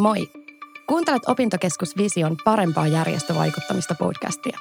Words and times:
Moi! 0.00 0.30
Kuuntelet 0.86 1.22
Opintokeskus 1.26 1.96
Vision 1.96 2.36
parempaa 2.44 2.86
järjestövaikuttamista 2.86 3.94
podcastia. 3.94 4.58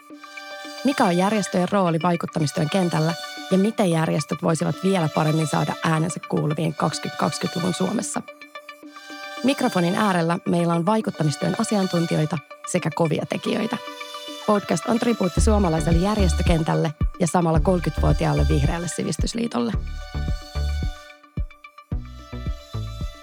Mikä 0.84 1.06
on 1.06 1.18
järjestöjen 1.18 1.70
rooli 1.72 2.00
vaikuttamistyön 2.04 2.70
kentällä 2.70 3.14
ja 3.52 3.58
miten 3.58 3.90
järjestöt 3.92 4.44
voisivat 4.44 4.76
vielä 4.84 5.10
paremmin 5.16 5.48
saada 5.48 5.74
äänensä 5.84 6.20
kuuluviin 6.30 6.76
2020-luvun 6.84 7.74
Suomessa? 7.74 8.22
Mikrofonin 9.44 9.96
äärellä 9.96 10.38
meillä 10.46 10.74
on 10.74 10.86
vaikuttamistyön 10.86 11.56
asiantuntijoita 11.60 12.38
sekä 12.72 12.90
kovia 12.96 13.26
tekijöitä. 13.30 13.78
Podcast 14.48 14.86
on 14.86 15.00
tribuutti 15.00 15.42
suomalaiselle 15.42 16.00
järjestökentälle 16.00 16.94
ja 17.20 17.28
samalla 17.28 17.60
30-vuotiaalle 17.60 18.46
vihreälle 18.50 18.88
sivistysliitolle. 18.88 19.72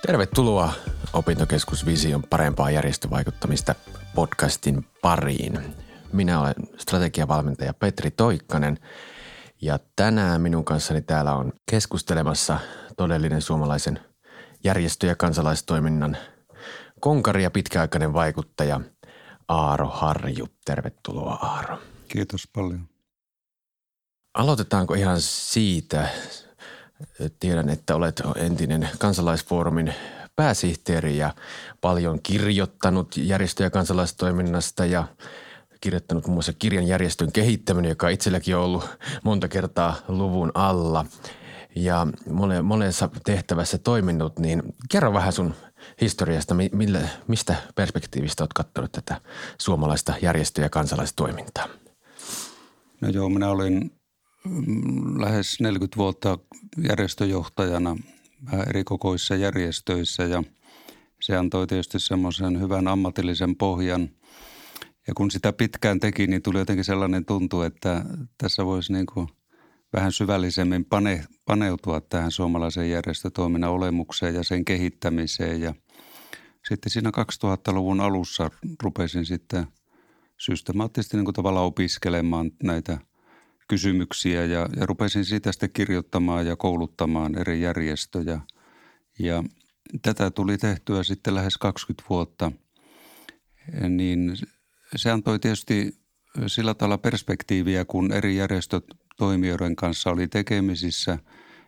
Tervetuloa 0.07 0.73
Opintokeskus 1.17 1.87
Vision 1.87 2.23
parempaa 2.31 2.71
järjestövaikuttamista 2.71 3.75
podcastin 4.15 4.87
pariin. 5.03 5.75
Minä 6.13 6.41
olen 6.41 6.55
strategiavalmentaja 6.79 7.75
Petri 7.75 8.11
Toikkanen 8.11 8.79
ja 9.63 9.79
tänään 9.97 10.41
minun 10.41 10.65
kanssani 10.65 11.03
täällä 11.03 11.35
on 11.35 11.53
keskustelemassa 11.71 12.59
todellinen 12.97 13.43
suomalaisen 13.43 14.01
järjestö- 14.65 15.07
ja 15.07 15.15
kansalaistoiminnan 15.15 16.17
konkari 17.01 17.43
ja 17.43 17.51
pitkäaikainen 17.51 18.13
vaikuttaja 18.13 18.81
Aaro 19.49 19.89
Harju. 19.89 20.49
Tervetuloa 20.65 21.35
Aaro. 21.35 21.79
Kiitos 22.09 22.49
paljon. 22.53 22.89
Aloitetaanko 24.35 24.95
ihan 24.95 25.21
siitä, 25.21 26.09
Tiedän, 27.41 27.69
että 27.69 27.97
olet 27.97 28.23
entinen 28.37 28.89
kansalaisfoorumin 28.99 29.95
pääsihteeri 30.37 31.17
ja 31.17 31.35
paljon 31.81 32.23
kirjoittanut 32.23 33.17
järjestö- 33.17 33.63
ja 33.63 33.71
kansalaistoiminnasta 33.71 34.87
ja 34.87 35.05
kirjoittanut 35.81 36.27
muun 36.27 36.37
muassa 36.37 36.53
kirjan 36.53 36.87
järjestön 36.87 37.33
kehittäminen, 37.33 37.89
joka 37.89 38.09
itselläkin 38.09 38.57
on 38.57 38.63
ollut 38.63 38.99
monta 39.25 39.49
kertaa 39.49 39.95
luvun 40.09 40.53
alla. 40.55 41.07
Ja 41.75 42.07
monessa 42.63 43.09
tehtävässä 43.25 43.79
toiminut, 43.79 44.39
niin 44.39 44.63
kerro 44.91 45.13
vähän 45.13 45.33
sun 45.33 45.55
historiasta, 46.01 46.55
millä, 46.73 47.09
mistä 47.27 47.57
perspektiivistä 47.75 48.43
olet 48.43 48.53
katsonut 48.53 48.93
tätä 48.93 49.21
suomalaista 49.59 50.15
järjestö- 50.23 50.63
ja 50.63 50.71
kansalaistoimintaa? 50.71 51.69
No 53.01 53.09
joo, 53.09 53.29
minä 53.29 53.49
olin 53.51 53.91
mm, 54.45 55.21
lähes 55.21 55.61
40 55.61 55.97
vuotta 55.97 56.39
järjestöjohtajana 56.89 57.97
eri 58.69 58.85
kokoissa 58.85 59.37
järjestöissä 59.37 60.23
ja 60.23 60.43
se 61.21 61.37
antoi 61.37 61.67
tietysti 61.67 62.01
semmoisen 62.01 62.61
hyvän 62.61 62.89
ammatillisen 62.89 63.57
pohjan. 63.57 64.11
Ja 65.07 65.15
kun 65.15 65.31
sitä 65.31 65.53
pitkään 65.53 66.01
teki, 66.01 66.27
niin 66.27 66.43
tuli 66.43 66.59
jotenkin 66.59 66.85
sellainen 66.85 67.25
tuntu, 67.25 67.63
että 67.63 68.05
tässä 68.39 68.65
voisi 68.65 68.93
niin 68.93 69.07
kuin 69.07 69.29
vähän 69.93 70.13
syvällisemmin 70.13 70.85
pane, 70.85 71.25
paneutua 71.45 72.01
tähän 72.01 72.31
suomalaisen 72.31 72.91
järjestötoiminnan 72.91 73.71
olemukseen 73.71 74.35
ja 74.35 74.43
sen 74.43 74.65
kehittämiseen. 74.65 75.61
Ja 75.61 75.75
sitten 76.69 76.93
siinä 76.93 77.11
2000-luvun 77.11 78.01
alussa 78.01 78.51
rupesin 78.83 79.27
sitten 79.27 79.67
systemaattisesti 80.39 81.17
niin 81.17 81.25
kuin 81.25 81.35
tavallaan 81.35 81.67
opiskelemaan 81.67 82.51
näitä– 82.63 82.99
kysymyksiä 83.69 84.45
ja, 84.45 84.69
ja 84.77 84.87
rupesin 84.87 85.25
siitä 85.25 85.53
sitten 85.53 85.71
kirjoittamaan 85.71 86.47
ja 86.47 86.57
kouluttamaan 86.57 87.39
eri 87.39 87.61
järjestöjä. 87.61 88.41
Ja 89.19 89.45
tätä 90.03 90.31
tuli 90.31 90.59
tehtyä 90.59 91.03
sitten 91.03 91.35
lähes 91.35 91.57
20 91.57 92.09
vuotta, 92.11 92.53
niin 93.89 94.37
se 94.97 95.11
antoi 95.11 95.39
tietysti 95.39 95.99
sillä 96.47 96.75
tavalla 96.75 96.99
perspektiiviä, 96.99 97.85
kun 97.85 98.13
eri 98.13 98.37
järjestöt 98.37 98.85
toimijoiden 99.17 99.77
kanssa 99.77 100.11
oli 100.11 100.29
tekemisissä. 100.29 101.19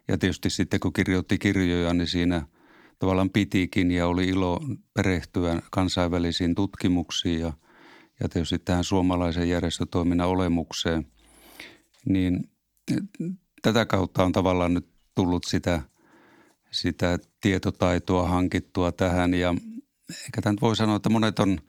Ja 0.09 0.19
tietysti 0.19 0.51
sitten 0.51 0.81
kun 0.81 0.93
kirjoitti 0.93 1.39
kirjoja, 1.39 1.95
niin 1.95 2.07
siinä 2.07 2.47
tavallaan 2.99 3.31
pitikin 3.31 3.91
ja 3.91 4.07
oli 4.07 4.29
ilo 4.29 4.61
perehtyä 4.95 5.63
kansainvälisiin 5.71 6.55
tutkimuksiin 6.55 7.41
ja, 7.41 7.53
ja 8.21 8.29
tietysti 8.29 8.59
tähän 8.59 8.85
suomalaisen 8.85 9.49
järjestötoiminnan 9.49 10.29
olemukseen– 10.29 11.07
niin 12.09 12.51
tätä 13.63 13.87
kautta 13.87 14.25
on 14.25 14.33
tavallaan 14.33 14.75
nyt 14.75 14.89
tullut 15.15 15.45
sitä, 15.45 15.83
sitä 16.71 17.19
tietotaitoa 17.41 18.29
hankittua 18.29 18.93
tähän. 18.93 19.35
Ja 19.35 19.55
ehkä 20.11 20.43
tämä 20.43 20.57
voi 20.61 20.77
sanoa, 20.77 20.97
että 20.97 21.09
monet 21.09 21.39
on, 21.39 21.61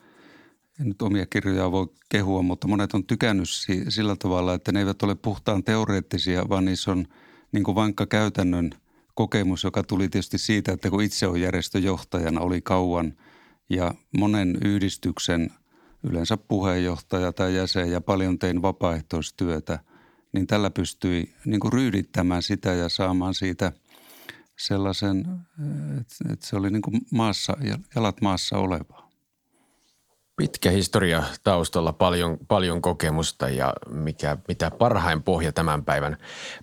en 0.80 0.88
nyt 0.88 1.02
omia 1.02 1.26
kirjoja 1.26 1.72
voi 1.72 1.88
kehua, 2.10 2.42
mutta 2.42 2.68
monet 2.68 2.94
on 2.94 3.06
tykännyt 3.06 3.50
sillä 3.90 4.16
tavalla, 4.16 4.54
että 4.54 4.72
ne 4.72 4.80
eivät 4.80 5.04
ole 5.04 5.16
puhtaan 5.16 5.64
teoreettisia, 5.64 6.50
vaan 6.50 6.66
niissä 6.66 6.92
on 6.92 7.06
niin 7.52 7.64
kuin 7.64 7.76
vankka 7.76 8.06
käytännön 8.06 8.72
kokemus, 9.16 9.64
joka 9.64 9.84
tuli 9.84 10.10
tietysti 10.10 10.38
siitä, 10.38 10.72
että 10.72 10.90
kun 10.90 11.04
itse 11.04 11.28
on 11.28 11.42
järjestöjohtajana, 11.42 12.42
oli 12.42 12.62
kauan. 12.62 13.14
Ja 13.70 13.94
monen 14.18 14.58
yhdistyksen 14.66 15.50
yleensä 16.04 16.38
puheenjohtaja 16.38 17.34
tai 17.34 17.56
jäsen 17.56 17.92
ja 17.92 18.02
paljon 18.02 18.40
tein 18.40 18.62
vapaaehtoistyötä– 18.62 19.80
niin 20.32 20.48
tällä 20.48 20.70
pystyi 20.70 21.34
niin 21.46 21.60
kuin 21.60 21.74
ryydittämään 21.74 22.44
sitä 22.44 22.70
ja 22.70 22.90
saamaan 22.90 23.34
siitä 23.34 23.72
sellaisen, 24.58 25.26
että 26.32 26.48
se 26.48 26.56
oli 26.56 26.70
niin 26.70 26.82
kuin 26.82 27.02
maassa, 27.12 27.58
jalat 27.96 28.22
maassa 28.22 28.58
olevaa. 28.58 29.10
Pitkä 30.38 30.72
historia 30.72 31.24
taustalla, 31.44 31.94
paljon, 31.94 32.38
paljon 32.48 32.82
kokemusta 32.82 33.50
ja 33.50 33.74
mikä, 33.90 34.38
mitä 34.48 34.72
parhain 34.72 35.24
pohja 35.24 35.52
tämän 35.52 35.86
päivän, 35.86 36.18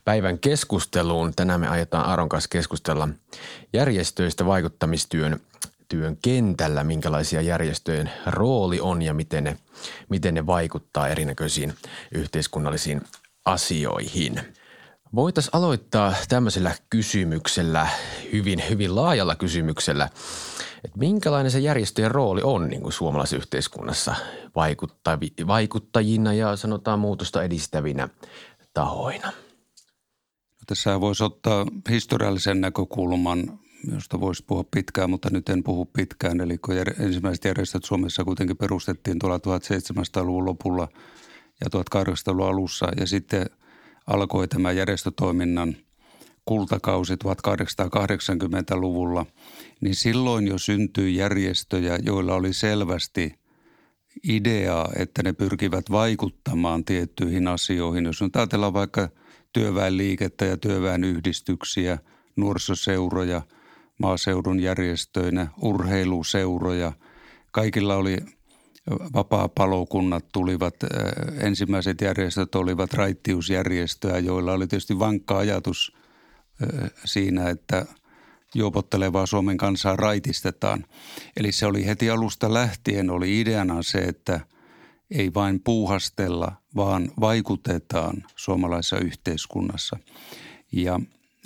päivän 0.04 0.38
keskusteluun. 0.38 1.32
Tänään 1.36 1.60
me 1.60 1.68
ajetaan 1.68 2.06
Aaron 2.06 2.28
kanssa 2.28 2.48
keskustella 2.48 3.08
järjestöistä 3.72 4.46
vaikuttamistyön 4.46 5.40
työn 5.88 6.16
kentällä, 6.16 6.84
minkälaisia 6.84 7.40
järjestöjen 7.40 8.10
rooli 8.26 8.80
on 8.80 9.02
ja 9.02 9.14
miten 9.14 9.44
ne, 9.44 9.56
miten 10.08 10.34
ne 10.34 10.46
vaikuttaa 10.46 11.08
erinäköisiin 11.08 11.74
yhteiskunnallisiin 12.12 13.00
asioihin. 13.46 14.40
Voitaisiin 15.14 15.56
aloittaa 15.56 16.14
tämmöisellä 16.28 16.74
kysymyksellä, 16.90 17.88
hyvin, 18.32 18.62
hyvin 18.70 18.96
laajalla 18.96 19.36
kysymyksellä, 19.36 20.08
että 20.84 20.98
minkälainen 20.98 21.50
se 21.50 21.58
järjestöjen 21.58 22.10
rooli 22.10 22.40
on 22.44 22.68
niin 22.68 22.82
kuin 22.82 22.92
suomalaisessa 22.92 23.36
yhteiskunnassa 23.36 24.14
vaikuttavi, 24.56 25.32
vaikuttajina 25.46 26.32
ja 26.32 26.56
sanotaan 26.56 26.98
muutosta 26.98 27.42
edistävinä 27.42 28.08
tahoina. 28.74 29.26
No, 29.26 30.62
tässä 30.66 31.00
voisi 31.00 31.24
ottaa 31.24 31.66
historiallisen 31.90 32.60
näkökulman, 32.60 33.58
josta 33.92 34.20
voisi 34.20 34.44
puhua 34.46 34.64
pitkään, 34.70 35.10
mutta 35.10 35.28
nyt 35.30 35.48
en 35.48 35.62
puhu 35.62 35.84
pitkään. 35.84 36.40
Eli 36.40 36.58
kun 36.58 36.74
ensimmäiset 37.00 37.44
järjestöt 37.44 37.84
Suomessa 37.84 38.24
kuitenkin 38.24 38.56
perustettiin 38.56 39.18
tuolla 39.18 39.38
1700-luvun 39.38 40.46
lopulla– 40.46 40.88
ja 41.60 41.66
1800-luvun 41.76 42.48
alussa 42.48 42.88
ja 43.00 43.06
sitten 43.06 43.46
alkoi 44.06 44.48
tämä 44.48 44.72
järjestötoiminnan 44.72 45.76
kultakausi 46.44 47.14
1880-luvulla, 47.14 49.26
niin 49.80 49.94
silloin 49.94 50.46
jo 50.46 50.58
syntyi 50.58 51.16
järjestöjä, 51.16 51.98
joilla 52.02 52.34
oli 52.34 52.52
selvästi 52.52 53.34
idea, 54.28 54.86
että 54.96 55.22
ne 55.22 55.32
pyrkivät 55.32 55.90
vaikuttamaan 55.90 56.84
tiettyihin 56.84 57.48
asioihin. 57.48 58.04
Jos 58.04 58.22
nyt 58.22 58.36
ajatellaan 58.36 58.72
vaikka 58.72 59.08
työväenliikettä 59.52 60.44
ja 60.44 60.56
työväenyhdistyksiä, 60.56 61.98
nuorisoseuroja, 62.36 63.42
maaseudun 63.98 64.60
järjestöinä, 64.60 65.46
urheiluseuroja, 65.62 66.92
kaikilla 67.52 67.96
oli 67.96 68.16
vapaa-palokunnat 68.90 70.24
tulivat, 70.32 70.74
ensimmäiset 71.40 72.00
järjestöt 72.00 72.54
olivat 72.54 72.92
raittiusjärjestöjä, 72.94 74.18
joilla 74.18 74.52
oli 74.52 74.66
tietysti 74.66 74.98
vankka 74.98 75.38
ajatus 75.38 75.96
siinä, 77.04 77.50
että 77.50 77.86
juopottelevaa 78.54 79.26
Suomen 79.26 79.56
kansaa 79.56 79.96
raitistetaan. 79.96 80.84
Eli 81.36 81.52
se 81.52 81.66
oli 81.66 81.86
heti 81.86 82.10
alusta 82.10 82.54
lähtien, 82.54 83.10
oli 83.10 83.40
ideana 83.40 83.82
se, 83.82 83.98
että 83.98 84.40
ei 85.10 85.34
vain 85.34 85.60
puuhastella, 85.60 86.52
vaan 86.76 87.10
vaikutetaan 87.20 88.24
suomalaisessa 88.36 88.98
yhteiskunnassa. 88.98 89.96
Ja 90.72 91.00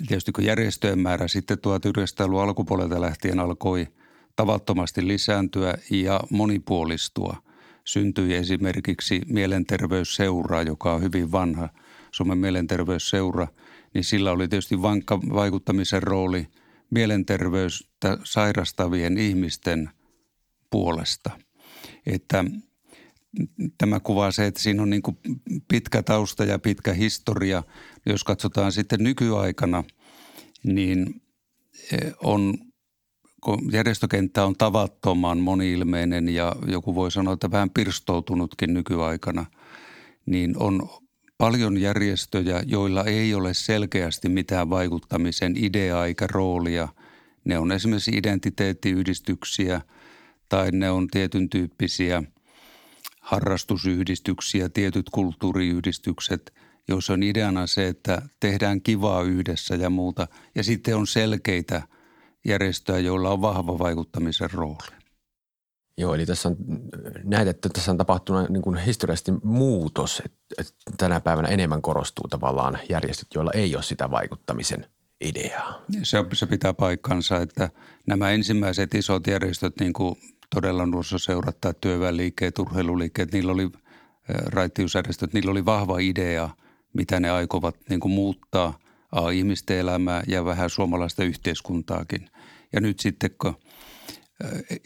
tietysti 0.07 0.31
kun 0.31 0.45
järjestöjen 0.45 0.99
määrä 0.99 1.27
sitten 1.27 1.57
1900-luvun 1.57 2.43
alkupuolelta 2.43 3.01
lähtien 3.01 3.39
alkoi– 3.39 3.87
tavattomasti 4.35 5.07
lisääntyä 5.07 5.77
ja 5.91 6.19
monipuolistua. 6.29 7.43
Syntyi 7.85 8.35
esimerkiksi 8.35 9.21
mielenterveysseura, 9.27 10.61
joka 10.61 10.93
on 10.93 11.01
hyvin 11.01 11.31
vanha, 11.31 11.69
Suomen 12.11 12.37
mielenterveysseura, 12.37 13.47
niin 13.93 14.03
sillä 14.03 14.31
oli 14.31 14.47
tietysti 14.47 14.81
vankka 14.81 15.19
vaikuttamisen 15.19 16.03
rooli 16.03 16.47
mielenterveystä 16.89 18.17
sairastavien 18.23 19.17
ihmisten 19.17 19.89
puolesta. 20.69 21.31
Että 22.05 22.45
tämä 23.77 23.99
kuvaa 23.99 24.31
se, 24.31 24.47
että 24.47 24.61
siinä 24.61 24.81
on 24.81 24.89
niin 24.89 25.01
pitkä 25.67 26.03
tausta 26.03 26.45
ja 26.45 26.59
pitkä 26.59 26.93
historia. 26.93 27.63
Jos 28.05 28.23
katsotaan 28.23 28.71
sitten 28.71 29.03
nykyaikana, 29.03 29.83
niin 30.63 31.21
e, 31.91 31.97
on, 32.23 32.57
järjestökenttä 33.71 34.45
on 34.45 34.55
tavattoman 34.55 35.37
moniilmeinen 35.37 36.29
ja 36.29 36.55
joku 36.67 36.95
voi 36.95 37.11
sanoa, 37.11 37.33
että 37.33 37.51
vähän 37.51 37.69
pirstoutunutkin 37.69 38.73
nykyaikana, 38.73 39.45
niin 40.25 40.57
on 40.57 40.89
paljon 41.37 41.77
järjestöjä, 41.77 42.63
joilla 42.65 43.03
ei 43.03 43.33
ole 43.33 43.53
selkeästi 43.53 44.29
mitään 44.29 44.69
vaikuttamisen 44.69 45.53
ideaa 45.57 46.05
eikä 46.05 46.27
roolia. 46.27 46.87
Ne 47.45 47.59
on 47.59 47.71
esimerkiksi 47.71 48.11
identiteettiyhdistyksiä 48.11 49.81
tai 50.49 50.71
ne 50.71 50.91
on 50.91 51.07
tietyn 51.07 51.49
tyyppisiä 51.49 52.23
harrastusyhdistyksiä, 53.21 54.69
tietyt 54.69 55.09
kulttuuriyhdistykset, 55.09 56.53
joissa 56.87 57.13
on 57.13 57.23
ideana 57.23 57.67
se, 57.67 57.87
että 57.87 58.21
tehdään 58.39 58.81
kivaa 58.81 59.21
yhdessä 59.21 59.75
ja 59.75 59.89
muuta. 59.89 60.27
Ja 60.55 60.63
sitten 60.63 60.95
on 60.97 61.07
selkeitä 61.07 61.81
järjestöjä, 62.45 62.99
joilla 62.99 63.29
on 63.29 63.41
vahva 63.41 63.79
vaikuttamisen 63.79 64.51
rooli. 64.51 65.01
Joo, 65.97 66.15
eli 66.15 66.25
tässä 66.25 66.49
on, 66.49 66.55
näet, 67.23 67.47
että 67.47 67.69
tässä 67.69 67.91
on 67.91 67.97
tapahtunut 67.97 68.49
niin 68.49 68.61
kuin 68.61 68.77
historiallisesti 68.77 69.31
muutos, 69.43 70.21
että, 70.25 70.37
että 70.57 70.73
tänä 70.97 71.21
päivänä 71.21 71.47
enemmän 71.47 71.81
korostuu 71.81 72.27
tavallaan 72.27 72.79
järjestöt, 72.89 73.27
joilla 73.35 73.51
ei 73.53 73.75
ole 73.75 73.83
sitä 73.83 74.11
vaikuttamisen 74.11 74.85
ideaa. 75.21 75.81
Se, 76.03 76.17
se 76.33 76.45
pitää 76.45 76.73
paikkansa, 76.73 77.37
että 77.37 77.69
nämä 78.07 78.31
ensimmäiset 78.31 78.95
isot 78.95 79.27
järjestöt, 79.27 79.79
niin 79.79 79.93
kuin 79.93 80.15
todella 80.55 80.85
nuorisoseurat 80.85 81.61
tai 81.61 81.73
työväenliikkeet, 81.81 82.59
urheiluliikkeet, 82.59 83.31
niillä 83.31 83.51
oli 83.51 83.69
raittiusjärjestöt, 84.27 85.33
niillä 85.33 85.51
oli 85.51 85.65
vahva 85.65 85.99
idea, 85.99 86.49
mitä 86.93 87.19
ne 87.19 87.31
aikovat 87.31 87.75
niin 87.89 87.99
kuin 87.99 88.11
muuttaa 88.11 88.79
ihmisten 89.33 89.77
elämää 89.77 90.23
ja 90.27 90.45
vähän 90.45 90.69
suomalaista 90.69 91.23
yhteiskuntaakin. 91.23 92.29
Ja 92.73 92.81
nyt 92.81 92.99
sitten, 92.99 93.31
kun– 93.41 93.55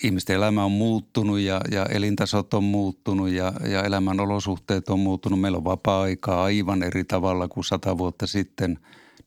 ihmisten 0.03 0.35
elämä 0.35 0.65
on 0.65 0.71
muuttunut 0.71 1.39
ja, 1.39 1.61
ja 1.71 1.85
elintasot 1.85 2.53
on 2.53 2.63
muuttunut 2.63 3.29
ja, 3.29 3.53
ja 3.69 3.83
elämän 3.83 4.19
olosuhteet 4.19 4.89
on 4.89 4.99
muuttunut. 4.99 5.39
Meillä 5.39 5.57
on 5.57 5.63
vapaa-aikaa 5.63 6.43
aivan 6.43 6.83
eri 6.83 7.03
tavalla 7.03 7.47
kuin 7.47 7.63
sata 7.63 7.97
vuotta 7.97 8.27
sitten. 8.27 8.79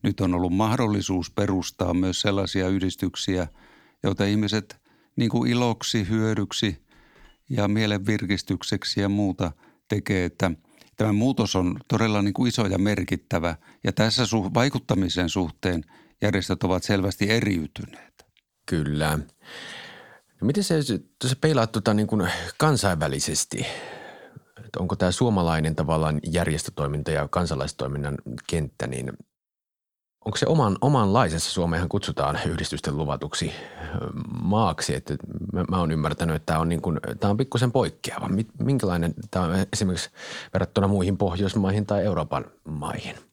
Nyt 0.03 0.19
on 0.19 0.33
ollut 0.33 0.53
mahdollisuus 0.53 1.31
perustaa 1.31 1.93
myös 1.93 2.21
sellaisia 2.21 2.67
yhdistyksiä, 2.67 3.47
joita 4.03 4.25
ihmiset 4.25 4.77
niin 5.15 5.29
kuin 5.29 5.51
iloksi, 5.51 6.09
hyödyksi 6.09 6.77
ja 7.49 7.67
mielenvirkistykseksi 7.67 9.01
ja 9.01 9.09
muuta 9.09 9.51
tekee, 9.87 10.25
että 10.25 10.51
tämä 10.99 11.13
muutos 11.13 11.55
on 11.55 11.79
todella 11.87 12.21
niin 12.21 12.33
kuin 12.33 12.47
iso 12.47 12.65
ja 12.65 12.77
merkittävä. 12.77 13.55
Ja 13.83 13.91
tässä 13.91 14.23
su- 14.23 14.53
vaikuttamisen 14.53 15.29
suhteen 15.29 15.83
järjestöt 16.21 16.63
ovat 16.63 16.83
selvästi 16.83 17.29
eriytyneet. 17.29 18.25
Kyllä. 18.65 19.19
No 20.41 20.45
miten 20.47 20.63
se, 20.63 20.83
se 20.83 21.35
peilaat 21.41 21.71
tota 21.71 21.93
niin 21.93 22.07
kuin 22.07 22.31
kansainvälisesti? 22.57 23.65
Että 24.65 24.79
onko 24.79 24.95
tämä 24.95 25.11
suomalainen 25.11 25.75
tavallaan 25.75 26.19
järjestötoiminta 26.31 27.11
ja 27.11 27.27
kansalaistoiminnan 27.27 28.17
kenttä, 28.47 28.87
niin 28.87 29.11
onko 30.29 30.37
se 30.37 30.45
oman, 30.47 30.77
omanlaisessa, 30.81 31.51
Suomeenhan 31.51 31.89
kutsutaan 31.89 32.39
yhdistysten 32.47 32.97
luvatuksi 32.97 33.51
maaksi, 34.41 34.95
että 34.95 35.15
mä, 35.53 35.65
mä 35.69 35.79
oon 35.79 35.91
ymmärtänyt, 35.91 36.35
että 36.35 36.45
tämä 36.45 36.59
on, 36.59 36.69
niin 36.69 36.81
kuin, 36.81 36.99
tämä 37.19 37.31
on 37.31 37.37
pikkusen 37.37 37.71
poikkeava. 37.71 38.29
Minkälainen 38.59 39.13
tämä 39.31 39.45
on 39.45 39.51
esimerkiksi 39.73 40.09
verrattuna 40.53 40.87
muihin 40.87 41.17
Pohjoismaihin 41.17 41.85
tai 41.85 42.03
Euroopan 42.03 42.45
maihin– 42.65 43.15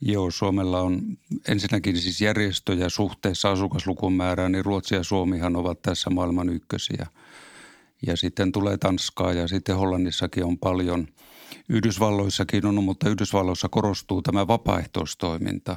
Joo, 0.00 0.30
Suomella 0.30 0.80
on 0.80 1.02
ensinnäkin 1.48 2.00
siis 2.00 2.20
järjestöjä 2.20 2.88
suhteessa 2.88 3.50
asukaslukumäärään, 3.50 4.52
niin 4.52 4.64
Ruotsi 4.64 4.94
ja 4.94 5.02
Suomihan 5.02 5.56
ovat 5.56 5.82
tässä 5.82 6.10
maailman 6.10 6.48
ykkösiä. 6.48 7.06
Ja 8.06 8.16
sitten 8.16 8.52
tulee 8.52 8.76
Tanskaa 8.76 9.32
ja 9.32 9.48
sitten 9.48 9.76
Hollannissakin 9.76 10.44
on 10.44 10.58
paljon. 10.58 11.08
Yhdysvalloissakin 11.68 12.66
on, 12.66 12.84
mutta 12.84 13.08
Yhdysvalloissa 13.08 13.68
korostuu 13.68 14.22
tämä 14.22 14.46
vapaaehtoistoiminta 14.46 15.76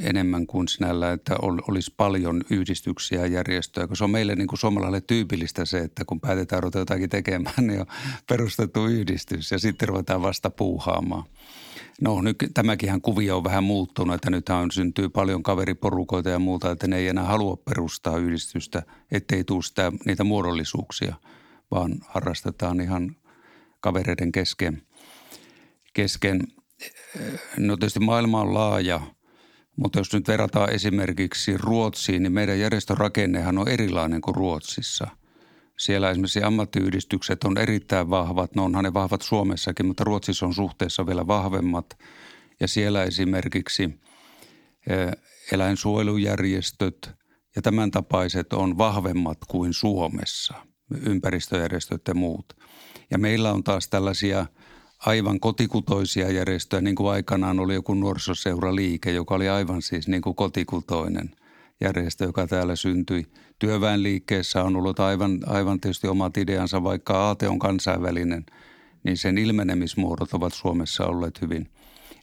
enemmän 0.00 0.46
kuin 0.46 0.68
sinällä, 0.68 1.12
että 1.12 1.36
olisi 1.42 1.94
paljon 1.96 2.42
yhdistyksiä 2.50 3.20
ja 3.20 3.26
järjestöjä, 3.26 3.88
se 3.92 4.04
on 4.04 4.10
meille 4.10 4.34
niin 4.34 4.48
kuin 4.48 4.58
suomalaisille 4.58 5.00
tyypillistä 5.00 5.64
se, 5.64 5.78
että 5.78 6.04
kun 6.04 6.20
päätetään 6.20 6.62
ruveta 6.62 6.78
jotakin 6.78 7.10
tekemään, 7.10 7.66
niin 7.66 7.80
on 7.80 7.86
perustettu 8.28 8.86
yhdistys 8.86 9.50
ja 9.50 9.58
sitten 9.58 9.88
ruvetaan 9.88 10.22
vasta 10.22 10.50
puuhaamaan– 10.50 11.24
No 12.00 12.22
nyt 12.22 12.36
tämäkin 12.54 13.00
kuvio 13.00 13.36
on 13.36 13.44
vähän 13.44 13.64
muuttunut, 13.64 14.14
että 14.14 14.30
nythän 14.30 14.70
syntyy 14.70 15.08
paljon 15.08 15.42
kaveriporukoita 15.42 16.30
ja 16.30 16.38
muuta, 16.38 16.70
että 16.70 16.86
ne 16.86 16.96
ei 16.96 17.08
enää 17.08 17.24
halua 17.24 17.56
perustaa 17.56 18.16
yhdistystä, 18.16 18.82
ettei 19.10 19.44
tule 19.44 19.62
sitä, 19.62 19.92
niitä 20.04 20.24
muodollisuuksia, 20.24 21.14
vaan 21.70 21.94
harrastetaan 22.08 22.80
ihan 22.80 23.16
kavereiden 23.80 24.32
kesken. 24.32 24.82
kesken. 25.92 26.40
No 27.56 27.76
tietysti 27.76 28.00
maailma 28.00 28.40
on 28.40 28.54
laaja, 28.54 29.00
mutta 29.78 29.98
jos 29.98 30.12
nyt 30.12 30.28
verrataan 30.28 30.72
esimerkiksi 30.72 31.56
Ruotsiin, 31.56 32.22
niin 32.22 32.32
meidän 32.32 32.60
järjestörakennehan 32.60 33.58
on 33.58 33.68
erilainen 33.68 34.20
kuin 34.20 34.34
Ruotsissa– 34.34 35.08
siellä 35.78 36.10
esimerkiksi 36.10 36.42
ammattiyhdistykset 36.42 37.44
on 37.44 37.58
erittäin 37.58 38.10
vahvat. 38.10 38.54
No 38.54 38.64
onhan 38.64 38.84
ne 38.84 38.94
vahvat 38.94 39.22
Suomessakin, 39.22 39.86
mutta 39.86 40.04
Ruotsissa 40.04 40.46
on 40.46 40.54
suhteessa 40.54 41.06
vielä 41.06 41.26
vahvemmat. 41.26 41.98
Ja 42.60 42.68
siellä 42.68 43.04
esimerkiksi 43.04 44.00
eläinsuojelujärjestöt 45.52 47.10
ja 47.56 47.62
tämän 47.62 47.90
tapaiset 47.90 48.52
on 48.52 48.78
vahvemmat 48.78 49.38
kuin 49.48 49.72
Suomessa, 49.72 50.54
ympäristöjärjestöt 51.06 52.02
ja 52.08 52.14
muut. 52.14 52.56
Ja 53.10 53.18
meillä 53.18 53.52
on 53.52 53.64
taas 53.64 53.88
tällaisia 53.88 54.46
aivan 55.06 55.40
kotikutoisia 55.40 56.30
järjestöjä, 56.30 56.80
niin 56.80 56.96
kuin 56.96 57.10
aikanaan 57.10 57.60
oli 57.60 57.74
joku 57.74 57.94
nuorisoseuraliike, 57.94 59.12
joka 59.12 59.34
oli 59.34 59.48
aivan 59.48 59.82
siis 59.82 60.08
niin 60.08 60.22
kuin 60.22 60.36
kotikutoinen 60.36 61.30
järjestö, 61.80 62.24
joka 62.24 62.46
täällä 62.46 62.76
syntyi– 62.76 63.26
työväenliikkeessä 63.58 64.64
on 64.64 64.76
ollut 64.76 65.00
aivan, 65.00 65.38
aivan 65.46 65.80
tietysti 65.80 66.08
omat 66.08 66.36
ideansa, 66.36 66.82
vaikka 66.82 67.26
aate 67.26 67.48
on 67.48 67.58
kansainvälinen, 67.58 68.46
niin 69.04 69.16
sen 69.16 69.38
ilmenemismuodot 69.38 70.34
ovat 70.34 70.54
Suomessa 70.54 71.06
olleet 71.06 71.40
hyvin 71.40 71.68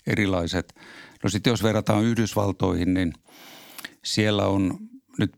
erilaiset. 0.07 0.75
No 1.23 1.29
sitten 1.29 1.51
jos 1.51 1.63
verrataan 1.63 2.03
Yhdysvaltoihin, 2.03 2.93
niin 2.93 3.13
siellä 4.03 4.47
on 4.47 4.77
nyt 5.19 5.33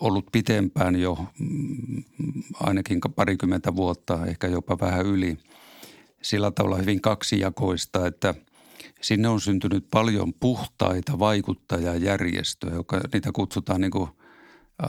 ollut 0.00 0.26
pitempään 0.32 0.96
jo 0.96 1.18
mm, 1.38 2.02
ainakin 2.60 3.00
parikymmentä 3.16 3.76
vuotta, 3.76 4.26
ehkä 4.26 4.46
jopa 4.46 4.78
vähän 4.80 5.06
yli, 5.06 5.38
sillä 6.22 6.50
tavalla 6.50 6.76
hyvin 6.76 7.00
kaksijakoista, 7.00 8.06
että 8.06 8.34
sinne 9.00 9.28
on 9.28 9.40
syntynyt 9.40 9.86
paljon 9.90 10.34
puhtaita 10.34 11.18
vaikuttajajärjestöjä, 11.18 12.74
joka 12.74 13.00
niitä 13.12 13.30
kutsutaan 13.32 13.80
niin 13.80 13.90
kuin 13.90 14.10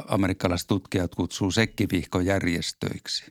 amerikkalaiset 0.08 0.68
tutkijat 0.68 1.16
kutsuu 1.16 1.52
sekkivihkojärjestöiksi. 1.52 3.26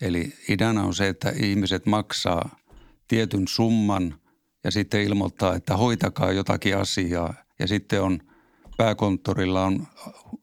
Eli 0.00 0.32
ideana 0.48 0.82
on 0.82 0.94
se, 0.94 1.08
että 1.08 1.32
ihmiset 1.42 1.86
maksaa 1.86 2.58
tietyn 3.08 3.48
summan 3.48 4.14
ja 4.64 4.70
sitten 4.70 5.02
ilmoittaa, 5.02 5.54
että 5.54 5.76
hoitakaa 5.76 6.32
jotakin 6.32 6.78
asiaa. 6.78 7.34
Ja 7.58 7.68
sitten 7.68 8.02
on 8.02 8.18
pääkonttorilla 8.76 9.64
on 9.64 9.86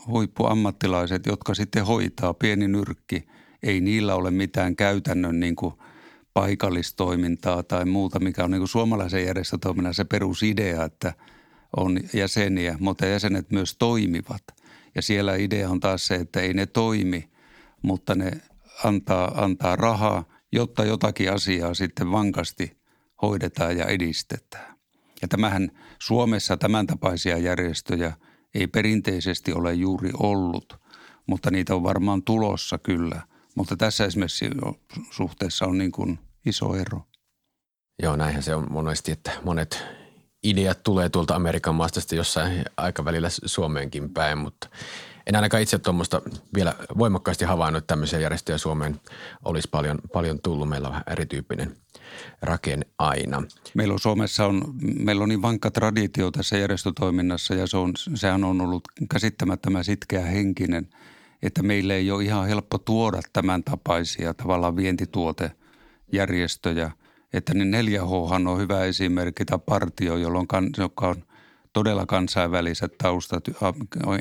huippuammattilaiset, 0.08 1.26
jotka 1.26 1.54
sitten 1.54 1.86
hoitaa 1.86 2.34
pieni 2.34 2.68
nyrkki. 2.68 3.28
Ei 3.64 3.82
niillä 3.82 4.16
ole 4.16 4.32
mitään 4.32 4.76
käytännön 4.76 5.40
niin 5.40 5.56
kuin 5.56 5.74
paikallistoimintaa 6.34 7.64
tai 7.64 7.86
muuta, 7.86 8.20
mikä 8.20 8.44
on 8.44 8.52
niin 8.52 8.68
suomalaisen 8.68 9.26
järjestötoiminnan 9.26 9.94
se 9.94 10.04
perusidea, 10.04 10.84
että 10.84 11.14
on 11.78 12.00
jäseniä, 12.14 12.78
mutta 12.80 13.06
jäsenet 13.06 13.52
myös 13.52 13.76
toimivat– 13.78 14.44
ja 14.96 15.02
siellä 15.02 15.36
idea 15.36 15.70
on 15.70 15.80
taas 15.80 16.08
se, 16.08 16.16
että 16.16 16.42
ei 16.42 16.54
ne 16.54 16.66
toimi, 16.66 17.30
mutta 17.82 18.16
ne 18.16 18.32
antaa, 18.84 19.44
antaa 19.44 19.76
rahaa, 19.76 20.24
jotta 20.52 20.86
jotakin 20.86 21.34
asiaa 21.34 21.74
sitten 21.74 22.12
vankasti 22.12 22.78
hoidetaan 23.22 23.78
ja 23.78 23.86
edistetään. 23.86 24.78
Ja 25.22 25.28
tämähän 25.28 25.72
Suomessa 26.00 26.58
tämän 26.58 26.88
tapaisia 26.88 27.38
järjestöjä 27.38 28.14
ei 28.56 28.68
perinteisesti 28.68 29.54
ole 29.54 29.74
juuri 29.74 30.10
ollut, 30.20 30.80
mutta 31.28 31.52
niitä 31.52 31.76
on 31.76 31.84
varmaan 31.84 32.24
tulossa 32.24 32.78
kyllä. 32.78 33.22
Mutta 33.56 33.78
tässä 33.78 34.06
esimerkiksi 34.06 34.50
suhteessa 35.12 35.66
on 35.66 35.78
niin 35.78 35.92
kuin 35.92 36.20
iso 36.46 36.76
ero. 36.76 37.02
Joo, 38.04 38.16
näinhän 38.16 38.44
se 38.44 38.56
on 38.56 38.68
monesti, 38.70 39.12
että 39.12 39.32
monet 39.44 39.84
ideat 40.44 40.84
tulee 40.84 41.10
tuolta 41.10 41.36
Amerikan 41.36 41.76
maasta 41.76 42.00
sitten 42.02 42.18
jossain 42.18 42.66
aikavälillä 42.78 43.28
Suomeenkin 43.46 44.14
päin, 44.14 44.38
mutta 44.38 44.70
En 45.28 45.36
ainakaan 45.36 45.64
itse 45.64 45.80
tuommoista 45.80 46.22
vielä 46.56 46.76
voimakkaasti 46.98 47.46
havainnut, 47.46 47.78
että 47.78 47.88
tämmöisiä 47.88 48.20
järjestöjä 48.20 48.58
Suomeen 48.58 49.00
olisi 49.46 49.68
paljon, 49.72 50.00
paljon 50.14 50.40
tullut. 50.44 50.70
Meillä 50.70 50.88
on 50.88 50.92
vähän 50.92 51.04
erityyppinen 51.12 51.78
rakenne 52.42 52.86
aina. 52.98 53.44
Meillä 53.74 53.94
on 53.94 54.00
Suomessa 54.00 54.46
on, 54.46 54.62
meillä 55.00 55.24
on 55.24 55.30
niin 55.30 55.42
vankka 55.42 55.72
traditio 55.72 56.32
tässä 56.32 56.58
järjestötoiminnassa 56.58 57.56
ja 57.56 57.68
se 57.68 57.78
on, 57.78 57.94
sehän 58.16 58.44
on 58.44 58.62
ollut 58.62 58.84
käsittämättömän 59.10 59.84
sitkeä 59.84 60.22
henkinen, 60.22 60.90
että 61.44 61.64
meille 61.64 61.96
ei 61.96 62.12
ole 62.12 62.24
ihan 62.24 62.48
helppo 62.48 62.78
tuoda 62.78 63.22
tämän 63.34 63.64
tapaisia 63.64 64.34
tavallaan 64.34 64.76
vientituotejärjestöjä. 64.76 66.92
Että 67.34 67.54
niin 67.54 67.74
4H 67.74 68.12
on 68.48 68.60
hyvä 68.60 68.84
esimerkki 68.84 69.46
tai 69.46 69.60
partio, 69.66 70.18
jolloin 70.18 70.48
joka 70.78 71.08
on 71.08 71.24
todella 71.74 72.06
kansainväliset 72.06 72.98
taustat, 72.98 73.44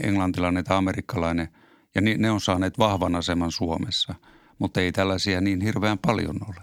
englantilainen 0.02 0.64
tai 0.64 0.76
amerikkalainen, 0.76 1.48
ja 1.94 2.00
ne 2.00 2.30
on 2.30 2.40
saaneet 2.40 2.78
vahvan 2.78 3.14
aseman 3.14 3.52
Suomessa, 3.52 4.14
mutta 4.58 4.80
ei 4.80 4.92
tällaisia 4.92 5.40
niin 5.40 5.60
hirveän 5.60 5.98
paljon 5.98 6.36
ole. 6.48 6.60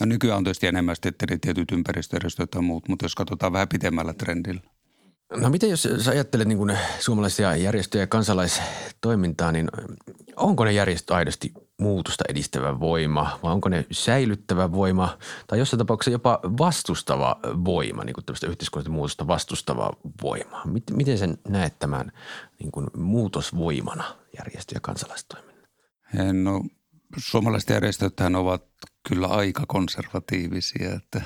No 0.00 0.06
nykyään 0.06 0.38
on 0.38 0.44
tietysti 0.44 0.66
enemmän 0.66 0.96
sitten 0.96 1.40
tietyt 1.40 1.72
ympäristöjärjestöt 1.72 2.54
ja 2.54 2.60
muut, 2.60 2.88
mutta 2.88 3.04
jos 3.04 3.14
katsotaan 3.14 3.52
vähän 3.52 3.68
pitemmällä 3.68 4.14
trendillä. 4.14 4.73
No 5.32 5.50
miten 5.50 5.70
jos 5.70 5.88
sä 5.98 6.10
ajattelet 6.10 6.48
niin 6.48 6.58
kuin 6.58 6.78
suomalaisia 6.98 7.56
järjestöjä 7.56 8.02
ja 8.02 8.06
kansalaistoimintaa, 8.06 9.52
niin 9.52 9.68
onko 10.36 10.64
ne 10.64 10.72
järjestö 10.72 11.14
aidosti 11.14 11.52
muutosta 11.80 12.24
edistävä 12.28 12.80
voima 12.80 13.38
vai 13.42 13.52
onko 13.52 13.68
ne 13.68 13.86
säilyttävä 13.90 14.72
voima 14.72 15.18
tai 15.46 15.58
jossain 15.58 15.78
tapauksessa 15.78 16.14
jopa 16.14 16.40
vastustava 16.42 17.40
voima, 17.64 18.04
niin 18.04 18.14
kuin 18.14 18.24
tämmöistä 18.24 18.46
yhteiskunnallista 18.46 18.92
muutosta 18.92 19.26
vastustava 19.26 19.92
voima? 20.22 20.62
Miten 20.90 21.18
sen 21.18 21.38
näet 21.48 21.78
tämän 21.78 22.12
niin 22.58 22.72
kuin 22.72 22.86
muutosvoimana 22.96 24.04
järjestö- 24.38 24.74
ja 24.74 24.80
kansalaistoiminnan? 24.80 25.64
No 26.32 26.64
suomalaiset 27.16 27.70
järjestöthän 27.70 28.36
ovat 28.36 28.64
kyllä 29.08 29.26
aika 29.26 29.62
konservatiivisia, 29.68 30.94
että 30.94 31.22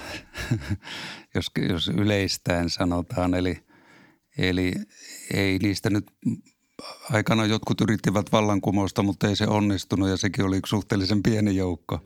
jos, 1.34 1.50
jos 1.68 1.88
yleistäen 1.88 2.70
sanotaan. 2.70 3.34
Eli, 3.34 3.67
eli 4.38 4.72
ei 5.34 5.58
niistä 5.58 5.90
nyt 5.90 6.06
aikana 7.10 7.46
jotkut 7.46 7.80
yrittivät 7.80 8.32
vallankumousta, 8.32 9.02
mutta 9.02 9.28
ei 9.28 9.36
se 9.36 9.46
onnistunut 9.46 10.08
ja 10.08 10.16
sekin 10.16 10.44
oli 10.44 10.60
suhteellisen 10.66 11.22
pieni 11.22 11.56
joukko. 11.56 12.00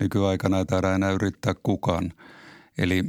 Nykyaikana 0.00 0.58
ei 0.58 0.64
taida 0.64 0.94
enää 0.94 1.10
yrittää 1.10 1.54
kukaan. 1.62 2.12
Eli 2.78 3.04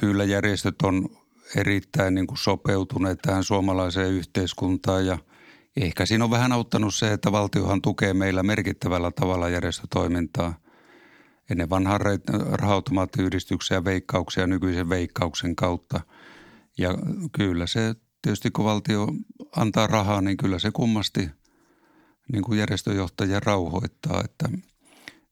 kyllä 0.00 0.24
järjestöt 0.24 0.82
on 0.82 1.08
erittäin 1.56 2.14
niin 2.14 2.26
kuin 2.26 2.38
sopeutuneet 2.38 3.18
tähän 3.22 3.44
suomalaiseen 3.44 4.12
yhteiskuntaan 4.12 5.06
ja 5.06 5.18
ehkä 5.76 6.06
siinä 6.06 6.24
on 6.24 6.30
vähän 6.30 6.52
auttanut 6.52 6.94
se, 6.94 7.12
että 7.12 7.32
valtiohan 7.32 7.82
tukee 7.82 8.14
meillä 8.14 8.42
merkittävällä 8.42 9.10
tavalla 9.10 9.48
järjestötoimintaa– 9.48 10.54
ennen 11.50 11.70
vanhaa 11.70 11.98
rahautomaattiyhdistyksiä 12.52 13.76
ja 13.76 13.84
veikkauksia 13.84 14.46
nykyisen 14.46 14.88
veikkauksen 14.88 15.56
kautta. 15.56 16.00
Ja 16.78 16.94
kyllä 17.32 17.66
se 17.66 17.94
tietysti 18.22 18.50
kun 18.50 18.64
valtio 18.64 19.08
antaa 19.56 19.86
rahaa, 19.86 20.20
niin 20.20 20.36
kyllä 20.36 20.58
se 20.58 20.70
kummasti 20.70 21.30
niin 22.32 22.42
kuin 22.42 22.58
järjestöjohtajia 22.58 23.40
rauhoittaa, 23.40 24.22
että, 24.24 24.48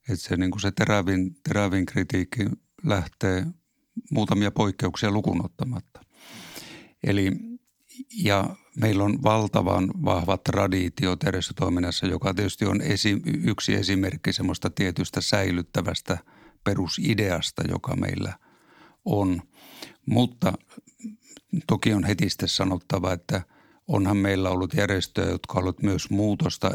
että 0.09 0.27
se, 0.27 0.37
niin 0.37 0.51
kuin 0.51 0.61
se 0.61 0.71
terävin, 0.71 1.35
terävin 1.43 1.85
kritiikki 1.85 2.45
lähtee 2.83 3.45
muutamia 4.11 4.51
poikkeuksia 4.51 5.11
lukunottamatta. 5.11 6.01
Eli 7.03 7.31
ja 8.23 8.55
meillä 8.81 9.03
on 9.03 9.23
valtavan 9.23 9.91
vahva 10.05 10.37
traditio 10.37 11.15
terveystoiminnassa, 11.15 12.07
joka 12.07 12.33
tietysti 12.33 12.65
on 12.65 12.81
esi, 12.81 13.21
yksi 13.25 13.73
esimerkki 13.73 14.33
semmoista 14.33 14.69
tietystä 14.69 15.21
säilyttävästä 15.21 16.17
perusideasta, 16.63 17.63
joka 17.69 17.95
meillä 17.95 18.33
on. 19.05 19.41
Mutta 20.05 20.53
toki 21.67 21.93
on 21.93 22.03
heti 22.03 22.29
sitten 22.29 22.49
sanottava, 22.49 23.13
että 23.13 23.41
onhan 23.87 24.17
meillä 24.17 24.49
ollut 24.49 24.73
järjestöjä, 24.73 25.29
jotka 25.29 25.59
ovat 25.59 25.81
myös 25.81 26.09
muutosta 26.09 26.71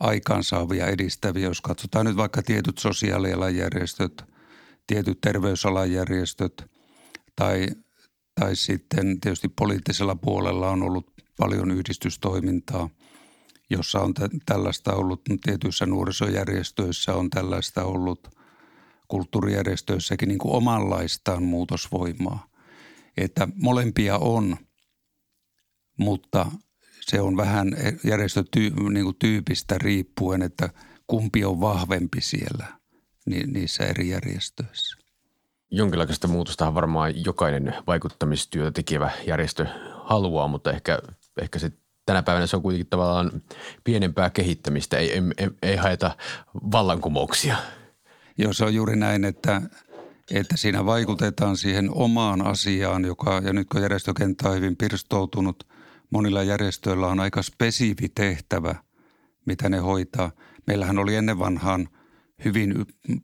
aikaansaavia 0.00 0.86
edistäviä. 0.86 1.48
Jos 1.48 1.60
katsotaan 1.60 2.06
nyt 2.06 2.16
vaikka 2.16 2.42
tietyt 2.42 2.78
sosiaalialan 2.78 3.56
järjestöt, 3.56 4.24
tietyt 4.86 5.20
terveysalan 5.20 5.92
järjestöt 5.92 6.70
tai– 7.36 7.66
tai 8.40 8.56
sitten 8.56 9.20
tietysti 9.20 9.48
poliittisella 9.48 10.14
puolella 10.14 10.70
on 10.70 10.82
ollut 10.82 11.12
paljon 11.36 11.70
yhdistystoimintaa, 11.70 12.88
jossa 13.70 14.00
on 14.00 14.14
tällaista 14.46 14.92
ollut 14.92 15.22
tietyissä 15.44 15.86
nuorisojärjestöissä, 15.86 17.14
on 17.14 17.30
tällaista 17.30 17.84
ollut 17.84 18.28
kulttuurijärjestöissäkin 19.08 20.28
niin 20.28 20.38
kuin 20.38 20.54
omanlaistaan 20.54 21.42
muutosvoimaa. 21.42 22.46
Että 23.18 23.48
molempia 23.54 24.18
on, 24.18 24.56
mutta 25.96 26.46
se 27.00 27.20
on 27.20 27.36
vähän 27.36 27.76
järjestötyypistä 28.04 29.74
niin 29.74 29.80
riippuen, 29.80 30.42
että 30.42 30.68
kumpi 31.06 31.44
on 31.44 31.60
vahvempi 31.60 32.20
siellä 32.20 32.66
niissä 33.46 33.84
eri 33.84 34.08
järjestöissä 34.08 34.98
jonkinlaista 35.70 36.28
muutosta 36.28 36.74
varmaan 36.74 37.24
jokainen 37.24 37.74
vaikuttamistyötä 37.86 38.70
tekevä 38.70 39.10
järjestö 39.26 39.66
haluaa, 40.04 40.48
mutta 40.48 40.72
ehkä, 40.72 40.98
ehkä 41.42 41.58
se 41.58 41.72
tänä 42.06 42.22
päivänä 42.22 42.46
se 42.46 42.56
on 42.56 42.62
kuitenkin 42.62 42.86
tavallaan 42.90 43.42
pienempää 43.84 44.30
kehittämistä, 44.30 44.96
ei, 44.96 45.12
ei, 45.12 45.22
ei, 45.38 45.48
ei 45.62 45.76
haeta 45.76 46.16
vallankumouksia. 46.54 47.56
Joo, 48.38 48.52
se 48.52 48.64
on 48.64 48.74
juuri 48.74 48.96
näin, 48.96 49.24
että, 49.24 49.62
että 50.30 50.56
siinä 50.56 50.86
vaikutetaan 50.86 51.56
siihen 51.56 51.90
omaan 51.92 52.46
asiaan, 52.46 53.04
joka, 53.04 53.40
ja 53.44 53.52
nyt 53.52 53.68
kun 53.68 53.82
järjestökenttä 53.82 54.48
on 54.48 54.56
hyvin 54.56 54.76
pirstoutunut, 54.76 55.66
monilla 56.10 56.42
järjestöillä 56.42 57.06
on 57.06 57.20
aika 57.20 57.42
spesifi 57.42 58.08
tehtävä, 58.08 58.74
mitä 59.46 59.68
ne 59.68 59.78
hoitaa. 59.78 60.30
Meillähän 60.66 60.98
oli 60.98 61.14
ennen 61.14 61.38
vanhaan– 61.38 61.88
hyvin 62.44 62.74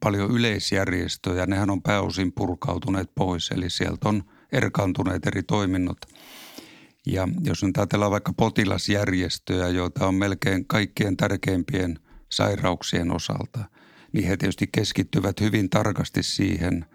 paljon 0.00 0.30
yleisjärjestöjä. 0.30 1.46
Nehän 1.46 1.70
on 1.70 1.82
pääosin 1.82 2.32
purkautuneet 2.32 3.10
pois, 3.14 3.50
eli 3.50 3.70
sieltä 3.70 4.08
on 4.08 4.24
erkaantuneet 4.52 5.26
eri 5.26 5.42
toiminnot. 5.42 5.98
Ja 7.06 7.28
jos 7.40 7.62
nyt 7.64 7.76
ajatellaan 7.76 8.10
vaikka 8.10 8.32
potilasjärjestöjä, 8.36 9.68
joita 9.68 10.06
on 10.06 10.14
melkein 10.14 10.66
kaikkien 10.66 11.16
tärkeimpien 11.16 11.98
sairauksien 12.32 13.10
osalta, 13.10 13.64
niin 14.14 14.28
he 14.28 14.36
tietysti 14.36 14.66
keskittyvät 14.72 15.40
hyvin 15.40 15.70
tarkasti 15.70 16.22
siihen, 16.22 16.86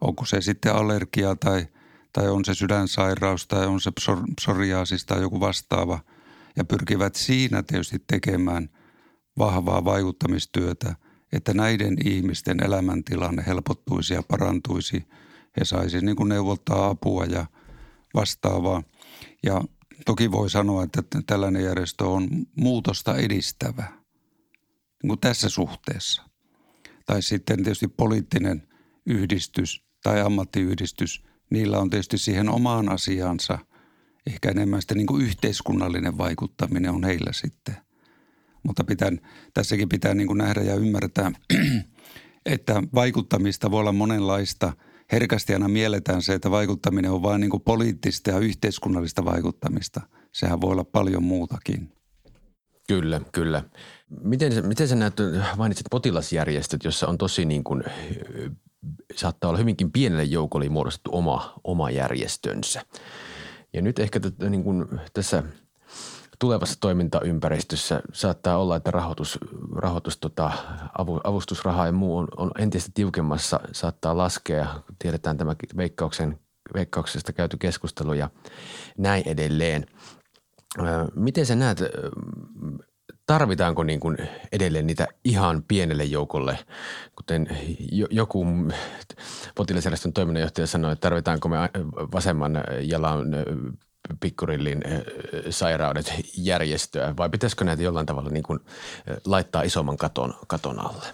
onko 0.00 0.24
se 0.24 0.40
sitten 0.40 0.74
allergia 0.74 1.36
tai, 1.36 1.66
tai 2.12 2.28
on 2.28 2.44
se 2.44 2.54
sydänsairaus 2.54 3.46
tai 3.46 3.66
on 3.66 3.80
se 3.80 3.90
psoriaasis 4.40 5.06
tai 5.06 5.20
joku 5.20 5.40
vastaava. 5.40 6.00
Ja 6.56 6.64
pyrkivät 6.64 7.14
siinä 7.14 7.62
tietysti 7.62 7.98
tekemään 8.06 8.68
vahvaa 9.38 9.84
vaikuttamistyötä– 9.84 10.94
että 11.32 11.54
näiden 11.54 11.96
ihmisten 12.04 12.64
elämäntilanne 12.64 13.44
helpottuisi 13.46 14.14
ja 14.14 14.22
parantuisi. 14.22 15.04
He 15.56 15.64
saisi 15.64 16.00
niin 16.00 16.28
neuvottaa 16.28 16.86
apua 16.86 17.24
ja 17.24 17.46
vastaavaa. 18.14 18.82
Ja 19.42 19.60
toki 20.06 20.32
voi 20.32 20.50
sanoa, 20.50 20.82
että 20.82 21.02
tällainen 21.26 21.64
järjestö 21.64 22.04
on 22.04 22.28
muutosta 22.56 23.16
edistävä 23.16 23.84
niin 25.02 25.08
kuin 25.08 25.20
tässä 25.20 25.48
suhteessa. 25.48 26.29
Tai 27.06 27.22
sitten 27.22 27.56
tietysti 27.56 27.88
poliittinen 27.88 28.68
yhdistys 29.06 29.84
tai 30.02 30.20
ammattiyhdistys, 30.20 31.22
niillä 31.50 31.78
on 31.78 31.90
tietysti 31.90 32.18
siihen 32.18 32.48
omaan 32.48 32.88
asiaansa 32.88 33.58
ehkä 34.26 34.50
enemmän 34.50 34.82
sitten 34.82 34.96
niin 34.96 35.06
kuin 35.06 35.24
yhteiskunnallinen 35.24 36.18
vaikuttaminen 36.18 36.90
on 36.90 37.04
heillä 37.04 37.32
sitten– 37.32 37.76
mutta 38.62 38.84
pitää, 38.84 39.12
tässäkin 39.54 39.88
pitää 39.88 40.14
niin 40.14 40.26
kuin 40.26 40.38
nähdä 40.38 40.60
ja 40.60 40.74
ymmärtää, 40.74 41.32
että 42.46 42.82
vaikuttamista 42.94 43.70
voi 43.70 43.80
olla 43.80 43.92
monenlaista. 43.92 44.72
Herkästi 45.12 45.52
aina 45.52 45.68
mielletään 45.68 46.22
se, 46.22 46.34
että 46.34 46.50
vaikuttaminen 46.50 47.10
on 47.10 47.22
vain 47.22 47.40
niin 47.40 47.50
kuin 47.50 47.62
poliittista 47.62 48.30
ja 48.30 48.38
yhteiskunnallista 48.38 49.24
vaikuttamista. 49.24 50.00
Sehän 50.32 50.60
voi 50.60 50.72
olla 50.72 50.84
paljon 50.84 51.22
muutakin. 51.22 51.92
Kyllä, 52.90 53.20
kyllä. 53.32 53.62
Miten, 54.22 54.66
miten 54.66 54.88
sä 54.88 54.96
näet, 54.96 55.14
mainitsit 55.56 55.86
potilasjärjestöt, 55.90 56.84
jossa 56.84 57.06
on 57.06 57.18
tosi 57.18 57.44
niin 57.44 57.64
kuin, 57.64 57.82
saattaa 59.16 59.48
olla 59.48 59.58
hyvinkin 59.58 59.92
pienelle 59.92 60.24
joukolle 60.24 60.68
muodostettu 60.68 61.10
oma, 61.12 61.60
oma 61.64 61.90
järjestönsä. 61.90 62.82
Ja 63.72 63.82
nyt 63.82 63.98
ehkä 63.98 64.20
t- 64.20 64.42
niin 64.48 64.64
kuin 64.64 64.86
tässä– 65.12 65.42
tulevassa 66.40 66.76
toimintaympäristössä 66.80 68.02
saattaa 68.12 68.58
olla, 68.58 68.76
että 68.76 68.90
rahoitus, 68.90 69.38
rahoitus 69.76 70.18
tota, 70.18 70.50
avustusraha 71.24 71.86
ja 71.86 71.92
muu 71.92 72.16
on, 72.16 72.28
on 72.36 72.50
entistä 72.58 72.90
tiukemmassa, 72.94 73.60
saattaa 73.72 74.16
laskea. 74.16 74.82
Tiedetään 74.98 75.36
tämä 75.36 75.56
veikkauksen, 75.76 76.38
veikkauksesta 76.74 77.32
käyty 77.32 77.56
keskustelu 77.56 78.12
ja 78.12 78.30
näin 78.98 79.28
edelleen. 79.28 79.86
Miten 81.14 81.46
sä 81.46 81.54
näet, 81.54 81.78
tarvitaanko 83.26 83.82
niin 83.82 84.00
kuin 84.00 84.16
edelleen 84.52 84.86
niitä 84.86 85.08
ihan 85.24 85.64
pienelle 85.68 86.04
joukolle, 86.04 86.58
kuten 87.16 87.58
joku 88.10 88.46
potilasjärjestön 89.54 90.12
toiminnanjohtaja 90.12 90.66
sanoi, 90.66 90.92
että 90.92 91.00
tarvitaanko 91.08 91.48
me 91.48 91.56
vasemman 92.12 92.64
jalan 92.80 93.26
pikkurillin 94.20 94.80
sairaudet 95.50 96.14
järjestöä 96.36 97.14
vai 97.16 97.28
pitäisikö 97.28 97.64
näitä 97.64 97.82
jollain 97.82 98.06
tavalla 98.06 98.30
niin 98.30 98.42
kuin 98.42 98.60
laittaa 99.26 99.62
isomman 99.62 99.96
katon, 99.96 100.34
katon 100.46 100.78
alle? 100.78 101.06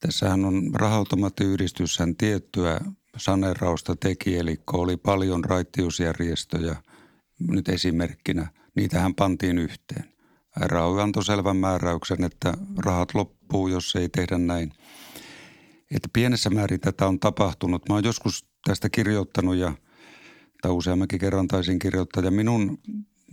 Tässähän 0.00 0.44
on 0.44 0.62
rahautomaattiyhdistyshän 0.74 2.16
tiettyä 2.16 2.80
sanerausta 3.16 3.96
teki, 3.96 4.36
eli 4.36 4.60
oli 4.72 4.96
paljon 4.96 5.44
raittiusjärjestöjä 5.44 6.76
nyt 7.38 7.68
esimerkkinä. 7.68 8.48
Niitähän 8.74 9.14
pantiin 9.14 9.58
yhteen. 9.58 10.04
RAY 10.56 11.02
antoi 11.02 11.24
selvän 11.24 11.56
määräyksen, 11.56 12.24
että 12.24 12.54
rahat 12.78 13.14
loppuu, 13.14 13.68
jos 13.68 13.96
ei 13.96 14.08
tehdä 14.08 14.38
näin. 14.38 14.72
Että 15.90 16.08
pienessä 16.12 16.50
määrin 16.50 16.80
tätä 16.80 17.06
on 17.06 17.20
tapahtunut. 17.20 17.88
Mä 17.88 17.94
oon 17.94 18.04
joskus 18.04 18.46
tästä 18.64 18.90
kirjoittanut 18.90 19.56
ja, 19.56 19.72
tai 20.62 20.70
useammankin 20.70 21.20
kerran 21.20 21.48
taisin 21.48 21.78
kirjoittaa. 21.78 22.24
Ja 22.24 22.30
minun 22.30 22.78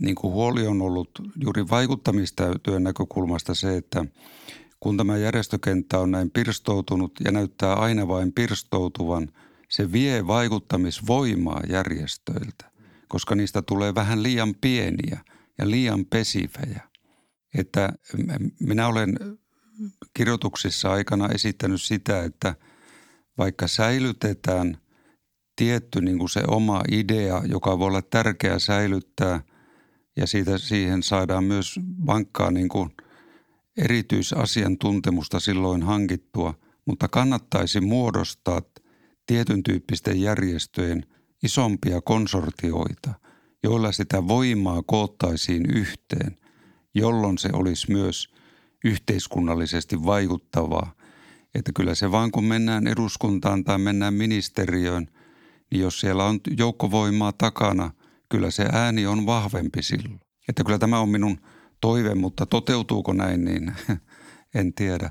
niin 0.00 0.14
kuin 0.14 0.32
huoli 0.32 0.66
on 0.66 0.82
ollut 0.82 1.10
juuri 1.42 1.68
vaikuttamistyön 1.70 2.82
näkökulmasta 2.82 3.54
se, 3.54 3.76
että 3.76 4.04
kun 4.80 4.96
tämä 4.96 5.16
järjestökenttä 5.16 5.98
on 5.98 6.10
näin 6.10 6.30
pirstoutunut 6.30 7.12
ja 7.24 7.32
näyttää 7.32 7.74
aina 7.74 8.08
vain 8.08 8.32
pirstoutuvan, 8.32 9.28
se 9.68 9.92
vie 9.92 10.26
vaikuttamisvoimaa 10.26 11.60
järjestöiltä, 11.68 12.70
koska 13.08 13.34
niistä 13.34 13.62
tulee 13.62 13.94
vähän 13.94 14.22
liian 14.22 14.54
pieniä 14.60 15.20
ja 15.58 15.70
liian 15.70 16.04
pesifejä 16.04 16.80
että 17.58 17.92
minä 18.60 18.86
olen 18.86 19.16
kirjoituksissa 20.14 20.92
aikana 20.92 21.28
esittänyt 21.28 21.82
sitä, 21.82 22.24
että 22.24 22.54
vaikka 23.38 23.68
säilytetään 23.68 24.78
tietty 25.56 26.00
niin 26.00 26.18
kuin 26.18 26.28
se 26.28 26.42
oma 26.48 26.82
idea, 26.92 27.42
joka 27.48 27.78
voi 27.78 27.86
olla 27.86 28.02
tärkeä 28.02 28.58
säilyttää 28.58 29.40
ja 30.16 30.26
siitä 30.26 30.58
siihen 30.58 31.02
saadaan 31.02 31.44
myös 31.44 31.80
vankkaa 32.06 32.50
niin 32.50 32.68
kuin 32.68 32.90
erityisasiantuntemusta 33.76 35.40
silloin 35.40 35.82
hankittua, 35.82 36.54
mutta 36.84 37.08
kannattaisi 37.08 37.80
muodostaa 37.80 38.62
tietyn 39.26 39.62
tyyppisten 39.62 40.20
järjestöjen 40.20 41.06
isompia 41.42 42.00
konsortioita, 42.00 43.14
joilla 43.62 43.92
sitä 43.92 44.28
voimaa 44.28 44.82
koottaisiin 44.86 45.66
yhteen– 45.70 46.36
jolloin 46.96 47.38
se 47.38 47.48
olisi 47.52 47.92
myös 47.92 48.34
yhteiskunnallisesti 48.84 50.04
vaikuttavaa. 50.04 50.92
Että 51.54 51.72
kyllä 51.74 51.94
se 51.94 52.12
vaan 52.12 52.30
kun 52.30 52.44
mennään 52.44 52.86
eduskuntaan 52.86 53.64
tai 53.64 53.78
mennään 53.78 54.14
ministeriöön, 54.14 55.08
niin 55.70 55.82
jos 55.82 56.00
siellä 56.00 56.24
on 56.24 56.40
joukkovoimaa 56.58 57.32
takana, 57.32 57.90
kyllä 58.28 58.50
se 58.50 58.68
ääni 58.72 59.06
on 59.06 59.26
vahvempi 59.26 59.82
silloin. 59.82 60.20
Että 60.48 60.64
kyllä 60.64 60.78
tämä 60.78 61.00
on 61.00 61.08
minun 61.08 61.40
toive, 61.80 62.14
mutta 62.14 62.46
toteutuuko 62.46 63.12
näin, 63.12 63.44
niin 63.44 63.74
en 64.54 64.74
tiedä. 64.74 65.10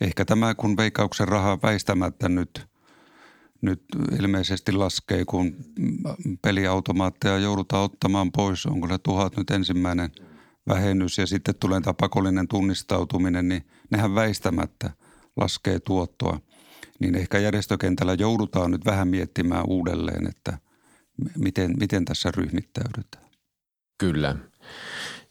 Ehkä 0.00 0.24
tämä, 0.24 0.54
kun 0.54 0.76
veikkauksen 0.76 1.28
raha 1.28 1.58
väistämättä 1.62 2.28
nyt, 2.28 2.66
nyt 3.62 3.82
ilmeisesti 4.20 4.72
laskee, 4.72 5.24
kun 5.24 5.56
peliautomaatteja 6.42 7.38
joudutaan 7.38 7.84
ottamaan 7.84 8.32
pois. 8.32 8.66
Onko 8.66 8.88
se 8.88 8.98
tuhat 8.98 9.36
nyt 9.36 9.50
ensimmäinen– 9.50 10.10
vähennys 10.68 11.18
ja 11.18 11.26
sitten 11.26 11.54
tulee 11.54 11.80
tämä 11.80 11.94
pakollinen 11.94 12.48
tunnistautuminen, 12.48 13.48
niin 13.48 13.66
nehän 13.90 14.14
väistämättä 14.14 14.90
laskee 15.36 15.80
tuottoa. 15.80 16.40
Niin 17.00 17.14
ehkä 17.14 17.38
järjestökentällä 17.38 18.14
joudutaan 18.14 18.70
nyt 18.70 18.84
vähän 18.84 19.08
miettimään 19.08 19.64
uudelleen, 19.66 20.26
että 20.26 20.58
miten, 21.38 21.74
miten 21.80 22.04
tässä 22.04 22.30
ryhmittäydytään. 22.36 23.24
Kyllä. 23.98 24.36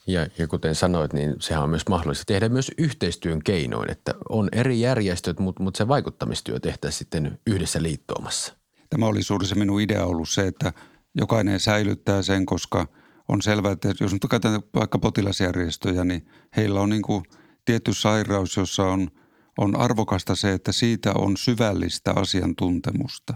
Ja, 0.07 0.27
ja 0.37 0.47
kuten 0.47 0.75
sanoit, 0.75 1.13
niin 1.13 1.35
sehän 1.39 1.63
on 1.63 1.69
myös 1.69 1.87
mahdollista 1.89 2.23
tehdä 2.27 2.49
myös 2.49 2.71
yhteistyön 2.77 3.43
keinoin, 3.43 3.91
että 3.91 4.13
on 4.29 4.49
eri 4.51 4.79
järjestöt, 4.79 5.39
mutta, 5.39 5.63
mutta 5.63 5.77
se 5.77 5.87
vaikuttamistyö 5.87 6.59
tehtäisiin 6.59 6.99
sitten 6.99 7.39
yhdessä 7.47 7.83
liittoomassa. 7.83 8.53
Tämä 8.89 9.05
oli 9.05 9.23
suuri 9.23 9.47
se 9.47 9.55
minun 9.55 9.81
idea 9.81 10.05
ollut 10.05 10.29
se, 10.29 10.47
että 10.47 10.73
jokainen 11.15 11.59
säilyttää 11.59 12.21
sen, 12.21 12.45
koska– 12.45 12.87
on 13.27 13.41
selvää, 13.41 13.71
että 13.71 13.93
jos 13.99 14.13
nyt 14.13 14.25
katsotaan 14.29 14.63
vaikka 14.75 14.99
potilasjärjestöjä, 14.99 16.03
niin 16.03 16.27
heillä 16.57 16.81
on 16.81 16.89
niin 16.89 17.01
kuin 17.01 17.23
tietty 17.65 17.93
sairaus, 17.93 18.57
jossa 18.57 18.83
on, 18.83 19.11
on 19.57 19.75
arvokasta 19.75 20.35
se, 20.35 20.53
että 20.53 20.71
siitä 20.71 21.13
on 21.13 21.37
syvällistä 21.37 22.13
asiantuntemusta. 22.15 23.33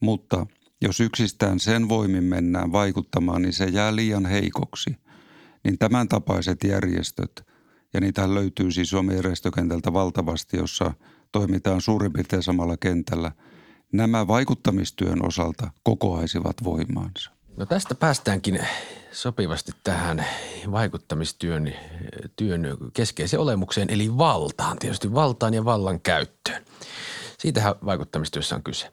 Mutta 0.00 0.46
jos 0.82 1.00
yksistään 1.00 1.60
sen 1.60 1.88
voimin 1.88 2.24
mennään 2.24 2.72
vaikuttamaan, 2.72 3.42
niin 3.42 3.52
se 3.52 3.64
jää 3.64 3.96
liian 3.96 4.26
heikoksi. 4.26 4.96
Niin 5.64 5.78
tämän 5.78 6.08
tapaiset 6.08 6.64
järjestöt, 6.64 7.46
ja 7.94 8.00
niitä 8.00 8.34
löytyy 8.34 8.70
siis 8.70 8.90
Suomen 8.90 9.16
järjestökentältä 9.16 9.92
valtavasti, 9.92 10.56
jossa 10.56 10.92
toimitaan 11.32 11.80
suurin 11.80 12.12
piirtein 12.12 12.42
samalla 12.42 12.76
kentällä, 12.76 13.32
nämä 13.92 14.26
vaikuttamistyön 14.26 15.26
osalta 15.26 15.70
kokoaisivat 15.82 16.56
voimaansa. 16.64 17.30
No 17.56 17.66
tästä 17.66 17.94
päästäänkin 17.94 18.58
sopivasti 19.12 19.72
tähän 19.84 20.24
vaikuttamistyön 20.70 21.74
työn 22.36 22.62
keskeiseen 22.92 23.40
olemukseen, 23.40 23.90
eli 23.90 24.18
valtaan, 24.18 24.78
tietysti 24.78 25.14
valtaan 25.14 25.54
ja 25.54 25.64
vallan 25.64 26.00
käyttöön. 26.00 26.64
Siitähän 27.38 27.74
vaikuttamistyössä 27.84 28.56
on 28.56 28.62
kyse. 28.62 28.92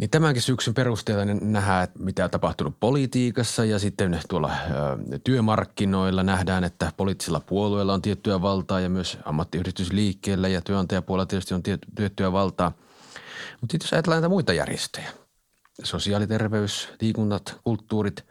Niin 0.00 0.10
tämänkin 0.10 0.42
syksyn 0.42 0.74
perusteella 0.74 1.24
nähdään, 1.24 1.88
mitä 1.98 2.24
on 2.24 2.30
tapahtunut 2.30 2.76
politiikassa 2.80 3.64
ja 3.64 3.78
sitten 3.78 4.20
tuolla 4.28 4.52
ö, 4.52 5.18
työmarkkinoilla 5.24 6.22
nähdään, 6.22 6.64
että 6.64 6.92
poliittisilla 6.96 7.40
puolueilla 7.40 7.94
on 7.94 8.02
tiettyä 8.02 8.42
valtaa 8.42 8.80
ja 8.80 8.88
myös 8.88 9.18
ammattiyhdistysliikkeellä 9.24 10.48
ja 10.48 10.60
työnantajapuolella 10.60 11.26
tietysti 11.26 11.54
on 11.54 11.62
tiettyä 11.94 12.32
valtaa. 12.32 12.72
Mutta 13.60 13.72
sitten 13.72 13.86
jos 13.86 13.92
ajatellaan 13.92 14.22
näitä 14.22 14.28
muita 14.28 14.52
järjestöjä, 14.52 15.10
sosiaaliterveys, 15.82 16.88
liikunnat, 17.00 17.60
kulttuurit. 17.64 18.24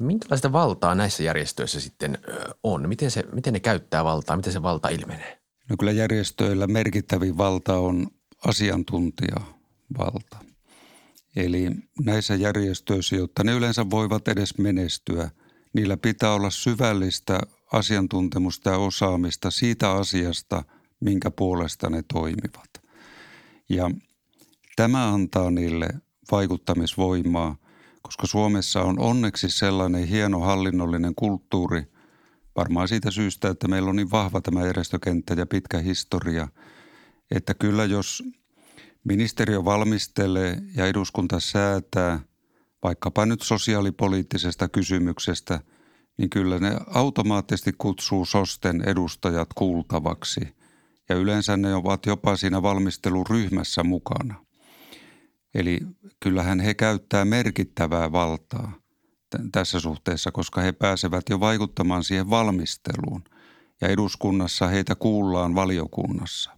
Minkälaista 0.00 0.52
valtaa 0.52 0.94
näissä 0.94 1.22
järjestöissä 1.22 1.80
sitten 1.80 2.18
on? 2.62 2.88
Miten, 2.88 3.10
se, 3.10 3.24
miten 3.32 3.52
ne 3.52 3.60
käyttää 3.60 4.04
valtaa? 4.04 4.36
Miten 4.36 4.52
se 4.52 4.62
valta 4.62 4.88
ilmenee? 4.88 5.38
No 5.70 5.76
kyllä 5.78 5.92
järjestöillä 5.92 6.66
merkittävin 6.66 7.38
valta 7.38 7.78
on 7.78 8.06
asiantuntijavalta. 8.46 10.36
Eli 11.36 11.70
näissä 12.04 12.34
järjestöissä, 12.34 13.16
jotta 13.16 13.44
ne 13.44 13.52
yleensä 13.52 13.90
voivat 13.90 14.28
edes 14.28 14.58
menestyä, 14.58 15.30
niillä 15.72 15.96
pitää 15.96 16.32
olla 16.32 16.50
syvällistä 16.50 17.40
asiantuntemusta 17.72 18.70
ja 18.70 18.78
osaamista 18.78 19.50
siitä 19.50 19.90
asiasta, 19.90 20.64
minkä 21.00 21.30
puolesta 21.30 21.90
ne 21.90 22.02
toimivat. 22.12 22.70
Ja 23.68 23.90
tämä 24.76 25.14
antaa 25.14 25.50
niille 25.50 25.88
vaikuttamisvoimaa, 26.30 27.56
koska 28.02 28.26
Suomessa 28.26 28.82
on 28.82 28.98
onneksi 28.98 29.50
sellainen 29.50 30.06
hieno 30.06 30.40
hallinnollinen 30.40 31.14
kulttuuri, 31.14 31.82
varmaan 32.56 32.88
siitä 32.88 33.10
syystä, 33.10 33.48
että 33.48 33.68
meillä 33.68 33.90
on 33.90 33.96
niin 33.96 34.10
vahva 34.10 34.40
tämä 34.40 34.66
järjestökenttä 34.66 35.34
ja 35.34 35.46
pitkä 35.46 35.78
historia, 35.78 36.48
että 37.30 37.54
kyllä 37.54 37.84
jos 37.84 38.22
ministeriö 39.06 39.64
valmistelee 39.64 40.58
ja 40.76 40.86
eduskunta 40.86 41.40
säätää 41.40 42.20
vaikkapa 42.82 43.26
nyt 43.26 43.42
sosiaalipoliittisesta 43.42 44.68
kysymyksestä, 44.68 45.60
niin 46.18 46.30
kyllä 46.30 46.58
ne 46.58 46.76
automaattisesti 46.86 47.72
kutsuu 47.78 48.24
SOSTEN 48.24 48.82
edustajat 48.88 49.48
kuultavaksi. 49.54 50.40
Ja 51.08 51.16
yleensä 51.16 51.56
ne 51.56 51.74
ovat 51.74 52.06
jopa 52.06 52.36
siinä 52.36 52.62
valmisteluryhmässä 52.62 53.84
mukana. 53.84 54.44
Eli 55.54 55.80
kyllähän 56.20 56.60
he 56.60 56.74
käyttää 56.74 57.24
merkittävää 57.24 58.12
valtaa 58.12 58.72
tässä 59.52 59.80
suhteessa, 59.80 60.32
koska 60.32 60.60
he 60.60 60.72
pääsevät 60.72 61.24
jo 61.30 61.40
vaikuttamaan 61.40 62.04
siihen 62.04 62.30
valmisteluun. 62.30 63.24
Ja 63.80 63.88
eduskunnassa 63.88 64.66
heitä 64.66 64.94
kuullaan 64.94 65.54
valiokunnassa. 65.54 66.56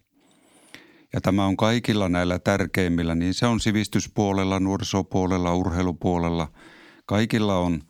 Ja 1.13 1.21
tämä 1.21 1.45
on 1.45 1.57
kaikilla 1.57 2.09
näillä 2.09 2.39
tärkeimmillä, 2.39 3.15
niin 3.15 3.33
se 3.33 3.45
on 3.45 3.59
sivistyspuolella, 3.59 4.59
nuorisopuolella, 4.59 5.55
urheilupuolella. 5.55 6.51
Kaikilla 7.05 7.57
on, 7.57 7.83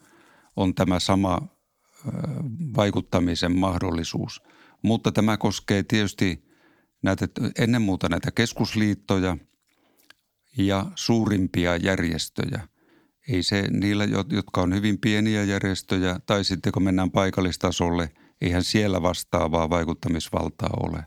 on 0.56 0.76
tämä 0.76 1.00
sama 1.00 1.40
vaikuttamisen 2.76 3.58
mahdollisuus. 3.58 4.42
Mutta 4.82 5.12
tämä 5.12 5.38
koskee 5.38 5.84
tietysti 5.84 6.44
näitä, 7.02 7.28
ennen 7.60 7.82
muuta 7.82 8.10
näitä 8.10 8.32
keskusliittoja– 8.32 9.38
ja 10.58 10.86
suurimpia 10.96 11.78
järjestöjä. 11.78 12.68
ei 13.30 13.44
se 13.44 13.62
niillä, 13.72 14.04
jotka 14.30 14.62
on 14.62 14.74
hyvin 14.74 15.00
pieniä 15.00 15.44
järjestöjä, 15.44 16.20
tai 16.26 16.44
sitten 16.44 16.72
kun 16.72 16.84
mennään 16.84 17.12
paikallistasolle, 17.12 18.12
eihän 18.42 18.64
siellä 18.64 19.02
vastaavaa 19.02 19.70
vaikuttamisvaltaa 19.70 20.70
ole. 20.84 21.06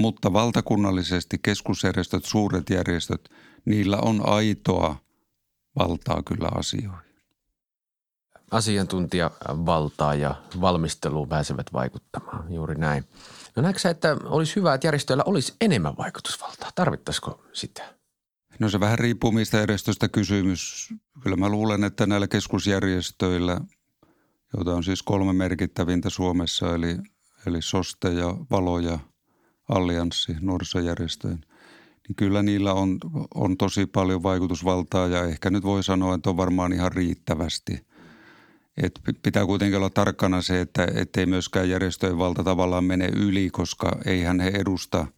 Mutta 0.00 0.32
valtakunnallisesti 0.32 1.38
keskusjärjestöt, 1.42 2.24
suuret 2.24 2.70
järjestöt, 2.70 3.28
niillä 3.64 3.98
on 4.02 4.28
aitoa 4.28 4.96
valtaa 5.78 6.22
kyllä 6.22 6.48
asioihin. 6.54 7.14
Asiantuntijavaltaa 8.50 10.14
ja 10.14 10.34
valmisteluun 10.60 11.28
pääsevät 11.28 11.72
vaikuttamaan, 11.72 12.52
juuri 12.52 12.74
näin. 12.74 13.04
No 13.56 13.62
näetkö 13.62 13.88
että 13.88 14.16
olisi 14.24 14.56
hyvä, 14.56 14.74
että 14.74 14.86
järjestöillä 14.86 15.24
olisi 15.26 15.54
enemmän 15.60 15.96
vaikutusvaltaa? 15.98 16.70
Tarvittaisiko 16.74 17.44
sitä? 17.52 17.94
No 18.58 18.68
se 18.68 18.80
vähän 18.80 18.98
riippuu 18.98 19.32
mistä 19.32 19.56
järjestöstä 19.56 20.08
kysymys. 20.08 20.88
Kyllä 21.22 21.36
mä 21.36 21.48
luulen, 21.48 21.84
että 21.84 22.06
näillä 22.06 22.28
keskusjärjestöillä, 22.28 23.60
joita 24.56 24.74
on 24.74 24.84
siis 24.84 25.02
kolme 25.02 25.32
merkittävintä 25.32 26.10
Suomessa, 26.10 26.74
eli, 26.74 26.98
eli 27.46 27.62
SOSTE 27.62 28.12
ja 28.12 28.36
VALO 28.50 28.78
ja 28.78 28.98
Allianssi 29.70 30.36
nuorisojärjestöjen, 30.40 31.44
niin 32.08 32.16
kyllä 32.16 32.42
niillä 32.42 32.72
on, 32.74 32.98
on 33.34 33.56
tosi 33.56 33.86
paljon 33.86 34.22
vaikutusvaltaa 34.22 35.06
ja 35.06 35.24
ehkä 35.24 35.50
nyt 35.50 35.64
voi 35.64 35.84
sanoa, 35.84 36.14
että 36.14 36.30
on 36.30 36.36
varmaan 36.36 36.72
ihan 36.72 36.92
riittävästi. 36.92 37.86
Et 38.82 39.00
pitää 39.22 39.46
kuitenkin 39.46 39.76
olla 39.76 39.90
tarkkana 39.90 40.42
se, 40.42 40.60
että 40.60 40.86
ei 41.20 41.26
myöskään 41.26 41.68
järjestöjen 41.70 42.18
valta 42.18 42.44
tavallaan 42.44 42.84
mene 42.84 43.06
yli, 43.16 43.50
koska 43.50 43.98
eihän 44.04 44.40
he 44.40 44.48
edusta– 44.54 45.06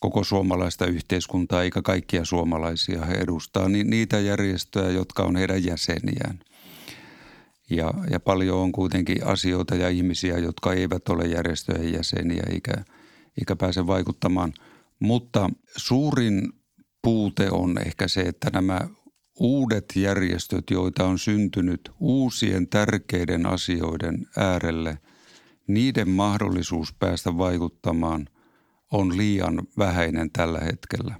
koko 0.00 0.24
suomalaista 0.24 0.86
yhteiskuntaa 0.86 1.62
eikä 1.62 1.82
kaikkia 1.82 2.24
suomalaisia. 2.24 3.04
He 3.04 3.14
edustaa 3.14 3.68
niitä 3.68 4.20
järjestöjä, 4.20 4.90
jotka 4.90 5.22
on 5.22 5.36
heidän 5.36 5.64
jäseniään. 5.64 6.38
Ja, 7.70 7.94
ja 8.10 8.20
paljon 8.20 8.58
on 8.58 8.72
kuitenkin 8.72 9.26
asioita 9.26 9.74
ja 9.74 9.88
ihmisiä, 9.88 10.38
jotka 10.38 10.72
eivät 10.72 11.08
ole 11.08 11.26
järjestöjen 11.26 11.92
jäseniä 11.92 12.42
eikä, 12.50 12.72
eikä 13.38 13.56
pääse 13.56 13.86
vaikuttamaan. 13.86 14.52
Mutta 15.00 15.50
suurin 15.76 16.52
puute 17.02 17.50
on 17.50 17.78
ehkä 17.86 18.08
se, 18.08 18.20
että 18.20 18.50
nämä 18.52 18.80
uudet 19.40 19.84
järjestöt, 19.96 20.64
joita 20.70 21.04
on 21.04 21.18
syntynyt 21.18 21.90
uusien 22.00 22.68
tärkeiden 22.68 23.46
asioiden 23.46 24.26
äärelle, 24.36 24.98
niiden 25.66 26.08
mahdollisuus 26.08 26.94
päästä 26.98 27.38
vaikuttamaan– 27.38 28.28
on 28.92 29.16
liian 29.16 29.62
vähäinen 29.78 30.30
tällä 30.30 30.60
hetkellä. 30.60 31.14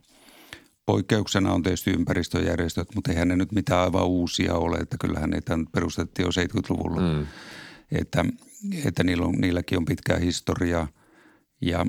Poikkeuksena 0.87 1.53
on 1.53 1.63
tietysti 1.63 1.91
ympäristöjärjestöt, 1.91 2.95
mutta 2.95 3.13
eihän 3.13 3.29
ne 3.29 3.37
nyt 3.37 3.53
mitään 3.53 3.81
aivan 3.81 4.07
uusia 4.07 4.55
ole, 4.55 4.77
että 4.77 4.97
kyllähän 5.01 5.31
ne 5.31 5.41
perustettiin 5.73 6.27
jo 6.27 6.31
70-luvulla. 6.31 7.01
Mm. 7.01 7.27
Että, 7.93 8.25
että 8.85 9.05
niillä 9.05 9.27
on, 9.27 9.35
niilläkin 9.35 9.79
on 9.79 9.85
pitkää 9.85 10.19
historiaa. 10.19 10.89
Ja 11.61 11.87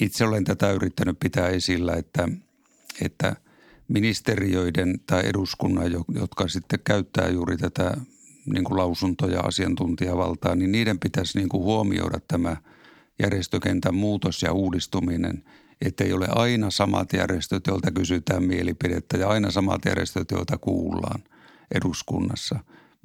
itse 0.00 0.24
olen 0.24 0.44
tätä 0.44 0.72
yrittänyt 0.72 1.18
pitää 1.20 1.48
esillä, 1.48 1.94
että, 1.94 2.28
että 3.02 3.36
ministeriöiden 3.88 5.00
tai 5.06 5.22
eduskunnan, 5.26 5.92
jotka 6.14 6.48
sitten 6.48 6.80
käyttää 6.84 7.28
juuri 7.28 7.56
tätä 7.56 7.96
niin 8.46 8.64
kuin 8.64 8.76
lausuntoja 8.76 9.40
asiantuntijavaltaa, 9.40 10.54
niin 10.54 10.72
niiden 10.72 10.98
pitäisi 10.98 11.38
niin 11.38 11.48
kuin 11.48 11.62
huomioida 11.62 12.20
tämä– 12.28 12.56
järjestökentän 13.18 13.94
muutos 13.94 14.42
ja 14.42 14.52
uudistuminen, 14.52 15.44
ettei 15.80 16.12
ole 16.12 16.26
aina 16.30 16.70
samat 16.70 17.12
järjestöt, 17.12 17.66
joilta 17.66 17.90
kysytään 17.90 18.44
mielipidettä 18.44 19.16
ja 19.16 19.28
aina 19.28 19.50
samat 19.50 19.84
järjestöt, 19.84 20.30
joilta 20.30 20.58
kuullaan 20.58 21.24
eduskunnassa, 21.74 22.58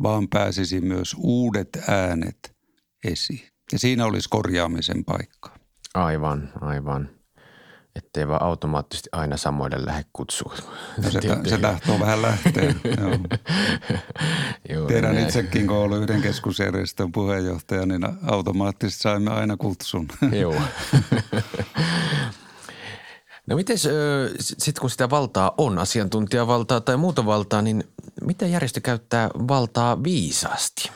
vaan 0.03 0.27
pääsisi 0.27 0.81
myös 0.81 1.15
uudet 1.17 1.69
äänet 1.87 2.55
esiin. 3.03 3.47
Ja 3.71 3.79
siinä 3.79 4.05
olisi 4.05 4.29
korjaamisen 4.29 5.05
paikka. 5.05 5.58
Aivan, 5.93 6.49
aivan 6.61 7.09
ettei 7.99 8.27
vaan 8.27 8.43
automaattisesti 8.43 9.09
aina 9.11 9.37
samoille 9.37 9.85
lähde 9.85 10.05
kutsua. 10.13 10.55
No 11.03 11.11
se, 11.11 11.19
se 11.49 11.57
tahtoo 11.57 11.99
vähän 11.99 12.21
lähteä. 12.21 12.75
Joo. 14.69 14.87
Tiedän 14.87 15.15
näin. 15.15 15.27
itsekin, 15.27 15.67
kun 15.67 15.77
ollut 15.77 15.97
yhden 15.97 16.21
keskusjärjestön 16.27 17.11
puheenjohtaja, 17.11 17.85
niin 17.85 18.01
automaattisesti 18.27 19.01
saimme 19.01 19.31
aina 19.31 19.57
kutsun. 19.57 20.07
Joo. 20.31 20.61
No 23.47 23.55
miten 23.55 23.77
sitten 24.39 24.81
kun 24.81 24.89
sitä 24.89 25.09
valtaa 25.09 25.51
on, 25.57 25.77
asiantuntijavaltaa 25.77 26.81
tai 26.81 26.97
muuta 26.97 27.25
valtaa, 27.25 27.61
niin 27.61 27.83
miten 28.21 28.51
järjestö 28.51 28.81
käyttää 28.81 29.29
valtaa 29.47 30.03
viisaasti? 30.03 30.91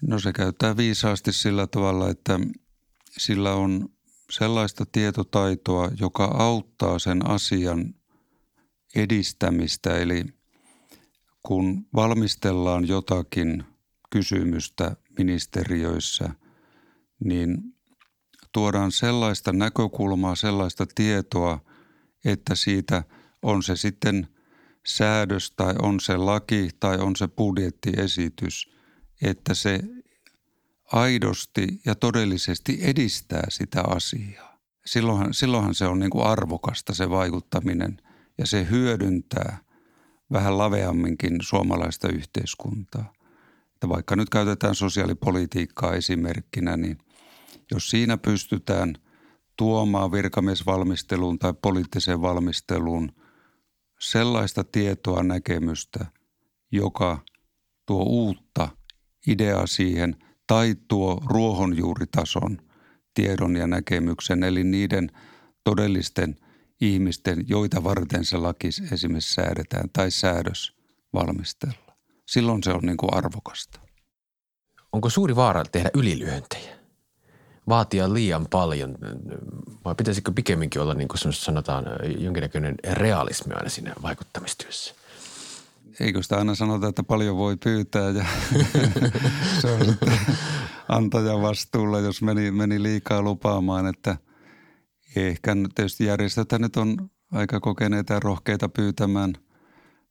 No 0.00 0.18
se 0.18 0.32
käyttää 0.32 0.76
viisaasti 0.76 1.32
sillä 1.32 1.66
tavalla, 1.66 2.10
että 2.10 2.40
sillä 3.18 3.52
on– 3.52 3.88
sellaista 4.30 4.84
tietotaitoa, 4.92 5.90
joka 6.00 6.24
auttaa 6.24 6.98
sen 6.98 7.30
asian 7.30 7.94
edistämistä. 8.94 9.98
Eli 9.98 10.24
kun 11.42 11.86
valmistellaan 11.94 12.88
jotakin 12.88 13.64
kysymystä 14.10 14.96
ministeriöissä, 15.18 16.30
niin 17.24 17.58
tuodaan 18.52 18.92
sellaista 18.92 19.52
näkökulmaa, 19.52 20.34
sellaista 20.34 20.86
tietoa, 20.94 21.58
että 22.24 22.54
siitä 22.54 23.04
on 23.42 23.62
se 23.62 23.76
sitten 23.76 24.28
säädös 24.86 25.50
tai 25.50 25.74
on 25.82 26.00
se 26.00 26.16
laki 26.16 26.68
tai 26.80 26.98
on 26.98 27.16
se 27.16 27.28
budjettiesitys, 27.28 28.72
että 29.22 29.54
se 29.54 29.80
aidosti 30.92 31.80
ja 31.86 31.94
todellisesti 31.94 32.78
edistää 32.82 33.44
sitä 33.48 33.82
asiaa. 33.88 34.58
Silloinhan, 34.86 35.34
silloinhan 35.34 35.74
se 35.74 35.86
on 35.86 35.98
niin 35.98 36.10
kuin 36.10 36.26
arvokasta 36.26 36.94
se 36.94 37.10
vaikuttaminen 37.10 38.02
ja 38.38 38.46
se 38.46 38.66
hyödyntää 38.70 39.58
vähän 40.32 40.58
laveamminkin 40.58 41.36
suomalaista 41.42 42.08
yhteiskuntaa. 42.08 43.12
Että 43.74 43.88
vaikka 43.88 44.16
nyt 44.16 44.30
käytetään 44.30 44.74
sosiaalipolitiikkaa 44.74 45.94
esimerkkinä, 45.94 46.76
niin 46.76 46.98
jos 47.70 47.90
siinä 47.90 48.16
pystytään 48.16 48.94
tuomaan 49.56 50.12
virkamiesvalmisteluun 50.12 51.38
tai 51.38 51.54
poliittiseen 51.62 52.22
valmisteluun 52.22 53.12
sellaista 54.00 54.64
tietoa, 54.64 55.22
näkemystä, 55.22 56.06
joka 56.72 57.18
tuo 57.86 58.02
uutta 58.02 58.68
ideaa 59.26 59.66
siihen– 59.66 60.16
tai 60.50 60.76
tuo 60.88 61.20
ruohonjuuritason 61.26 62.58
tiedon 63.14 63.56
ja 63.56 63.66
näkemyksen, 63.66 64.44
eli 64.44 64.64
niiden 64.64 65.10
todellisten 65.64 66.36
ihmisten, 66.80 67.44
joita 67.48 67.84
varten 67.84 68.24
se 68.24 68.36
laki 68.36 68.68
esimerkiksi 68.92 69.34
säädetään 69.34 69.90
tai 69.92 70.10
säädös 70.10 70.72
valmistella. 71.12 71.96
Silloin 72.26 72.62
se 72.62 72.70
on 72.70 72.80
niin 72.82 72.96
kuin 72.96 73.14
arvokasta. 73.14 73.80
Onko 74.92 75.10
suuri 75.10 75.36
vaara 75.36 75.64
tehdä 75.64 75.90
ylilyöntejä? 75.94 76.76
Vaatia 77.68 78.14
liian 78.14 78.46
paljon 78.46 78.98
vai 79.84 79.94
pitäisikö 79.94 80.32
pikemminkin 80.32 80.82
olla 80.82 80.94
niin 80.94 81.08
kuin 81.08 81.32
sanotaan 81.32 81.84
jonkinnäköinen 82.18 82.74
realismi 82.92 83.54
aina 83.54 83.68
siinä 83.68 83.92
vaikuttamistyössä? 84.02 84.94
Eikö 86.00 86.22
sitä 86.22 86.38
aina 86.38 86.54
sanota, 86.54 86.88
että 86.88 87.02
paljon 87.02 87.36
voi 87.36 87.56
pyytää 87.56 88.10
ja 88.10 88.26
se 89.60 89.70
on 89.70 89.96
antajan 90.88 91.42
vastuulla, 91.42 91.98
jos 91.98 92.22
meni, 92.22 92.50
meni 92.50 92.82
liikaa 92.82 93.22
lupaamaan, 93.22 93.86
että 93.86 94.16
ehkä 95.16 95.56
tietysti 95.74 96.04
järjestöt 96.04 96.52
nyt 96.58 96.76
on 96.76 97.10
aika 97.32 97.60
kokeneita 97.60 98.12
ja 98.12 98.20
rohkeita 98.20 98.68
pyytämään– 98.68 99.34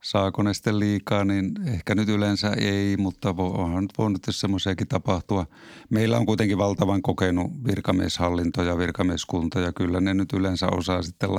saako 0.03 0.43
ne 0.43 0.53
sitten 0.53 0.79
liikaa, 0.79 1.25
niin 1.25 1.51
ehkä 1.67 1.95
nyt 1.95 2.09
yleensä 2.09 2.53
ei, 2.57 2.97
mutta 2.97 3.35
onhan 3.37 3.83
nyt 3.83 3.97
voinut 3.97 4.21
semmoisiakin 4.29 4.87
tapahtua. 4.87 5.45
Meillä 5.89 6.17
on 6.17 6.25
kuitenkin 6.25 6.57
valtavan 6.57 7.01
kokenut 7.01 7.51
virkamieshallinto 7.67 8.63
ja 8.63 8.77
virkamieskunta 8.77 9.59
ja 9.59 9.73
kyllä 9.73 10.01
ne 10.01 10.13
nyt 10.13 10.33
yleensä 10.33 10.67
osaa 10.67 11.01
sitten 11.01 11.29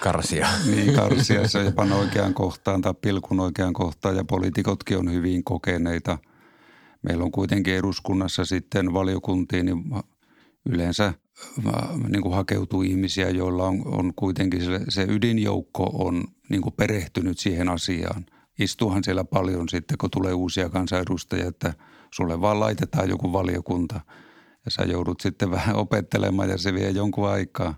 karsia. 0.00 0.48
niin, 0.70 0.94
karsia 0.94 1.48
se 1.48 1.62
jopa 1.62 1.82
oikeaan 1.82 2.34
kohtaan 2.34 2.80
tai 2.80 2.94
pilkun 3.02 3.40
oikeaan 3.40 3.72
kohtaan 3.72 4.16
ja 4.16 4.24
poliitikotkin 4.24 4.98
on 4.98 5.12
hyvin 5.12 5.44
kokeneita. 5.44 6.18
Meillä 7.02 7.24
on 7.24 7.32
kuitenkin 7.32 7.74
eduskunnassa 7.74 8.44
sitten 8.44 8.92
valiokuntiin 8.92 9.66
niin 9.66 9.84
yleensä 10.66 11.14
niin 12.08 12.22
kuin 12.22 12.34
hakeutuu 12.34 12.82
ihmisiä, 12.82 13.30
joilla 13.30 13.64
on, 13.64 13.82
on 13.86 14.12
kuitenkin 14.16 14.64
se, 14.64 14.80
se 14.88 15.06
ydinjoukko 15.08 15.84
on 15.84 16.24
niin 16.48 16.62
kuin 16.62 16.74
perehtynyt 16.76 17.38
siihen 17.38 17.68
asiaan. 17.68 18.26
Istuuhan 18.58 19.04
siellä 19.04 19.24
paljon 19.24 19.68
sitten, 19.68 19.98
kun 19.98 20.10
tulee 20.10 20.32
uusia 20.32 20.68
kansanedustajia, 20.68 21.48
että 21.48 21.74
sulle 22.10 22.40
vaan 22.40 22.60
laitetaan 22.60 23.08
joku 23.08 23.32
valiokunta 23.32 24.00
ja 24.64 24.70
sä 24.70 24.82
joudut 24.82 25.20
sitten 25.20 25.50
vähän 25.58 25.76
opettelemaan 25.76 26.50
ja 26.50 26.58
se 26.58 26.74
vie 26.74 26.90
jonkun 26.90 27.28
aikaa, 27.28 27.74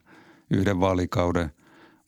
yhden 0.51 0.81
vaalikauden. 0.81 1.51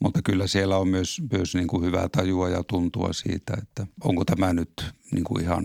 Mutta 0.00 0.22
kyllä 0.22 0.46
siellä 0.46 0.76
on 0.76 0.88
myös, 0.88 1.22
myös 1.32 1.54
niin 1.54 1.68
kuin 1.68 1.84
hyvää 1.84 2.08
tajua 2.08 2.48
ja 2.48 2.64
tuntua 2.64 3.12
siitä, 3.12 3.54
että 3.62 3.86
onko 4.04 4.24
tämä 4.24 4.52
nyt 4.52 4.94
niin 5.12 5.24
kuin 5.24 5.42
ihan 5.42 5.64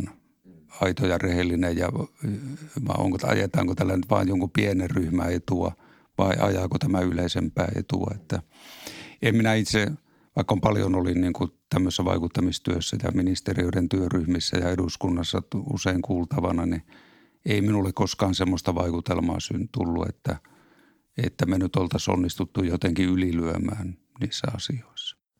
aito 0.81 1.07
ja 1.07 1.17
rehellinen 1.17 1.77
ja 1.77 1.89
vai 2.87 2.95
onko, 2.97 3.17
ajetaanko 3.23 3.75
tällä 3.75 3.97
nyt 3.97 4.09
vain 4.09 4.27
jonkun 4.27 4.51
pienen 4.51 4.89
ryhmän 4.89 5.33
etua 5.33 5.71
vai 6.17 6.35
ajaako 6.39 6.79
tämä 6.79 6.99
yleisempää 6.99 7.67
etua. 7.75 8.11
Että 8.15 8.41
en 9.21 9.35
minä 9.35 9.53
itse, 9.53 9.91
vaikka 10.35 10.53
on 10.53 10.61
paljon 10.61 10.95
olin 10.95 11.21
niin 11.21 11.33
kuin 11.33 11.51
tämmöisessä 11.69 12.05
vaikuttamistyössä 12.05 12.97
ja 13.03 13.11
ministeriöiden 13.11 13.89
työryhmissä 13.89 14.57
ja 14.57 14.69
eduskunnassa 14.69 15.41
usein 15.73 16.01
kuultavana, 16.01 16.65
niin 16.65 16.83
ei 17.45 17.61
minulle 17.61 17.93
koskaan 17.93 18.35
semmoista 18.35 18.75
vaikutelmaa 18.75 19.37
tullut, 19.71 20.09
että, 20.09 20.37
että 21.17 21.45
me 21.45 21.57
nyt 21.57 21.75
oltaisiin 21.75 22.13
onnistuttu 22.13 22.63
jotenkin 22.63 23.09
ylilyömään 23.09 23.97
niissä 24.19 24.47
asioissa. 24.55 24.92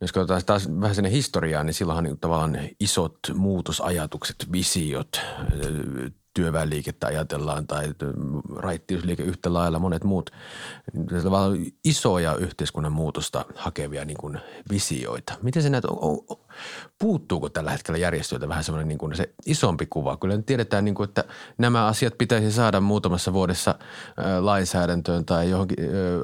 Jos 0.03 0.11
katsotaan 0.11 0.45
taas 0.45 0.69
vähän 0.81 0.95
sinne 0.95 1.11
historiaa, 1.11 1.63
niin 1.63 1.73
silloinhan 1.73 2.03
niin 2.03 2.19
tavallaan 2.19 2.57
isot 2.79 3.17
muutosajatukset, 3.33 4.35
visiot, 4.51 5.21
työväenliikettä 6.33 7.07
ajatellaan 7.07 7.67
tai 7.67 7.93
raittiusliike 8.55 9.23
yhtä 9.23 9.53
lailla, 9.53 9.79
monet 9.79 10.03
muut 10.03 10.29
tavallaan 11.23 11.57
isoja 11.85 12.35
yhteiskunnan 12.35 12.91
muutosta 12.91 13.45
hakevia 13.55 14.05
niin 14.05 14.17
kuin 14.17 14.39
visioita. 14.71 15.33
Miten 15.41 15.63
se 15.63 15.69
näet, 15.69 15.83
puuttuuko 16.99 17.49
tällä 17.49 17.71
hetkellä 17.71 17.97
järjestöiltä 17.97 18.49
vähän 18.49 18.63
semmoinen 18.63 18.87
niin 18.87 19.15
se 19.15 19.33
isompi 19.45 19.85
kuva? 19.85 20.17
Kyllä 20.17 20.41
tiedetään, 20.45 20.85
niin 20.85 20.95
kuin, 20.95 21.07
että 21.07 21.23
nämä 21.57 21.85
asiat 21.85 22.17
pitäisi 22.17 22.51
saada 22.51 22.79
muutamassa 22.79 23.33
vuodessa 23.33 23.75
lainsäädäntöön 24.39 25.25
tai 25.25 25.49
johonkin 25.49 25.77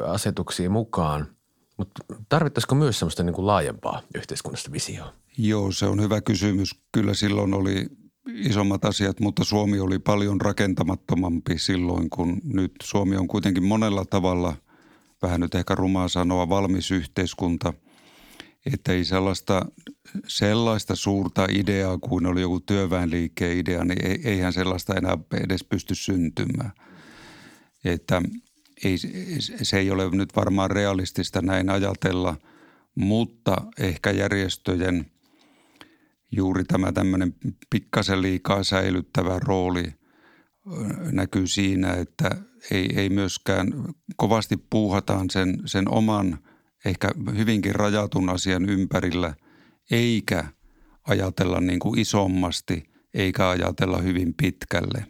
asetuksiin 0.08 0.72
mukaan– 0.72 1.28
mutta 1.80 2.04
tarvittaisiko 2.30 2.76
myös 2.76 3.00
semmoista 3.00 3.24
niin 3.24 3.34
kuin 3.34 3.48
laajempaa 3.48 4.02
yhteiskunnasta 4.16 4.72
visioa? 4.72 5.14
Joo, 5.38 5.72
se 5.72 5.86
on 5.86 6.02
hyvä 6.02 6.22
kysymys. 6.22 6.76
Kyllä 6.92 7.14
silloin 7.14 7.54
oli 7.54 7.86
isommat 8.34 8.86
asiat, 8.86 9.20
mutta 9.20 9.44
Suomi 9.44 9.80
oli 9.80 10.00
paljon 10.00 10.42
rakentamattomampi 10.42 11.58
silloin, 11.58 12.10
kun 12.10 12.42
nyt 12.44 12.72
Suomi 12.84 13.18
on 13.18 13.28
kuitenkin 13.28 13.64
monella 13.64 14.06
tavalla, 14.06 14.56
vähän 15.22 15.42
nyt 15.42 15.56
ehkä 15.56 15.76
rumaa 15.76 16.08
sanoa, 16.08 16.50
valmis 16.50 16.92
yhteiskunta. 16.92 17.74
Että 18.74 18.92
ei 18.92 19.06
sellaista, 19.06 19.66
sellaista 20.28 20.96
suurta 20.96 21.48
ideaa 21.50 21.98
kuin 21.98 22.26
oli 22.26 22.42
joku 22.42 22.60
työväenliikkeen 22.60 23.58
idea, 23.58 23.86
niin 23.86 24.28
eihän 24.28 24.54
sellaista 24.54 24.96
enää 24.96 25.18
edes 25.44 25.64
pysty 25.64 25.96
syntymään. 25.96 26.72
Että 27.86 28.22
ei, 28.84 28.98
se 29.62 29.78
ei 29.78 29.92
ole 29.92 30.10
nyt 30.10 30.36
varmaan 30.36 30.72
realistista 30.72 31.42
näin 31.42 31.70
ajatella, 31.70 32.36
mutta 32.96 33.56
ehkä 33.80 34.12
järjestöjen 34.12 35.06
juuri 36.32 36.64
tämä 36.64 36.92
tämmöinen 36.92 37.36
pikkasen 37.70 38.22
liikaa 38.22 38.64
säilyttävä 38.64 39.40
rooli 39.40 39.94
näkyy 41.12 41.48
siinä, 41.48 41.94
että 41.94 42.30
ei, 42.72 42.90
ei 42.96 43.10
myöskään 43.10 43.74
kovasti 44.16 44.58
puuhataan 44.70 45.30
sen, 45.30 45.62
sen 45.66 45.90
oman 45.90 46.40
ehkä 46.86 47.12
hyvinkin 47.38 47.76
rajatun 47.76 48.30
asian 48.30 48.70
ympärillä, 48.70 49.34
eikä 49.92 50.44
ajatella 51.08 51.62
niin 51.62 51.80
kuin 51.80 52.00
isommasti, 52.00 52.84
eikä 53.14 53.50
ajatella 53.50 53.98
hyvin 53.98 54.34
pitkälle. 54.34 55.06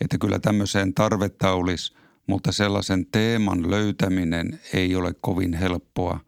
Että 0.00 0.18
kyllä 0.18 0.38
tämmöiseen 0.38 0.94
tarvetta 0.94 1.52
olisi– 1.52 1.96
mutta 2.26 2.52
sellaisen 2.52 3.06
teeman 3.06 3.70
löytäminen 3.70 4.60
ei 4.72 4.96
ole 4.96 5.14
kovin 5.20 5.54
helppoa. 5.54 6.20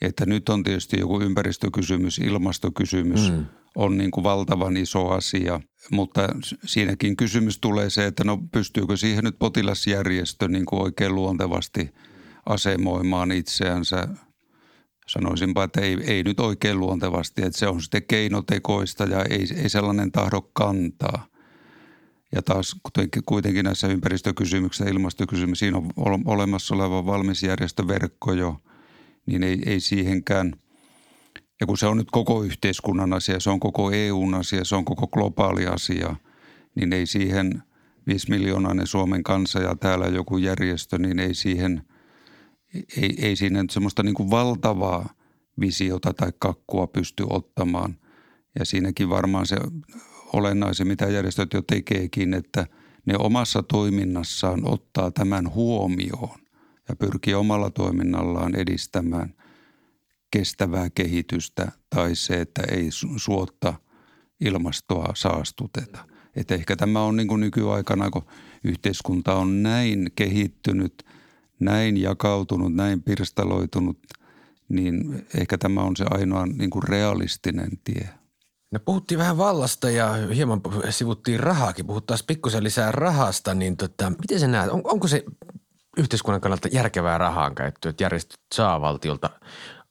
Että 0.00 0.26
nyt 0.26 0.48
on 0.48 0.62
tietysti 0.62 1.00
joku 1.00 1.20
ympäristökysymys, 1.20 2.18
ilmastokysymys 2.18 3.32
mm. 3.32 3.46
on 3.76 3.98
niin 3.98 4.10
kuin 4.10 4.24
valtavan 4.24 4.76
iso 4.76 5.08
asia, 5.08 5.60
mutta 5.90 6.28
siinäkin 6.64 7.16
kysymys 7.16 7.58
tulee 7.58 7.90
se, 7.90 8.06
että 8.06 8.24
no 8.24 8.38
pystyykö 8.52 8.96
siihen 8.96 9.24
nyt 9.24 9.38
potilasjärjestö 9.38 10.48
niin 10.48 10.66
kuin 10.66 10.82
oikein 10.82 11.14
luontevasti 11.14 11.90
asemoimaan 12.46 13.32
itseänsä 13.32 14.08
sanoisinpa, 15.06 15.64
että 15.64 15.80
ei, 15.80 15.98
ei 16.04 16.22
nyt 16.22 16.40
oikein 16.40 16.80
luontevasti, 16.80 17.42
että 17.44 17.58
se 17.58 17.68
on 17.68 17.82
sitten 17.82 18.02
keinotekoista 18.08 19.04
ja 19.04 19.24
ei, 19.30 19.46
ei 19.56 19.68
sellainen 19.68 20.12
tahdo 20.12 20.40
kantaa. 20.52 21.31
Ja 22.34 22.42
taas 22.42 22.76
kuitenkin 23.26 23.64
näissä 23.64 23.88
ympäristökysymyksissä, 23.88 24.90
ilmastokysymyksissä, 24.90 25.66
siinä 25.66 25.78
on 25.96 26.22
olemassa 26.24 26.74
oleva 26.74 27.06
valmis 27.06 27.42
järjestöverkko 27.42 28.32
jo, 28.32 28.56
niin 29.26 29.42
ei, 29.42 29.62
ei 29.66 29.80
siihenkään, 29.80 30.52
ja 31.60 31.66
kun 31.66 31.78
se 31.78 31.86
on 31.86 31.96
nyt 31.96 32.10
koko 32.10 32.42
yhteiskunnan 32.42 33.12
asia, 33.12 33.40
se 33.40 33.50
on 33.50 33.60
koko 33.60 33.90
EUn 33.90 34.34
asia, 34.34 34.64
se 34.64 34.76
on 34.76 34.84
koko 34.84 35.06
globaali 35.06 35.66
asia, 35.66 36.16
niin 36.74 36.92
ei 36.92 37.06
siihen 37.06 37.62
5 38.06 38.30
miljoonainen 38.30 38.86
Suomen 38.86 39.22
kansa 39.22 39.58
ja 39.60 39.76
täällä 39.76 40.06
joku 40.06 40.36
järjestö, 40.36 40.98
niin 40.98 41.18
ei 41.18 41.34
siihen, 41.34 41.82
ei, 42.96 43.14
ei 43.18 43.36
siinä 43.36 43.62
nyt 43.62 43.70
semmoista 43.70 44.02
niin 44.02 44.14
kuin 44.14 44.30
valtavaa 44.30 45.14
visiota 45.60 46.14
tai 46.14 46.32
kakkua 46.38 46.86
pysty 46.86 47.26
ottamaan. 47.30 47.96
Ja 48.58 48.64
siinäkin 48.64 49.08
varmaan 49.08 49.46
se 49.46 49.56
olennaisin, 50.32 50.86
mitä 50.86 51.06
järjestöt 51.06 51.52
jo 51.54 51.62
tekeekin, 51.62 52.34
että 52.34 52.66
ne 53.06 53.14
omassa 53.18 53.62
toiminnassaan 53.62 54.60
ottaa 54.64 55.10
tämän 55.10 55.54
huomioon 55.54 56.38
ja 56.88 56.96
pyrkii 56.96 57.34
omalla 57.34 57.70
toiminnallaan 57.70 58.54
edistämään 58.54 59.34
kestävää 60.30 60.90
kehitystä 60.90 61.72
tai 61.90 62.14
se, 62.16 62.40
että 62.40 62.62
ei 62.70 62.88
suotta 63.16 63.74
ilmastoa 64.40 65.12
saastuteta. 65.14 66.04
Että 66.36 66.54
ehkä 66.54 66.76
tämä 66.76 67.02
on 67.02 67.16
niin 67.16 67.28
kuin 67.28 67.40
nykyaikana, 67.40 68.10
kun 68.10 68.26
yhteiskunta 68.64 69.34
on 69.34 69.62
näin 69.62 70.10
kehittynyt, 70.16 71.02
näin 71.60 71.96
jakautunut, 71.96 72.74
näin 72.74 73.02
pirstaloitunut, 73.02 73.98
niin 74.68 75.26
ehkä 75.34 75.58
tämä 75.58 75.80
on 75.80 75.96
se 75.96 76.04
ainoa 76.10 76.46
niin 76.46 76.70
kuin 76.70 76.82
realistinen 76.82 77.70
tie. 77.84 78.21
No 78.72 78.80
puhuttiin 78.84 79.18
vähän 79.18 79.38
vallasta 79.38 79.90
ja 79.90 80.12
hieman 80.34 80.60
sivuttiin 80.90 81.40
rahaakin. 81.40 81.86
Puhutaan 81.86 82.20
pikkusen 82.26 82.64
lisää 82.64 82.92
rahasta, 82.92 83.54
niin 83.54 83.76
tota, 83.76 84.10
miten 84.10 84.40
sä 84.40 84.46
näet, 84.46 84.70
on, 84.70 84.80
onko 84.84 85.08
se 85.08 85.24
yhteiskunnan 85.96 86.40
kannalta 86.40 86.68
järkevää 86.72 87.18
rahaan 87.18 87.54
käyttöä, 87.54 87.90
että 87.90 88.04
järjestöt 88.04 88.40
saa 88.54 88.80
valtiolta 88.80 89.30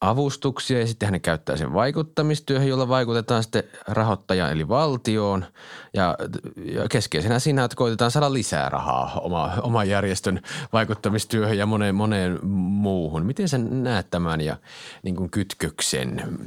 avustuksia 0.02 0.80
ja 0.80 0.88
sitten 0.88 1.10
hän 1.10 1.22
käyttää 1.22 1.58
sen 1.58 1.74
vaikuttamistyöhön, 1.74 2.68
jolla 2.68 2.88
vaikutetaan 2.88 3.44
sitten 3.44 3.64
rahoittajan 3.88 4.52
eli 4.52 4.68
valtioon. 4.68 5.46
Ja, 5.94 6.18
ja 6.66 6.88
keskeisenä 6.90 7.40
siinä, 7.40 7.64
että 7.64 7.76
koitetaan 7.76 8.12
saada 8.12 8.34
lisää 8.34 8.70
rahaa 8.70 9.20
oma, 9.20 9.54
oman 9.62 9.90
järjestön 9.90 10.42
vaikuttamistyöhön 10.74 11.58
ja 11.58 11.66
moneen, 11.66 11.96
moneen 11.96 12.46
muuhun. 12.46 13.26
Miten 13.26 13.50
sä 13.50 13.58
näet 13.58 14.10
tämän 14.10 14.42
ja 14.42 14.58
niin 15.04 15.16
kuin 15.16 15.30
kytköksen? 15.30 16.40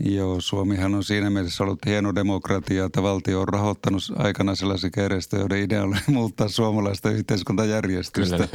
Joo, 0.00 0.40
Suomihan 0.40 0.94
on 0.94 1.04
siinä 1.04 1.30
mielessä 1.30 1.64
ollut 1.64 1.86
hieno 1.86 2.14
demokratia, 2.14 2.84
että 2.84 3.02
valtio 3.02 3.40
on 3.40 3.48
rahoittanut 3.48 4.02
aikana 4.16 4.54
sellaisia 4.54 4.90
järjestöjä, 4.96 5.40
joiden 5.40 5.62
idea 5.62 5.82
oli 5.82 5.96
muuttaa 6.12 6.48
suomalaista 6.48 7.10
yhteiskuntajärjestystä. 7.10 8.48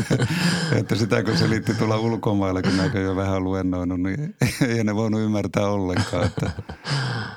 että 0.80 0.94
sitä 0.94 1.22
kun 1.22 1.36
se 1.36 1.50
liitti 1.50 1.74
tulla 1.74 1.98
ulkomailla, 1.98 2.62
kun 2.62 2.76
näkö 2.76 3.00
jo 3.00 3.16
vähän 3.16 3.44
luennoinut, 3.44 4.00
niin 4.00 4.34
ei 4.68 4.84
ne 4.84 4.94
voinut 4.94 5.20
ymmärtää 5.20 5.68
ollenkaan, 5.68 6.26
että 6.26 6.50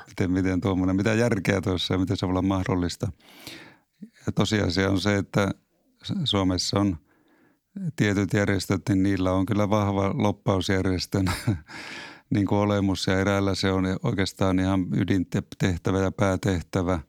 miten, 0.08 0.30
miten 0.30 0.60
tuommoinen, 0.60 0.96
mitä 0.96 1.14
järkeä 1.14 1.60
tuossa 1.60 1.94
ja 1.94 1.98
miten 1.98 2.16
se 2.16 2.26
voi 2.26 2.32
olla 2.32 2.42
mahdollista. 2.42 3.12
Ja 4.26 4.32
tosiasia 4.34 4.90
on 4.90 5.00
se, 5.00 5.16
että 5.16 5.50
Suomessa 6.24 6.80
on 6.80 6.98
tietyt 7.96 8.32
järjestöt, 8.32 8.82
niin 8.88 9.02
niillä 9.02 9.32
on 9.32 9.46
kyllä 9.46 9.70
vahva 9.70 10.14
loppausjärjestön 10.14 11.26
niin 12.30 12.46
kuin 12.46 12.58
olemus 12.58 13.06
ja 13.06 13.20
eräällä 13.20 13.54
se 13.54 13.72
on 13.72 13.84
oikeastaan 14.02 14.58
ihan 14.58 14.86
ydintehtävä 14.96 15.98
ja 15.98 16.12
päätehtävä. 16.12 17.00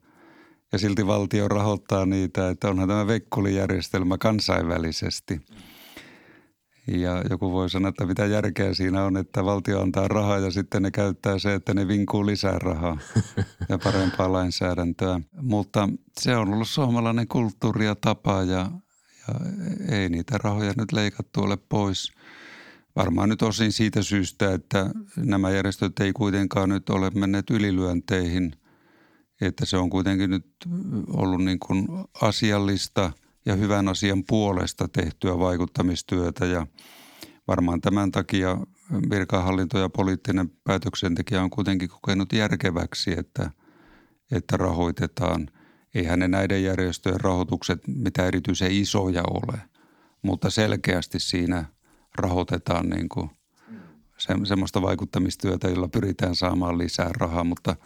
Ja 0.72 0.78
silti 0.78 1.06
valtio 1.06 1.48
rahoittaa 1.48 2.06
niitä, 2.06 2.48
että 2.48 2.68
onhan 2.68 2.88
tämä 2.88 3.06
vekkulijärjestelmä 3.06 4.18
kansainvälisesti. 4.18 5.40
Ja 6.86 7.22
joku 7.30 7.52
voi 7.52 7.70
sanoa, 7.70 7.88
että 7.88 8.06
mitä 8.06 8.26
järkeä 8.26 8.74
siinä 8.74 9.04
on, 9.04 9.16
että 9.16 9.44
valtio 9.44 9.80
antaa 9.80 10.08
rahaa 10.08 10.38
ja 10.38 10.50
sitten 10.50 10.82
ne 10.82 10.90
käyttää 10.90 11.38
se, 11.38 11.54
että 11.54 11.74
ne 11.74 11.88
vinkuu 11.88 12.26
lisää 12.26 12.58
rahaa 12.58 12.98
ja 13.68 13.78
parempaa 13.78 14.32
lainsäädäntöä. 14.32 15.20
Mutta 15.40 15.88
se 16.20 16.36
on 16.36 16.52
ollut 16.54 16.68
suomalainen 16.68 17.28
kulttuuri 17.28 17.86
ja 17.86 17.94
tapa 17.94 18.42
ja, 18.42 18.70
ja 19.28 19.34
ei 19.88 20.08
niitä 20.08 20.38
rahoja 20.38 20.72
nyt 20.76 20.92
leikattu 20.92 21.40
ole 21.40 21.56
pois– 21.56 22.12
Varmaan 22.96 23.28
nyt 23.28 23.42
osin 23.42 23.72
siitä 23.72 24.02
syystä, 24.02 24.52
että 24.52 24.90
nämä 25.16 25.50
järjestöt 25.50 26.00
ei 26.00 26.12
kuitenkaan 26.12 26.68
nyt 26.68 26.90
ole 26.90 27.10
menneet 27.10 27.50
ylilyönteihin, 27.50 28.52
että 29.40 29.64
se 29.66 29.76
on 29.76 29.90
kuitenkin 29.90 30.30
nyt 30.30 30.46
ollut 31.06 31.44
niin 31.44 31.58
kuin 31.58 31.88
asiallista 32.22 33.12
ja 33.46 33.56
hyvän 33.56 33.88
asian 33.88 34.24
puolesta 34.24 34.88
tehtyä 34.88 35.38
vaikuttamistyötä 35.38 36.46
ja 36.46 36.66
varmaan 37.48 37.80
tämän 37.80 38.10
takia 38.10 38.58
virkahallinto 39.10 39.78
ja 39.78 39.88
poliittinen 39.88 40.50
päätöksentekijä 40.64 41.42
on 41.42 41.50
kuitenkin 41.50 41.88
kokenut 41.88 42.32
järkeväksi, 42.32 43.18
että, 43.18 43.50
että 44.30 44.56
rahoitetaan. 44.56 45.50
Eihän 45.94 46.18
ne 46.18 46.28
näiden 46.28 46.64
järjestöjen 46.64 47.20
rahoitukset 47.20 47.82
mitä 47.86 48.26
erityisen 48.26 48.72
isoja 48.72 49.22
ole, 49.22 49.60
mutta 50.22 50.50
selkeästi 50.50 51.20
siinä 51.20 51.64
rahoitetaan 52.18 52.88
niin 52.88 53.08
kuin 53.08 53.30
se, 54.18 54.34
semmoista 54.44 54.82
vaikuttamistyötä, 54.82 55.68
jolla 55.68 55.88
pyritään 55.88 56.36
saamaan 56.36 56.78
lisää 56.78 57.10
rahaa, 57.16 57.44
mutta 57.44 57.76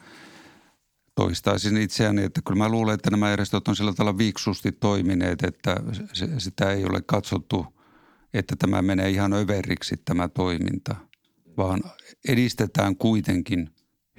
toistaisin 1.15 1.77
itseäni, 1.77 2.23
että 2.23 2.41
kyllä 2.45 2.59
mä 2.59 2.69
luulen, 2.69 2.95
että 2.95 3.11
nämä 3.11 3.31
järjestöt 3.31 3.69
on 3.69 3.77
sillä 3.77 3.93
tavalla 3.93 4.19
viiksusti 4.19 4.73
toimineet, 4.73 5.43
että 5.43 5.77
sitä 6.39 6.71
ei 6.71 6.85
ole 6.85 7.03
katsottu– 7.07 7.67
että 8.39 8.57
tämä 8.57 8.83
menee 8.83 9.11
ihan 9.11 9.33
överiksi 9.33 9.97
tämä 10.05 10.29
toiminta, 10.29 10.97
vaan 11.57 11.83
edistetään 12.29 12.97
kuitenkin 12.97 13.71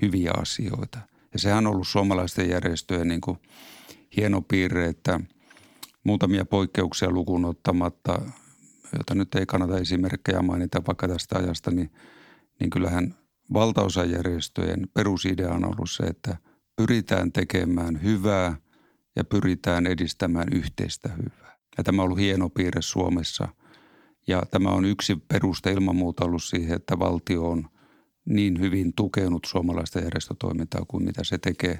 hyviä 0.02 0.32
asioita. 0.41 1.00
Ja 1.34 1.39
sehän 1.39 1.67
on 1.67 1.74
ollut 1.74 1.88
suomalaisten 1.88 2.50
järjestöjen 2.50 3.08
niin 3.08 3.22
kuin 3.22 3.38
hieno 4.17 4.41
piirre, 4.41 4.86
että 4.86 5.20
muutamia 6.04 6.46
poikkeuksia 6.46 7.12
lukuun 7.12 7.46
ottamatta, 7.46 8.22
jota 8.97 9.15
nyt 9.15 9.36
ei 9.36 9.45
kannata 9.45 9.78
esimerkkejä 9.78 10.41
mainita 10.41 10.82
vaikka 10.88 11.08
tästä 11.08 11.39
ajasta, 11.39 11.71
niin, 11.71 11.91
niin 12.60 12.69
kyllähän 12.69 13.15
valtaosa 13.54 14.06
järjestöjen 14.06 14.88
perusidea 14.93 15.50
on 15.50 15.65
ollut 15.65 15.91
se, 15.91 16.04
että 16.04 16.38
pyritään 16.76 17.32
tekemään 17.32 18.04
hyvää 18.04 18.56
ja 19.15 19.23
pyritään 19.23 19.88
edistämään 19.88 20.47
yhteistä 20.52 21.10
hyvää. 21.10 21.58
Ja 21.78 21.84
tämä 21.84 22.02
on 22.02 22.06
ollut 22.06 22.19
hieno 22.19 22.50
piirre 22.50 22.82
Suomessa– 22.82 23.47
ja 24.28 24.43
tämä 24.52 24.69
on 24.69 24.86
yksi 24.86 25.15
peruste 25.15 25.71
ilman 25.71 25.95
muuta 25.95 26.26
ollut 26.26 26.43
siihen, 26.43 26.76
että 26.76 27.00
valtio 27.00 27.50
on 27.50 27.69
niin 28.26 28.60
hyvin 28.60 28.93
tukenut 28.93 29.45
suomalaista 29.45 30.00
järjestötoimintaa 30.00 30.86
kuin 30.88 31.04
mitä 31.04 31.23
se 31.23 31.38
tekee. 31.38 31.80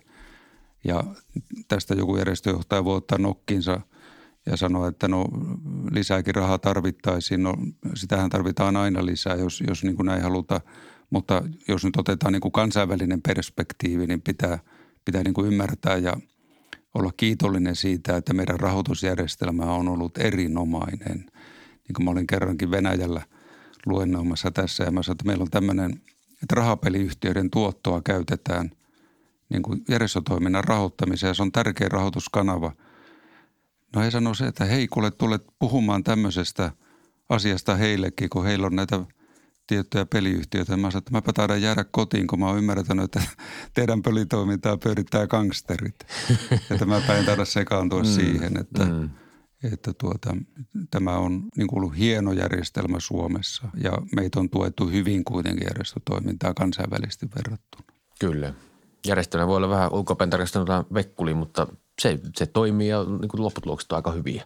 Ja 0.84 1.04
tästä 1.68 1.94
joku 1.94 2.18
järjestöjohtaja 2.18 2.86
voi 2.86 2.98
ottaa 2.98 3.18
nokkinsa 3.18 3.82
ja 4.50 4.58
sanoa, 4.58 4.88
että 4.88 5.08
no 5.08 5.26
lisääkin 5.92 6.36
rahaa 6.36 6.58
tarvittaisiin. 6.58 7.44
No 7.44 7.56
sitähän 7.96 8.30
tarvitaan 8.30 8.76
aina 8.76 9.06
lisää, 9.06 9.36
jos, 9.36 9.64
jos 9.68 9.84
niin 9.84 9.96
kuin 9.96 10.06
näin 10.06 10.22
halutaan. 10.22 10.62
Mutta 11.10 11.44
jos 11.68 11.86
nyt 11.86 11.98
otetaan 11.98 12.34
niin 12.34 12.42
kuin 12.42 12.52
kansainvälinen 12.52 13.22
perspektiivi, 13.22 14.08
niin 14.08 14.22
pitää, 14.22 14.60
pitää 15.06 15.24
niin 15.24 15.34
kuin 15.34 15.48
ymmärtää 15.48 15.98
ja 15.98 16.14
olla 16.94 17.12
kiitollinen 17.18 17.76
siitä, 17.76 18.18
että 18.18 18.34
meidän 18.34 18.60
rahoitusjärjestelmä 18.60 19.64
on 19.64 19.88
ollut 19.88 20.18
erinomainen– 20.18 21.26
niin 21.88 21.94
kuin 21.96 22.06
mä 22.06 22.12
olin 22.12 22.28
kerrankin 22.28 22.72
Venäjällä 22.72 23.22
luennoimassa 23.86 24.52
tässä 24.52 24.84
ja 24.84 24.92
mä 24.92 25.04
sanoin, 25.04 25.16
että 25.16 25.26
meillä 25.26 25.42
on 25.42 25.52
tämmöinen, 25.52 26.02
että 26.44 26.56
rahapeliyhtiöiden 26.56 27.50
tuottoa 27.50 28.02
käytetään 28.02 28.72
niin 29.50 29.62
kuin 29.62 29.84
järjestötoiminnan 29.90 30.64
rahoittamiseen 30.64 31.36
se 31.36 31.42
on 31.42 31.52
tärkeä 31.52 31.90
rahoituskanava. 31.90 32.72
No 33.98 34.04
he 34.04 34.12
sanoi 34.12 34.36
se, 34.36 34.48
että 34.48 34.66
hei 34.66 34.88
kuule 34.88 35.12
tulet 35.12 35.44
puhumaan 35.60 36.04
tämmöisestä 36.04 36.72
asiasta 37.30 37.76
heillekin, 37.76 38.30
kun 38.30 38.46
heillä 38.46 38.68
on 38.68 38.76
näitä 38.76 39.00
tiettyjä 39.68 40.06
peliyhtiöitä. 40.06 40.78
Mä 40.78 40.92
sanoin, 40.92 40.98
että 40.98 41.12
mäpä 41.12 41.34
taidan 41.34 41.62
jäädä 41.62 41.86
kotiin, 41.92 42.28
kun 42.28 42.40
mä 42.40 42.48
oon 42.48 42.58
ymmärtänyt, 42.58 43.04
että 43.04 43.22
teidän 43.74 44.02
pelitoimintaa 44.02 44.78
pyörittää 44.78 45.28
gangsterit. 45.28 45.96
Ja 46.70 46.78
tämä 46.78 47.02
päin 47.08 47.26
taida 47.26 47.46
sekaantua 47.46 48.00
mm, 48.00 48.06
siihen, 48.06 48.58
että 48.58 48.86
mm 48.86 49.10
että 49.74 49.94
tuota, 49.94 50.38
tämä 50.92 51.18
on 51.18 51.44
niin 51.58 51.68
kuin 51.68 51.80
ollut 51.80 51.98
hieno 51.98 52.32
järjestelmä 52.32 53.00
Suomessa 53.00 53.68
ja 53.84 53.92
meitä 54.16 54.40
on 54.40 54.50
tuettu 54.50 54.88
hyvin 54.88 55.24
kuitenkin 55.24 55.68
järjestötoimintaa 55.68 56.54
kansainvälisesti 56.54 57.28
verrattuna. 57.36 57.84
Kyllä. 58.20 58.54
Järjestelmä 59.08 59.48
voi 59.48 59.58
olla 59.58 59.70
vähän 59.70 59.94
ulkopäin 59.94 60.30
tarkasteluna 60.30 60.86
vekkuli, 60.94 61.34
mutta 61.34 61.68
se, 62.02 62.20
se 62.36 62.46
toimii 62.46 62.88
ja 62.88 63.04
niin 63.04 63.30
kuin 63.30 63.44
lopputulokset 63.44 63.92
on 63.92 63.96
aika 63.96 64.12
hyviä. 64.12 64.44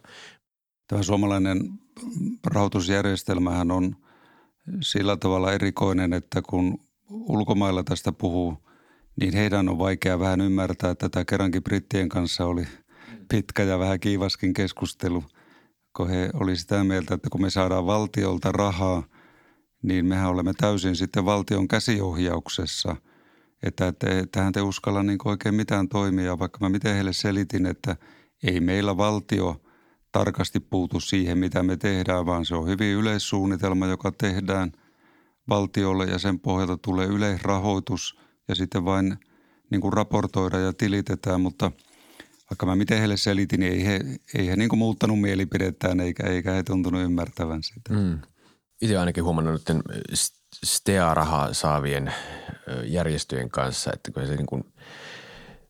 Tämä 0.86 1.02
suomalainen 1.02 1.70
rahoitusjärjestelmähän 2.46 3.70
on 3.70 3.96
sillä 4.82 5.16
tavalla 5.16 5.52
erikoinen, 5.52 6.12
että 6.12 6.42
kun 6.48 6.78
ulkomailla 7.10 7.84
tästä 7.84 8.12
puhuu, 8.12 8.54
niin 9.20 9.34
heidän 9.34 9.68
on 9.68 9.78
vaikea 9.78 10.18
vähän 10.18 10.40
ymmärtää, 10.40 10.90
että 10.90 11.08
tätä 11.08 11.24
kerrankin 11.24 11.62
brittien 11.62 12.08
kanssa 12.08 12.46
oli– 12.46 12.66
pitkä 13.28 13.62
ja 13.62 13.78
vähän 13.78 14.00
kiivaskin 14.00 14.52
keskustelu, 14.52 15.24
kun 15.96 16.08
he 16.08 16.30
oli 16.34 16.56
sitä 16.56 16.84
mieltä, 16.84 17.14
että 17.14 17.30
kun 17.30 17.42
me 17.42 17.50
saadaan 17.50 17.86
valtiolta 17.86 18.52
rahaa, 18.52 19.02
niin 19.82 20.06
mehän 20.06 20.30
olemme 20.30 20.52
täysin 20.56 20.96
sitten 20.96 21.24
valtion 21.24 21.68
käsiohjauksessa. 21.68 22.96
Että, 23.62 23.92
tähän 24.32 24.52
te 24.52 24.62
uskalla 24.62 25.02
niin 25.02 25.18
oikein 25.24 25.54
mitään 25.54 25.88
toimia, 25.88 26.38
vaikka 26.38 26.58
mä 26.60 26.68
miten 26.68 26.94
heille 26.94 27.12
selitin, 27.12 27.66
että 27.66 27.96
ei 28.42 28.60
meillä 28.60 28.96
valtio 28.96 29.62
tarkasti 30.12 30.60
puutu 30.60 31.00
siihen, 31.00 31.38
mitä 31.38 31.62
me 31.62 31.76
tehdään, 31.76 32.26
vaan 32.26 32.46
se 32.46 32.54
on 32.54 32.68
hyvin 32.68 32.96
yleissuunnitelma, 32.96 33.86
joka 33.86 34.12
tehdään 34.12 34.72
valtiolle 35.48 36.04
ja 36.04 36.18
sen 36.18 36.40
pohjalta 36.40 36.78
tulee 36.78 37.06
yleisrahoitus 37.06 38.18
ja 38.48 38.54
sitten 38.54 38.84
vain 38.84 39.18
niin 39.70 39.80
kuin 39.80 39.92
raportoida 39.92 40.58
ja 40.58 40.72
tilitetään, 40.72 41.40
mutta– 41.40 41.72
vaikka 42.52 42.66
mä 42.66 42.76
miten 42.76 42.98
heille 42.98 43.16
selitin, 43.16 43.60
niin 43.60 43.72
ei 43.72 43.84
he, 43.84 44.00
ei 44.34 44.48
he 44.48 44.56
niin 44.56 44.68
kuin 44.68 44.78
muuttanut 44.78 45.20
mielipidettään 45.20 46.00
eikä, 46.00 46.26
eikä 46.26 46.52
he 46.52 46.62
tuntunut 46.62 47.02
ymmärtävän 47.02 47.62
sitä. 47.62 47.92
Mm. 47.92 48.18
Itse 48.82 48.98
ainakin 48.98 49.24
huomannut 49.24 49.54
että 49.54 49.74
STEA-rahaa 50.64 51.52
saavien 51.52 52.14
järjestöjen 52.84 53.50
kanssa, 53.50 53.90
että 53.94 54.10
kun 54.10 54.26
se, 54.26 54.36
niin 54.36 54.46
kuin, 54.46 54.72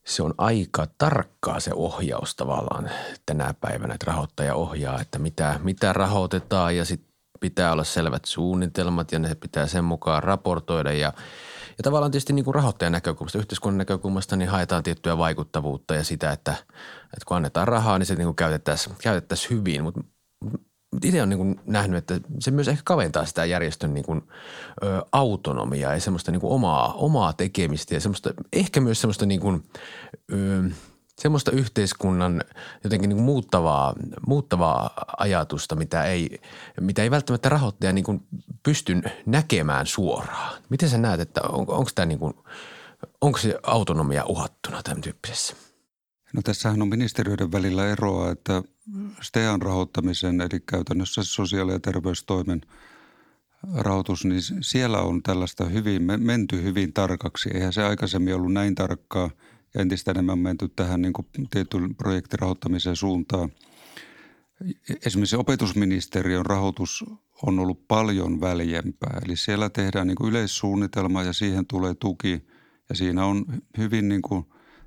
se 0.04 0.22
on 0.22 0.34
aika 0.38 0.86
tarkkaa 0.98 1.60
se 1.60 1.70
ohjaus 1.74 2.34
tavallaan 2.34 2.90
tänä 3.26 3.54
päivänä, 3.60 3.94
että 3.94 4.06
rahoittaja 4.06 4.54
ohjaa, 4.54 5.00
että 5.00 5.18
mitä, 5.18 5.60
mitä 5.62 5.92
rahoitetaan 5.92 6.76
ja 6.76 6.84
sitten 6.84 7.12
pitää 7.40 7.72
olla 7.72 7.84
selvät 7.84 8.24
suunnitelmat 8.24 9.12
ja 9.12 9.18
ne 9.18 9.34
pitää 9.34 9.66
sen 9.66 9.84
mukaan 9.84 10.22
raportoida 10.22 10.92
ja– 10.92 11.12
ja 11.78 11.82
tavallaan 11.82 12.10
tietysti 12.10 12.32
niin 12.32 12.44
kuin 12.44 12.54
rahoittajan 12.54 12.92
näkökulmasta, 12.92 13.38
yhteiskunnan 13.38 13.78
näkökulmasta, 13.78 14.36
niin 14.36 14.48
haetaan 14.48 14.82
tiettyä 14.82 15.18
vaikuttavuutta 15.18 15.94
ja 15.94 16.04
sitä, 16.04 16.30
että, 16.32 16.54
että 17.04 17.24
kun 17.26 17.36
annetaan 17.36 17.68
rahaa, 17.68 17.98
niin 17.98 18.06
se 18.06 18.14
niin 18.14 18.34
käytettäisiin, 18.34 18.96
käytettäisiin 19.02 19.58
hyvin. 19.58 19.82
Mutta 19.82 20.00
itse 21.04 21.22
olen 21.22 21.28
niin 21.28 21.60
nähnyt, 21.66 21.98
että 21.98 22.28
se 22.38 22.50
myös 22.50 22.68
ehkä 22.68 22.82
kaventaa 22.84 23.24
sitä 23.24 23.44
järjestön 23.44 23.94
niin 23.94 24.04
kuin, 24.04 24.22
ö, 24.82 25.02
autonomiaa 25.12 25.94
ja 25.94 26.00
semmoista 26.00 26.32
niin 26.32 26.40
kuin 26.40 26.52
omaa, 26.52 26.92
omaa 26.92 27.32
tekemistä 27.32 27.94
ja 27.94 28.00
semmoista, 28.00 28.34
ehkä 28.52 28.80
myös 28.80 29.00
semmoista 29.00 29.26
niin 29.26 29.40
kuin, 29.40 29.64
ö, 30.32 30.62
semmoista 31.18 31.50
yhteiskunnan 31.50 32.44
jotenkin 32.84 33.08
niin 33.08 33.16
kuin 33.16 33.24
muuttavaa, 33.24 33.94
muuttavaa 34.26 34.90
ajatusta, 35.18 35.76
mitä 35.76 36.04
ei, 36.04 36.40
mitä 36.80 37.02
ei 37.02 37.10
välttämättä 37.10 37.48
rahoittaja 37.48 37.92
niin 37.92 38.04
kuin 38.04 38.26
pysty 38.62 39.02
näkemään 39.26 39.86
suoraan. 39.86 40.62
Miten 40.68 40.88
sä 40.88 40.98
näet, 40.98 41.20
että 41.20 41.40
on, 41.42 41.60
onko 41.68 41.90
tämä 41.94 42.06
niin 42.06 42.18
kuin, 42.18 42.34
onko 43.20 43.38
se 43.38 43.58
autonomia 43.62 44.24
uhattuna 44.24 44.82
tämän 44.82 45.00
tyyppisessä? 45.00 45.56
No 46.32 46.42
tässähän 46.42 46.82
on 46.82 46.88
ministeriöiden 46.88 47.52
välillä 47.52 47.86
eroa, 47.86 48.30
että 48.30 48.62
STEAN 49.20 49.62
rahoittamisen, 49.62 50.40
eli 50.40 50.60
käytännössä 50.66 51.22
sosiaali- 51.24 51.72
ja 51.72 51.80
terveystoimen 51.80 52.60
rahoitus, 53.74 54.24
niin 54.24 54.40
siellä 54.60 54.98
on 54.98 55.22
tällaista 55.22 55.64
hyvin, 55.64 56.02
menty 56.16 56.62
hyvin 56.62 56.92
tarkaksi. 56.92 57.50
Eihän 57.54 57.72
se 57.72 57.82
aikaisemmin 57.82 58.34
ollut 58.34 58.52
näin 58.52 58.74
tarkkaa– 58.74 59.30
ja 59.74 59.80
entistä 59.80 60.10
enemmän 60.10 60.38
menty 60.38 60.68
tähän 60.68 61.02
niin 61.02 61.12
kuin 61.12 61.26
tietyn 61.50 61.94
projektirahoittamisen 61.94 62.96
suuntaan. 62.96 63.52
Esimerkiksi 65.06 65.36
opetusministeriön 65.36 66.46
rahoitus 66.46 67.04
on 67.42 67.58
ollut 67.58 67.88
paljon 67.88 68.40
väljempää. 68.40 69.20
Eli 69.24 69.36
siellä 69.36 69.70
tehdään 69.70 70.06
niin 70.06 70.16
kuin 70.16 70.30
yleissuunnitelma 70.30 71.22
ja 71.22 71.32
siihen 71.32 71.66
tulee 71.66 71.94
tuki 71.94 72.46
ja 72.88 72.94
siinä 72.94 73.24
on 73.24 73.44
hyvin 73.78 74.08
niin 74.08 74.22
kuin 74.22 74.44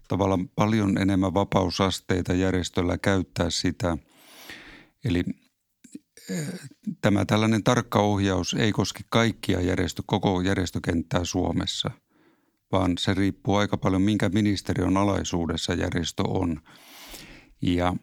tavallaan 0.08 0.50
paljon 0.50 0.98
enemmän 0.98 1.34
vapausasteita 1.34 2.34
järjestöllä 2.34 2.98
käyttää 2.98 3.50
sitä. 3.50 3.98
Eli 5.06 5.24
eh, 6.30 6.48
tämä 7.02 7.26
tällainen 7.26 7.64
tarkka 7.64 8.00
ohjaus 8.00 8.54
ei 8.54 8.72
koske 8.72 9.04
kaikkia 9.10 9.62
järjestö, 9.62 10.04
koko 10.06 10.42
järjestökenttää 10.42 11.26
Suomessa– 11.26 11.92
vaan 12.72 12.98
se 12.98 13.14
riippuu 13.14 13.56
aika 13.56 13.78
paljon, 13.78 14.02
minkä 14.02 14.30
ministeriön 14.30 14.98
alaisuudessa 14.98 15.74
järjestö 15.74 16.24
on. 16.28 16.62
Ja 17.62 17.96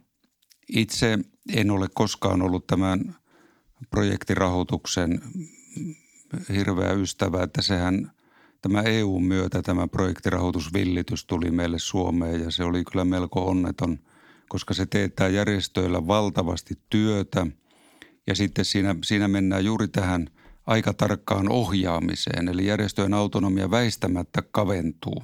itse 0.68 1.18
en 1.54 1.70
ole 1.70 1.86
koskaan 1.94 2.42
ollut 2.42 2.66
tämän 2.66 3.16
projektirahoituksen 3.90 5.20
hirveä 6.54 6.92
ystävä, 6.92 7.42
että 7.42 7.62
sehän 7.62 8.12
tämä 8.62 8.82
EUn 8.82 9.24
myötä 9.24 9.62
tämä 9.62 9.88
projektirahoitusvillitys 9.88 11.24
tuli 11.24 11.50
meille 11.50 11.78
Suomeen 11.78 12.40
ja 12.40 12.50
se 12.50 12.64
oli 12.64 12.84
kyllä 12.84 13.04
melko 13.04 13.46
onneton, 13.46 13.98
koska 14.48 14.74
se 14.74 14.86
teettää 14.86 15.28
järjestöillä 15.28 16.06
valtavasti 16.06 16.74
työtä 16.90 17.46
ja 18.26 18.34
sitten 18.34 18.64
siinä, 18.64 18.96
siinä 19.04 19.28
mennään 19.28 19.64
juuri 19.64 19.88
tähän– 19.88 20.26
aika 20.66 20.92
tarkkaan 20.92 21.48
ohjaamiseen. 21.48 22.48
Eli 22.48 22.66
järjestöjen 22.66 23.14
autonomia 23.14 23.70
väistämättä 23.70 24.42
kaventuu, 24.50 25.22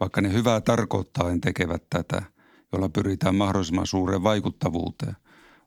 vaikka 0.00 0.20
ne 0.20 0.32
hyvää 0.32 0.60
tarkoittaen 0.60 1.40
tekevät 1.40 1.82
tätä, 1.90 2.22
jolla 2.72 2.88
pyritään 2.88 3.34
mahdollisimman 3.34 3.86
suureen 3.86 4.22
vaikuttavuuteen. 4.22 5.16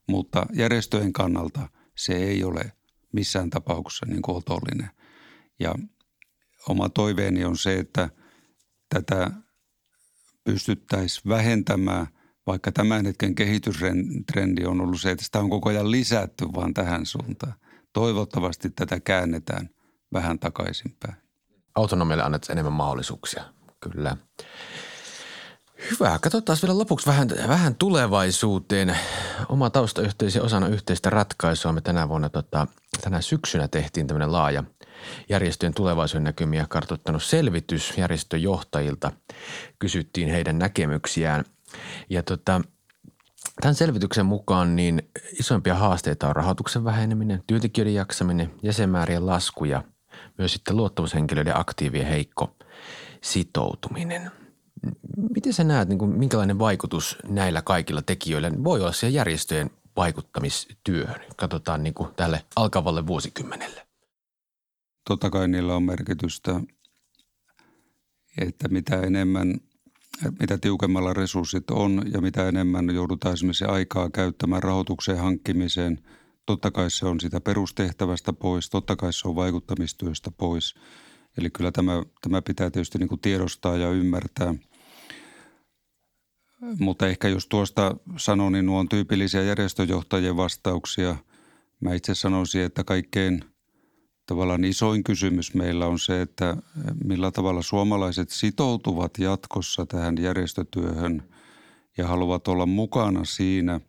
Mutta 0.08 0.46
järjestöjen 0.54 1.14
kannalta 1.14 1.70
se 1.96 2.14
ei 2.14 2.44
ole 2.44 2.72
missään 3.12 3.50
tapauksessa 3.50 4.06
niin 4.06 4.22
kuin 4.22 4.38
otollinen. 4.38 4.90
Ja 5.60 5.76
oma 6.70 6.90
toiveeni 6.90 7.46
on 7.46 7.58
se, 7.58 7.80
että 7.80 8.10
tätä 8.90 9.32
pystyttäisiin 10.44 11.30
vähentämään, 11.30 12.08
vaikka 12.48 12.72
tämän 12.72 13.06
hetken 13.06 13.36
kehitystrendi 13.36 14.66
on 14.66 14.82
ollut 14.82 15.02
se, 15.02 15.12
että 15.12 15.26
sitä 15.26 15.40
on 15.40 15.50
koko 15.50 15.70
ajan 15.70 15.92
lisätty 15.92 16.46
vaan 16.56 16.74
tähän 16.74 17.06
suuntaan. 17.06 17.54
Toivottavasti 17.94 18.70
tätä 18.70 19.00
käännetään 19.00 19.70
vähän 20.14 20.40
takaisinpäin. 20.40 21.16
Autonomialle 21.76 22.24
annetaan 22.24 22.52
enemmän 22.52 22.74
mahdollisuuksia, 22.74 23.44
kyllä. 23.80 24.18
Hyvä. 25.92 26.20
Katsotaan 26.20 26.58
vielä 26.62 26.78
lopuksi 26.78 27.06
vähän, 27.06 27.30
vähän 27.48 27.76
tulevaisuuteen. 27.76 28.98
Oma 29.50 29.70
taustayhteisö 29.70 30.44
osana 30.44 30.68
yhteistä 30.68 31.10
ratkaisua. 31.10 31.72
Me 31.72 31.82
tänä 31.82 32.10
vuonna, 32.10 32.30
tota, 32.30 32.68
tänä 33.02 33.22
syksynä 33.22 33.68
tehtiin 33.68 34.08
tämmöinen 34.08 34.32
laaja 34.32 34.64
järjestöjen 35.30 35.74
tulevaisuuden 35.74 36.24
näkymiä 36.24 36.66
kartoittanut 36.70 37.24
selvitys 37.24 37.94
järjestöjohtajilta. 37.98 39.12
Kysyttiin 39.80 40.30
heidän 40.30 40.60
näkemyksiään. 40.60 41.46
Ja 42.10 42.24
tota, 42.24 42.62
Tämän 43.62 43.76
selvityksen 43.76 44.26
mukaan 44.26 44.76
niin 44.76 45.10
isoimpia 45.40 45.76
haasteita 45.76 46.28
on 46.28 46.36
rahoituksen 46.36 46.84
väheneminen, 46.84 47.44
työntekijöiden 47.48 47.94
jaksaminen, 47.94 48.52
jäsenmäärien 48.64 49.26
lasku 49.26 49.66
ja 49.66 49.84
myös 50.38 50.54
sitten 50.54 50.78
luottamushenkilöiden 50.78 51.60
aktiivien 51.60 52.08
heikko 52.08 52.56
sitoutuminen– 53.22 54.32
Miten 55.36 55.54
sä 55.54 55.64
näet, 55.64 55.90
niin 55.90 56.00
kuin, 56.00 56.12
minkälainen 56.12 56.60
vaikutus 56.60 57.18
näillä 57.28 57.62
kaikilla 57.62 58.02
tekijöillä 58.02 58.52
voi 58.64 58.82
olla 58.82 58.92
siellä 58.92 59.16
järjestöjen 59.16 59.70
vaikuttamistyöhön? 59.96 61.22
Katsotaan 61.36 61.84
niin 61.84 61.94
kuin 61.94 62.10
tälle 62.16 62.44
alkavalle 62.56 63.08
vuosikymmenelle. 63.08 63.88
Totta 65.08 65.30
kai 65.30 65.48
niillä 65.48 65.76
on 65.76 65.84
merkitystä, 65.84 66.62
että 68.38 68.68
mitä 68.68 69.02
enemmän, 69.02 69.60
mitä 70.40 70.58
tiukemmalla 70.58 71.14
resurssit 71.14 71.72
on 71.72 72.04
ja 72.14 72.22
mitä 72.22 72.48
enemmän 72.48 72.90
joudutaan 72.96 73.34
esimerkiksi 73.34 73.66
aikaa 73.66 74.10
käyttämään 74.10 74.64
rahoituksen 74.64 75.18
hankkimiseen. 75.18 76.00
Totta 76.46 76.72
kai 76.72 76.92
se 76.92 77.06
on 77.06 77.20
sitä 77.20 77.42
perustehtävästä 77.42 78.34
pois, 78.34 78.70
totta 78.70 78.96
kai 78.96 79.14
se 79.14 79.28
on 79.28 79.36
vaikuttamistyöstä 79.36 80.32
pois. 80.32 80.76
Eli 81.38 81.50
kyllä 81.50 81.72
tämä, 81.72 82.04
tämä 82.22 82.42
pitää 82.42 82.70
tietysti 82.70 82.98
niin 82.98 83.10
kuin 83.10 83.22
tiedostaa 83.22 83.78
ja 83.78 83.90
ymmärtää– 83.90 84.56
mutta 86.80 87.08
ehkä 87.08 87.28
jos 87.28 87.48
tuosta 87.48 87.96
sanon, 88.18 88.52
niin 88.52 88.66
nuo 88.66 88.80
on 88.80 88.90
tyypillisiä 88.90 89.42
järjestöjohtajien 89.42 90.38
vastauksia. 90.38 91.16
Mä 91.80 91.94
itse 91.94 92.16
sanoisin, 92.16 92.62
että 92.62 92.84
kaikkein 92.84 93.44
tavallaan 94.26 94.64
isoin 94.64 95.04
kysymys 95.04 95.54
meillä 95.54 95.88
on 95.88 96.00
se, 96.00 96.22
että 96.22 96.58
millä 97.04 97.32
tavalla 97.32 97.62
suomalaiset 97.62 98.30
sitoutuvat 98.30 99.18
jatkossa 99.20 99.86
tähän 99.86 100.16
järjestötyöhön 100.20 101.24
ja 101.98 102.08
haluavat 102.08 102.48
olla 102.48 102.66
mukana 102.66 103.26
siinä, 103.26 103.80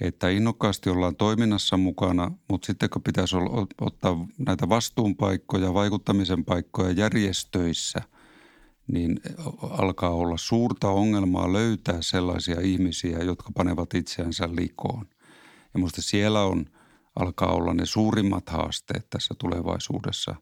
että 0.00 0.28
innokkaasti 0.28 0.90
ollaan 0.90 1.16
toiminnassa 1.16 1.76
mukana, 1.76 2.32
mutta 2.48 2.66
sitten 2.66 2.90
kun 2.90 3.02
pitäisi 3.02 3.36
olla, 3.36 3.66
ottaa 3.80 4.26
näitä 4.38 4.68
vastuunpaikkoja, 4.68 5.74
vaikuttamisen 5.74 6.44
paikkoja 6.44 6.90
järjestöissä– 6.90 8.02
niin 8.92 9.20
alkaa 9.60 10.10
olla 10.10 10.36
suurta 10.36 10.88
ongelmaa 10.88 11.52
löytää 11.52 12.02
sellaisia 12.02 12.60
ihmisiä, 12.60 13.18
jotka 13.18 13.50
panevat 13.54 13.94
itseänsä 13.94 14.48
likoon. 14.52 15.06
Ja 15.74 15.78
minusta 15.78 16.02
siellä 16.02 16.42
on, 16.42 16.66
alkaa 17.20 17.52
olla 17.52 17.74
ne 17.74 17.86
suurimmat 17.86 18.48
haasteet 18.48 19.10
tässä 19.10 19.34
tulevaisuudessa. 19.38 20.34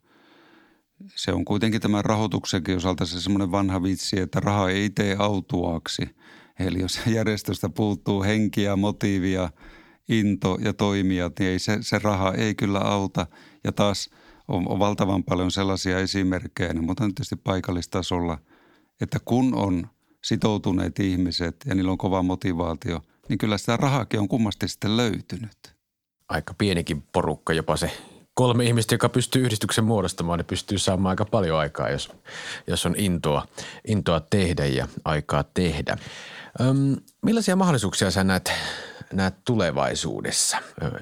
Se 1.15 1.33
on 1.33 1.45
kuitenkin 1.45 1.81
tämän 1.81 2.05
rahoituksenkin 2.05 2.77
osalta 2.77 3.07
se 3.07 3.21
semmoinen 3.21 3.53
vanha 3.53 3.83
vitsi, 3.83 4.21
että 4.21 4.41
raha 4.41 4.71
ei 4.71 4.91
tee 4.91 5.17
autuaaksi. 5.19 6.03
Eli 6.59 6.81
jos 6.81 7.01
järjestöstä 7.07 7.69
puuttuu 7.69 8.23
henkiä, 8.23 8.77
motiivia, 8.77 9.51
into 10.09 10.59
ja 10.61 10.73
toimijat, 10.73 11.39
niin 11.39 11.51
ei 11.51 11.59
se, 11.59 11.79
se 11.81 11.99
raha 11.99 12.33
ei 12.33 12.55
kyllä 12.55 12.81
auta. 12.81 13.27
Ja 13.65 13.73
taas– 13.73 14.11
on, 14.49 14.69
on 14.69 14.79
valtavan 14.79 15.25
paljon 15.25 15.51
sellaisia 15.51 15.99
esimerkkejä, 15.99 16.73
niin 16.73 16.85
mutta 16.85 17.05
tietysti 17.05 17.37
paikallistasolla, 17.37 18.39
että 19.01 19.19
kun 19.25 19.55
on 19.55 19.89
sitoutuneet 20.25 20.99
ihmiset 20.99 21.57
ja 21.67 21.75
niillä 21.75 21.93
on 21.93 21.99
kova 21.99 22.23
motivaatio, 22.23 23.01
niin 23.29 23.39
kyllä 23.39 23.59
sitä 23.59 23.77
rahaakin 23.77 24.21
on 24.21 24.29
kummasti 24.29 24.69
sitten 24.69 24.97
löytynyt. 24.97 25.78
Aika 26.29 26.55
pienikin 26.55 27.03
porukka, 27.13 27.53
jopa 27.53 27.77
se 27.77 27.91
kolme 28.35 28.65
ihmistä, 28.65 28.95
joka 28.95 29.09
pystyy 29.09 29.43
yhdistyksen 29.43 29.85
muodostamaan, 29.85 30.39
ne 30.39 30.45
pystyy 30.45 30.79
saamaan 30.79 31.11
aika 31.11 31.25
paljon 31.25 31.59
aikaa, 31.59 31.89
jos, 31.89 32.13
jos 32.67 32.87
on 32.87 32.95
intoa, 32.99 33.47
intoa 33.87 34.21
tehdä 34.21 34.67
ja 34.67 34.89
aikaa 35.05 35.45
tehdä. 35.45 35.97
Öm, 36.61 36.97
millaisia 37.23 37.57
mahdollisuuksia 37.57 38.11
sä 38.11 38.25
näet, 38.25 38.53
näet 39.13 39.35
tulevaisuudessa 39.45 40.57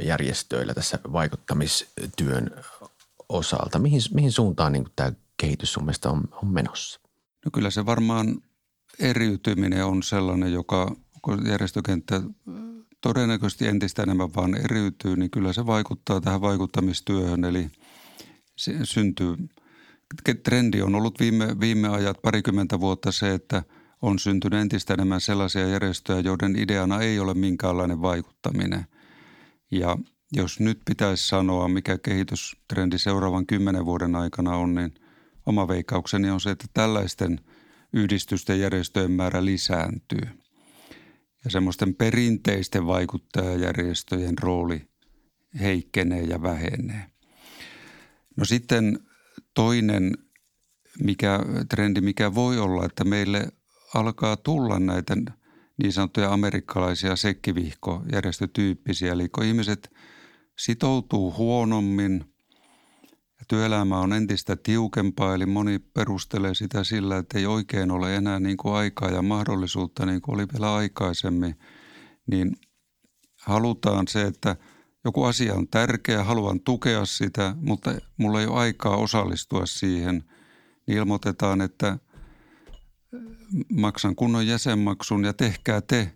järjestöillä 0.04 0.74
tässä 0.74 0.98
vaikuttamistyön 1.12 2.50
osalta? 3.28 3.78
Mihin, 3.78 4.00
mihin 4.14 4.32
suuntaan 4.32 4.72
niin 4.72 4.86
tämä 4.96 5.12
kehitys 5.36 5.72
sun 5.72 5.84
mielestä 5.84 6.10
on, 6.10 6.22
on 6.42 6.48
menossa? 6.48 7.00
No 7.44 7.50
kyllä 7.54 7.70
se 7.70 7.86
varmaan 7.86 8.42
eriytyminen 9.00 9.84
on 9.84 10.02
sellainen, 10.02 10.52
joka 10.52 10.96
järjestökenttä 11.48 12.20
todennäköisesti 13.06 13.66
entistä 13.66 14.02
enemmän 14.02 14.34
vaan 14.34 14.54
eriytyy, 14.54 15.16
niin 15.16 15.30
kyllä 15.30 15.52
se 15.52 15.66
vaikuttaa 15.66 16.20
tähän 16.20 16.40
vaikuttamistyöhön. 16.40 17.44
Eli 17.44 17.70
se 18.56 18.72
syntyy, 18.82 19.36
trendi 20.42 20.82
on 20.82 20.94
ollut 20.94 21.20
viime, 21.20 21.60
viime 21.60 21.88
ajat 21.88 22.22
parikymmentä 22.22 22.80
vuotta 22.80 23.12
se, 23.12 23.34
että 23.34 23.62
on 24.02 24.18
syntynyt 24.18 24.60
entistä 24.60 24.94
enemmän 24.94 25.20
sellaisia 25.20 25.66
järjestöjä, 25.66 26.20
joiden 26.20 26.56
ideana 26.56 27.00
ei 27.00 27.18
ole 27.18 27.34
minkäänlainen 27.34 28.02
vaikuttaminen. 28.02 28.86
Ja 29.70 29.96
jos 30.32 30.60
nyt 30.60 30.80
pitäisi 30.84 31.28
sanoa, 31.28 31.68
mikä 31.68 31.98
kehitystrendi 31.98 32.98
seuraavan 32.98 33.46
kymmenen 33.46 33.86
vuoden 33.86 34.16
aikana 34.16 34.56
on, 34.56 34.74
niin 34.74 34.94
oma 35.46 35.68
veikkaukseni 35.68 36.30
on 36.30 36.40
se, 36.40 36.50
että 36.50 36.66
tällaisten 36.74 37.40
yhdistysten 37.92 38.60
järjestöjen 38.60 39.10
määrä 39.10 39.44
lisääntyy. 39.44 40.45
Ja 41.46 41.50
semmoisten 41.50 41.94
perinteisten 41.94 42.86
vaikuttajajärjestöjen 42.86 44.38
rooli 44.38 44.88
heikkenee 45.60 46.22
ja 46.22 46.42
vähenee. 46.42 47.06
No 48.36 48.44
sitten 48.44 48.98
toinen 49.54 50.12
mikä, 51.02 51.40
trendi, 51.68 52.00
mikä 52.00 52.34
voi 52.34 52.58
olla, 52.58 52.84
että 52.84 53.04
meille 53.04 53.48
alkaa 53.94 54.36
tulla 54.36 54.78
näitä 54.78 55.16
niin 55.82 55.92
sanottuja 55.92 56.32
amerikkalaisia 56.32 57.16
sekkivihkojärjestötyyppisiä. 57.16 59.12
Eli 59.12 59.28
kun 59.28 59.44
ihmiset– 59.44 59.90
sitoutuu 60.58 61.34
huonommin 61.36 62.24
työelämä 63.48 63.98
on 63.98 64.12
entistä 64.12 64.56
tiukempaa, 64.56 65.34
eli 65.34 65.46
moni 65.46 65.78
perustelee 65.78 66.54
sitä 66.54 66.84
sillä, 66.84 67.18
että 67.18 67.38
ei 67.38 67.46
oikein 67.46 67.90
ole 67.90 68.16
enää 68.16 68.40
niin 68.40 68.56
kuin 68.56 68.74
aikaa 68.74 69.10
ja 69.10 69.22
mahdollisuutta 69.22 70.06
niin 70.06 70.20
kuin 70.20 70.34
oli 70.34 70.46
vielä 70.52 70.74
aikaisemmin, 70.74 71.58
niin 72.26 72.56
halutaan 73.42 74.08
se, 74.08 74.22
että 74.22 74.56
joku 75.04 75.24
asia 75.24 75.54
on 75.54 75.68
tärkeä, 75.68 76.24
haluan 76.24 76.60
tukea 76.60 77.04
sitä, 77.04 77.56
mutta 77.60 77.94
mulla 78.16 78.40
ei 78.40 78.46
ole 78.46 78.60
aikaa 78.60 78.96
osallistua 78.96 79.66
siihen, 79.66 80.24
niin 80.86 80.98
ilmoitetaan, 80.98 81.60
että 81.60 81.98
maksan 83.72 84.16
kunnon 84.16 84.46
jäsenmaksun 84.46 85.24
ja 85.24 85.32
tehkää 85.32 85.80
te 85.80 86.12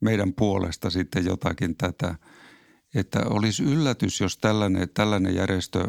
meidän 0.00 0.32
puolesta 0.32 0.90
sitten 0.90 1.24
jotakin 1.24 1.76
tätä– 1.76 2.14
että 2.94 3.20
olisi 3.30 3.64
yllätys, 3.64 4.20
jos 4.20 4.38
tällainen, 4.38 4.88
tällainen 4.94 5.34
järjestö 5.34 5.88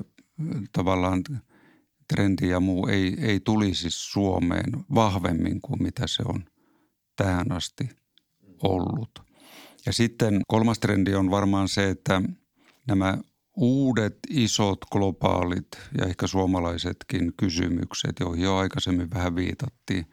tavallaan 0.71 1.23
trendi 2.13 2.49
ja 2.49 2.59
muu 2.59 2.87
ei, 2.87 3.17
ei 3.21 3.39
tulisi 3.39 3.87
Suomeen 3.89 4.71
vahvemmin 4.95 5.61
kuin 5.61 5.83
mitä 5.83 6.07
se 6.07 6.23
on 6.25 6.45
tähän 7.15 7.51
asti 7.51 7.89
ollut. 8.63 9.09
Ja 9.85 9.93
sitten 9.93 10.41
kolmas 10.47 10.79
trendi 10.79 11.15
on 11.15 11.31
varmaan 11.31 11.69
se, 11.69 11.89
että 11.89 12.21
nämä 12.87 13.17
uudet 13.57 14.17
isot 14.29 14.85
globaalit 14.91 15.67
ja 15.97 16.05
ehkä 16.05 16.27
suomalaisetkin 16.27 17.33
kysymykset, 17.37 18.19
joihin 18.19 18.43
jo 18.43 18.55
aikaisemmin 18.55 19.09
vähän 19.09 19.35
viitattiin, 19.35 20.05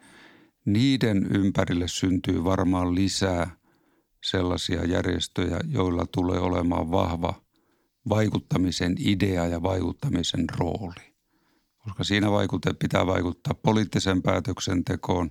niiden 0.64 1.26
ympärille 1.34 1.88
syntyy 1.88 2.44
varmaan 2.44 2.94
lisää– 2.94 3.50
sellaisia 4.24 4.84
järjestöjä, 4.84 5.60
joilla 5.68 6.06
tulee 6.06 6.38
olemaan 6.38 6.90
vahva 6.90 7.42
vaikuttamisen 8.08 8.96
idea 8.98 9.46
ja 9.46 9.62
vaikuttamisen 9.62 10.44
rooli. 10.58 11.12
Koska 11.84 12.04
siinä 12.04 12.30
vaikute, 12.30 12.74
pitää 12.74 13.06
vaikuttaa 13.06 13.54
poliittisen 13.54 14.22
päätöksentekoon. 14.22 15.30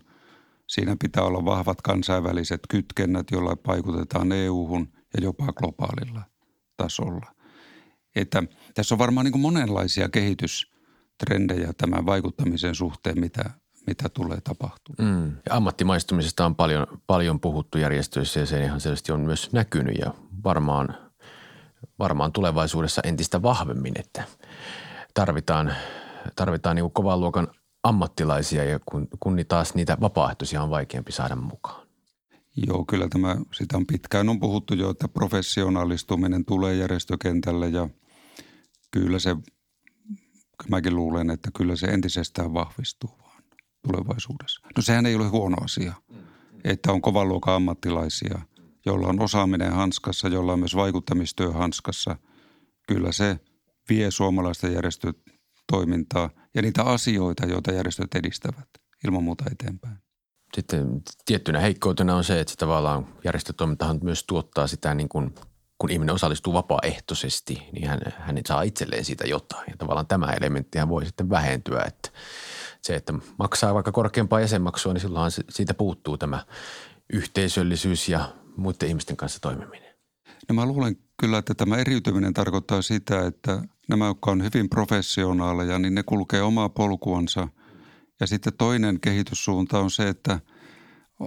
Siinä 0.67 0.95
pitää 1.01 1.23
olla 1.23 1.45
vahvat 1.45 1.81
kansainväliset 1.81 2.59
kytkennät, 2.69 3.31
joilla 3.31 3.57
vaikutetaan 3.67 4.31
EU-hun 4.31 4.87
ja 4.93 5.23
jopa 5.23 5.53
globaalilla 5.53 6.21
tasolla. 6.77 7.25
Että 8.15 8.43
tässä 8.73 8.95
on 8.95 8.99
varmaan 8.99 9.25
niin 9.25 9.39
monenlaisia 9.39 10.09
kehitystrendejä 10.09 11.73
tämän 11.77 12.05
vaikuttamisen 12.05 12.75
suhteen, 12.75 13.19
mitä, 13.19 13.49
mitä 13.87 14.09
tulee 14.09 14.41
tapahtumaan. 14.41 15.13
Mm. 15.13 15.31
Ja 15.49 15.55
ammattimaistumisesta 15.55 16.45
on 16.45 16.55
paljon, 16.55 16.87
paljon 17.07 17.39
puhuttu 17.39 17.77
järjestöissä 17.77 18.39
ja 18.39 18.45
se 18.45 18.63
ihan 18.63 18.81
selvästi 18.81 19.11
on 19.11 19.19
myös 19.19 19.51
näkynyt 19.51 19.97
ja 19.97 20.13
varmaan, 20.43 21.10
varmaan 21.99 22.31
tulevaisuudessa 22.31 23.01
entistä 23.05 23.41
vahvemmin, 23.41 23.93
että 23.99 24.23
tarvitaan, 25.13 25.73
tarvitaan 26.35 26.75
niin 26.75 26.91
kovan 26.91 27.19
luokan 27.19 27.47
ammattilaisia 27.83 28.63
ja 28.63 28.79
kun, 28.85 29.07
kun 29.19 29.37
taas 29.47 29.75
niitä 29.75 29.97
vapaaehtoisia 30.01 30.63
on 30.63 30.69
vaikeampi 30.69 31.11
saada 31.11 31.35
mukaan. 31.35 31.87
Joo, 32.67 32.85
kyllä 32.85 33.07
tämä, 33.09 33.35
sitä 33.53 33.77
on 33.77 33.87
pitkään 33.87 34.29
on 34.29 34.39
puhuttu 34.39 34.73
jo, 34.73 34.89
että 34.89 35.07
professionalistuminen 35.07 36.45
tulee 36.45 36.75
järjestökentälle 36.75 37.69
ja 37.69 37.89
kyllä 38.91 39.19
se, 39.19 39.35
mäkin 40.69 40.95
luulen, 40.95 41.29
että 41.29 41.49
kyllä 41.57 41.75
se 41.75 41.87
entisestään 41.87 42.53
vahvistuu 42.53 43.17
tulevaisuudessa. 43.87 44.61
No 44.77 44.81
sehän 44.81 45.05
ei 45.05 45.15
ole 45.15 45.27
huono 45.27 45.57
asia, 45.63 45.93
että 46.63 46.91
on 46.91 47.01
kovan 47.01 47.27
luokan 47.27 47.53
ammattilaisia, 47.53 48.39
joilla 48.85 49.07
on 49.07 49.19
osaaminen 49.19 49.73
hanskassa, 49.73 50.27
jolla 50.27 50.53
on 50.53 50.59
myös 50.59 50.75
vaikuttamistyö 50.75 51.51
hanskassa. 51.51 52.15
Kyllä 52.87 53.11
se 53.11 53.39
vie 53.89 54.11
suomalaista 54.11 54.67
järjestötoimintaa 54.67 56.29
ja 56.55 56.61
niitä 56.61 56.83
asioita, 56.83 57.45
joita 57.45 57.71
järjestöt 57.71 58.15
edistävät 58.15 58.69
ilman 59.05 59.23
muuta 59.23 59.43
eteenpäin. 59.51 59.97
Sitten 60.55 61.01
tiettynä 61.25 61.59
heikkoutena 61.59 62.15
on 62.15 62.23
se, 62.23 62.39
että 62.39 62.53
tavallaan 62.57 63.07
järjestötoimintahan 63.23 63.99
myös 64.03 64.23
tuottaa 64.23 64.67
sitä 64.67 64.93
niin 64.93 65.09
kuin 65.09 65.35
kun 65.81 65.91
ihminen 65.91 66.15
osallistuu 66.15 66.53
vapaaehtoisesti, 66.53 67.63
niin 67.71 67.87
hän, 67.87 67.99
hän 68.17 68.37
saa 68.47 68.61
itselleen 68.61 69.05
siitä 69.05 69.27
jotain. 69.27 69.65
Ja 69.69 69.77
tavallaan 69.77 70.07
tämä 70.07 70.33
elementtihän 70.33 70.89
voi 70.89 71.05
sitten 71.05 71.29
vähentyä, 71.29 71.83
että 71.87 72.09
se, 72.81 72.95
että 72.95 73.13
maksaa 73.39 73.73
vaikka 73.73 73.91
korkeampaa 73.91 74.39
jäsenmaksua, 74.39 74.93
niin 74.93 75.01
silloin 75.01 75.31
siitä 75.49 75.73
puuttuu 75.73 76.17
tämä 76.17 76.45
yhteisöllisyys 77.13 78.09
ja 78.09 78.29
muiden 78.57 78.89
ihmisten 78.89 79.17
kanssa 79.17 79.39
toimiminen. 79.39 79.95
No 80.49 80.55
mä 80.55 80.65
luulen 80.65 80.97
kyllä, 81.17 81.37
että 81.37 81.53
tämä 81.53 81.77
eriytyminen 81.77 82.33
tarkoittaa 82.33 82.81
sitä, 82.81 83.27
että 83.27 83.61
nämä, 83.89 84.05
jotka 84.05 84.31
on 84.31 84.43
hyvin 84.43 84.69
professionaaleja, 84.69 85.79
niin 85.79 85.95
ne 85.95 86.03
kulkee 86.03 86.41
omaa 86.41 86.69
polkuansa. 86.69 87.47
Ja 88.19 88.27
sitten 88.27 88.53
toinen 88.57 88.99
kehityssuunta 88.99 89.79
on 89.79 89.91
se, 89.91 90.07
että 90.07 90.39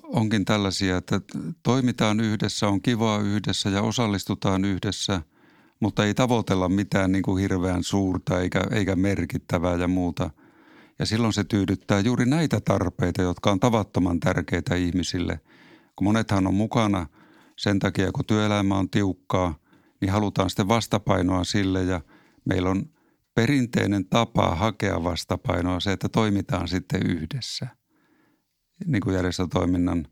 onkin 0.03 0.45
tällaisia, 0.45 0.97
että 0.97 1.21
toimitaan 1.63 2.21
yhdessä, 2.21 2.69
on 2.69 2.83
kivaa 2.83 3.19
yhdessä 3.19 3.71
ja 3.71 3.83
osallistutaan 3.83 4.65
yhdessä, 4.65 5.23
mutta 5.81 6.05
ei 6.05 6.15
tavoitella 6.15 6.69
mitään 6.69 7.13
niin 7.13 7.23
kuin 7.23 7.41
hirveän 7.41 7.85
suurta 7.85 8.41
eikä, 8.41 8.61
eikä 8.71 8.97
merkittävää 8.97 9.77
ja 9.77 9.89
muuta– 9.89 10.31
ja 10.99 11.07
silloin 11.07 11.33
se 11.33 11.45
tyydyttää 11.45 12.01
juuri 12.01 12.27
näitä 12.27 12.61
tarpeita, 12.61 13.23
jotka 13.23 13.51
on 13.51 13.61
tavattoman 13.61 14.21
tärkeitä 14.21 14.75
ihmisille. 14.75 15.41
Kun 15.97 16.05
monethan 16.05 16.47
on 16.47 16.55
mukana 16.55 17.07
sen 17.59 17.79
takia, 17.79 18.13
kun 18.13 18.25
työelämä 18.25 18.79
on 18.79 18.91
tiukkaa, 18.91 19.59
niin 20.01 20.13
halutaan 20.13 20.51
sitten 20.51 20.69
vastapainoa 20.69 21.45
sille 21.45 21.83
ja 21.83 22.01
meillä 22.45 22.71
on 22.71 22.91
perinteinen 23.35 24.05
tapa 24.05 24.55
hakea 24.55 25.05
vastapainoa 25.05 25.81
se, 25.81 25.93
että 25.93 26.09
toimitaan 26.09 26.69
sitten 26.69 27.07
yhdessä. 27.07 27.67
Niin 28.87 29.01
kuin 29.01 29.17
järjestötoiminnan, 29.17 30.07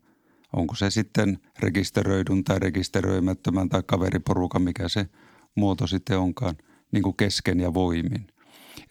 onko 0.53 0.75
se 0.75 0.89
sitten 0.89 1.39
rekisteröidyn 1.59 2.43
tai 2.43 2.59
rekisteröimättömän 2.59 3.69
tai 3.69 3.83
kaveriporukan, 3.85 4.61
mikä 4.61 4.87
se 4.87 5.09
muoto 5.55 5.87
sitten 5.87 6.19
onkaan, 6.19 6.55
niin 6.91 7.03
kuin 7.03 7.17
kesken 7.17 7.59
ja 7.59 7.73
voimin. 7.73 8.27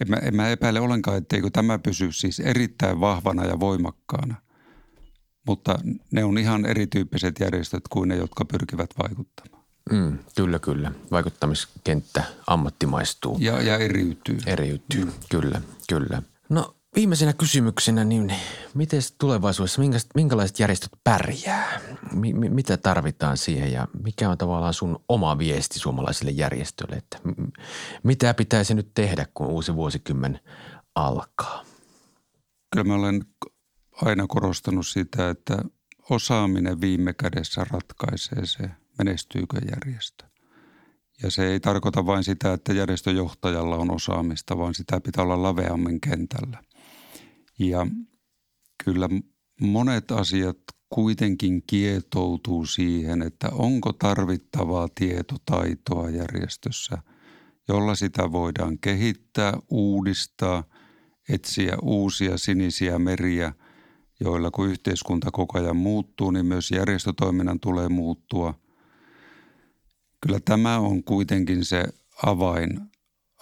En 0.00 0.10
mä, 0.10 0.16
en 0.16 0.36
mä 0.36 0.48
epäile 0.48 0.80
ollenkaan, 0.80 1.16
etteikö 1.16 1.50
tämä 1.50 1.78
pysy 1.78 2.12
siis 2.12 2.40
erittäin 2.40 3.00
vahvana 3.00 3.44
ja 3.44 3.60
voimakkaana. 3.60 4.34
Mutta 5.46 5.78
ne 6.10 6.24
on 6.24 6.38
ihan 6.38 6.66
erityyppiset 6.66 7.40
järjestöt 7.40 7.82
kuin 7.90 8.08
ne, 8.08 8.16
jotka 8.16 8.44
pyrkivät 8.44 8.90
vaikuttamaan. 9.02 9.62
Mm, 9.90 10.18
kyllä, 10.36 10.58
kyllä. 10.58 10.92
Vaikuttamiskenttä 11.10 12.24
ammattimaistuu. 12.46 13.36
Ja, 13.40 13.62
ja 13.62 13.78
eriytyy. 13.78 14.38
Eriytyy, 14.46 15.04
mm. 15.04 15.12
kyllä, 15.30 15.60
kyllä. 15.88 16.22
No 16.48 16.74
Viimeisenä 16.96 17.32
kysymyksenä, 17.32 18.04
niin 18.04 18.34
miten 18.74 19.00
tulevaisuudessa, 19.18 19.82
minkälaiset 20.14 20.58
järjestöt 20.58 20.90
pärjää? 21.04 21.80
Mi- 22.12 22.32
mitä 22.32 22.76
tarvitaan 22.76 23.36
siihen 23.36 23.72
ja 23.72 23.88
mikä 24.02 24.30
on 24.30 24.38
tavallaan 24.38 24.74
sun 24.74 25.04
oma 25.08 25.38
viesti 25.38 25.78
suomalaisille 25.78 26.30
järjestöille? 26.30 26.96
Että 26.96 27.18
mitä 28.02 28.34
pitäisi 28.34 28.74
nyt 28.74 28.90
tehdä, 28.94 29.26
kun 29.34 29.46
uusi 29.46 29.74
vuosikymmen 29.74 30.40
alkaa? 30.94 31.64
Kyllä 32.70 32.84
mä 32.84 32.94
olen 32.94 33.24
aina 34.02 34.26
korostanut 34.26 34.86
sitä, 34.86 35.30
että 35.30 35.58
osaaminen 36.10 36.80
viime 36.80 37.12
kädessä 37.12 37.66
ratkaisee 37.70 38.46
se, 38.46 38.70
menestyykö 38.98 39.56
järjestö. 39.70 40.24
Ja 41.22 41.30
se 41.30 41.46
ei 41.46 41.60
tarkoita 41.60 42.06
vain 42.06 42.24
sitä, 42.24 42.52
että 42.52 42.72
järjestöjohtajalla 42.72 43.76
on 43.76 43.90
osaamista, 43.90 44.58
vaan 44.58 44.74
sitä 44.74 45.00
pitää 45.00 45.24
olla 45.24 45.42
laveammin 45.42 46.00
kentällä– 46.00 46.62
ja 47.58 47.86
kyllä 48.84 49.08
monet 49.60 50.10
asiat 50.10 50.58
kuitenkin 50.88 51.62
kietoutuu 51.66 52.66
siihen, 52.66 53.22
että 53.22 53.48
onko 53.52 53.92
tarvittavaa 53.92 54.88
tietotaitoa 54.94 56.10
järjestössä, 56.10 56.98
jolla 57.68 57.94
sitä 57.94 58.32
voidaan 58.32 58.78
kehittää, 58.78 59.52
uudistaa, 59.70 60.64
etsiä 61.28 61.76
uusia 61.82 62.38
sinisiä 62.38 62.98
meriä, 62.98 63.52
joilla 64.24 64.50
kun 64.50 64.68
yhteiskunta 64.68 65.30
koko 65.30 65.58
ajan 65.58 65.76
muuttuu, 65.76 66.30
niin 66.30 66.46
myös 66.46 66.70
järjestötoiminnan 66.70 67.60
tulee 67.60 67.88
muuttua. 67.88 68.54
Kyllä 70.20 70.40
tämä 70.44 70.78
on 70.78 71.04
kuitenkin 71.04 71.64
se 71.64 71.84
avain, 72.26 72.80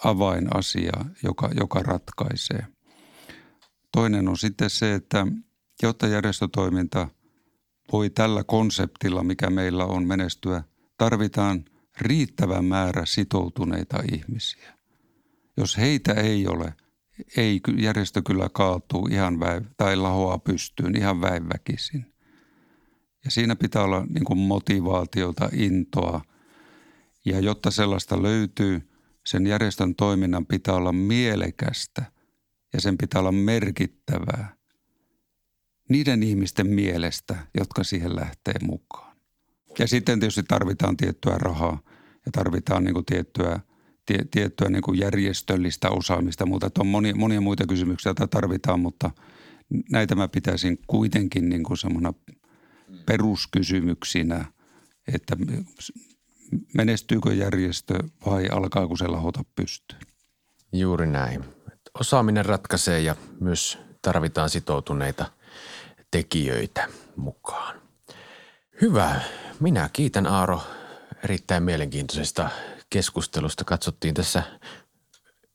avainasia, 0.03 1.05
joka, 1.23 1.49
joka 1.55 1.79
ratkaisee– 1.79 2.65
Toinen 3.91 4.27
on 4.27 4.37
sitten 4.37 4.69
se, 4.69 4.93
että 4.93 5.27
jotta 5.83 6.07
järjestötoiminta 6.07 7.07
voi 7.91 8.09
tällä 8.09 8.43
konseptilla, 8.43 9.23
mikä 9.23 9.49
meillä 9.49 9.85
on 9.85 10.07
menestyä, 10.07 10.63
tarvitaan 10.97 11.65
riittävä 11.97 12.61
määrä 12.61 13.05
sitoutuneita 13.05 14.03
ihmisiä. 14.13 14.73
Jos 15.57 15.77
heitä 15.77 16.13
ei 16.13 16.47
ole, 16.47 16.73
ei 17.37 17.61
järjestö 17.77 18.21
kyllä 18.25 18.49
kaatuu 18.53 19.07
ihan 19.11 19.39
väi, 19.39 19.61
tai 19.77 19.95
lahoaa 19.95 20.39
pystyyn 20.39 20.97
ihan 20.97 21.21
väiväkisin. 21.21 22.05
Ja 23.25 23.31
siinä 23.31 23.55
pitää 23.55 23.83
olla 23.83 24.05
niin 24.09 24.25
kuin 24.25 24.39
motivaatiota, 24.39 25.49
intoa. 25.53 26.21
Ja 27.25 27.39
jotta 27.39 27.71
sellaista 27.71 28.21
löytyy, 28.21 28.89
sen 29.25 29.47
järjestön 29.47 29.95
toiminnan 29.95 30.45
pitää 30.45 30.75
olla 30.75 30.91
mielekästä– 30.91 32.05
ja 32.73 32.81
sen 32.81 32.97
pitää 32.97 33.19
olla 33.19 33.31
merkittävää 33.31 34.55
niiden 35.89 36.23
ihmisten 36.23 36.67
mielestä, 36.67 37.35
jotka 37.57 37.83
siihen 37.83 38.15
lähtee 38.15 38.53
mukaan. 38.61 39.17
Ja 39.79 39.87
sitten 39.87 40.19
tietysti 40.19 40.43
tarvitaan 40.43 40.97
tiettyä 40.97 41.37
rahaa 41.37 41.81
ja 42.25 42.31
tarvitaan 42.31 42.83
niin 42.83 42.93
kuin 42.93 43.05
tiettyä, 43.05 43.59
tie, 44.05 44.17
tiettyä 44.31 44.69
niin 44.69 44.81
kuin 44.81 44.99
järjestöllistä 44.99 45.89
osaamista, 45.89 46.45
mutta 46.45 46.69
on 46.79 46.87
monia, 46.87 47.15
monia 47.15 47.41
muita 47.41 47.67
kysymyksiä, 47.67 48.09
joita 48.09 48.27
tarvitaan, 48.27 48.79
mutta 48.79 49.11
näitä 49.91 50.15
mä 50.15 50.27
pitäisin 50.27 50.79
kuitenkin 50.87 51.49
niin 51.49 51.63
kuin 51.63 51.77
semmoina 51.77 52.13
peruskysymyksinä, 53.05 54.45
että 55.13 55.37
menestyykö 56.73 57.33
järjestö 57.33 57.99
vai 58.25 58.47
alkaako 58.51 58.95
se 58.95 59.07
lahota 59.07 59.43
pystyyn. 59.55 60.01
Juuri 60.73 61.07
näin 61.07 61.45
osaaminen 61.99 62.45
ratkaisee 62.45 62.99
ja 62.99 63.15
myös 63.39 63.77
tarvitaan 64.01 64.49
sitoutuneita 64.49 65.25
tekijöitä 66.11 66.87
mukaan. 67.15 67.81
Hyvä. 68.81 69.21
Minä 69.59 69.89
kiitän 69.93 70.27
Aaro 70.27 70.61
erittäin 71.23 71.63
mielenkiintoisesta 71.63 72.49
keskustelusta. 72.91 73.63
Katsottiin 73.63 74.13
tässä 74.13 74.43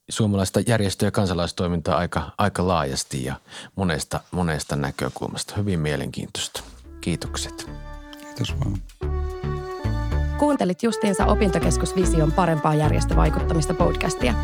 suomalaista 0.08 0.60
järjestö- 0.60 1.04
ja 1.04 1.10
kansalaistoimintaa 1.10 1.96
aika, 1.96 2.30
aika 2.38 2.68
laajasti 2.68 3.24
ja 3.24 3.34
monesta, 3.76 4.20
monesta 4.30 4.76
näkökulmasta. 4.76 5.54
Hyvin 5.56 5.80
mielenkiintoista. 5.80 6.62
Kiitokset. 7.00 7.70
Kiitos 8.24 8.54
vaan. 8.60 8.82
Kuuntelit 10.38 10.82
justiinsa 10.82 11.26
Opintokeskus 11.26 11.96
Vision 11.96 12.32
parempaa 12.32 12.74
järjestövaikuttamista 12.74 13.74
podcastia. 13.74 14.34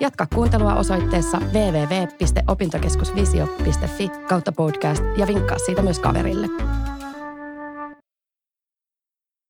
Jatka 0.00 0.26
kuuntelua 0.34 0.74
osoitteessa 0.74 1.38
www.opintokeskusvisio.fi 1.38 4.08
kautta 4.28 4.52
podcast 4.52 5.02
ja 5.16 5.26
vinkkaa 5.26 5.58
siitä 5.58 5.82
myös 5.82 5.98
kaverille. 5.98 6.46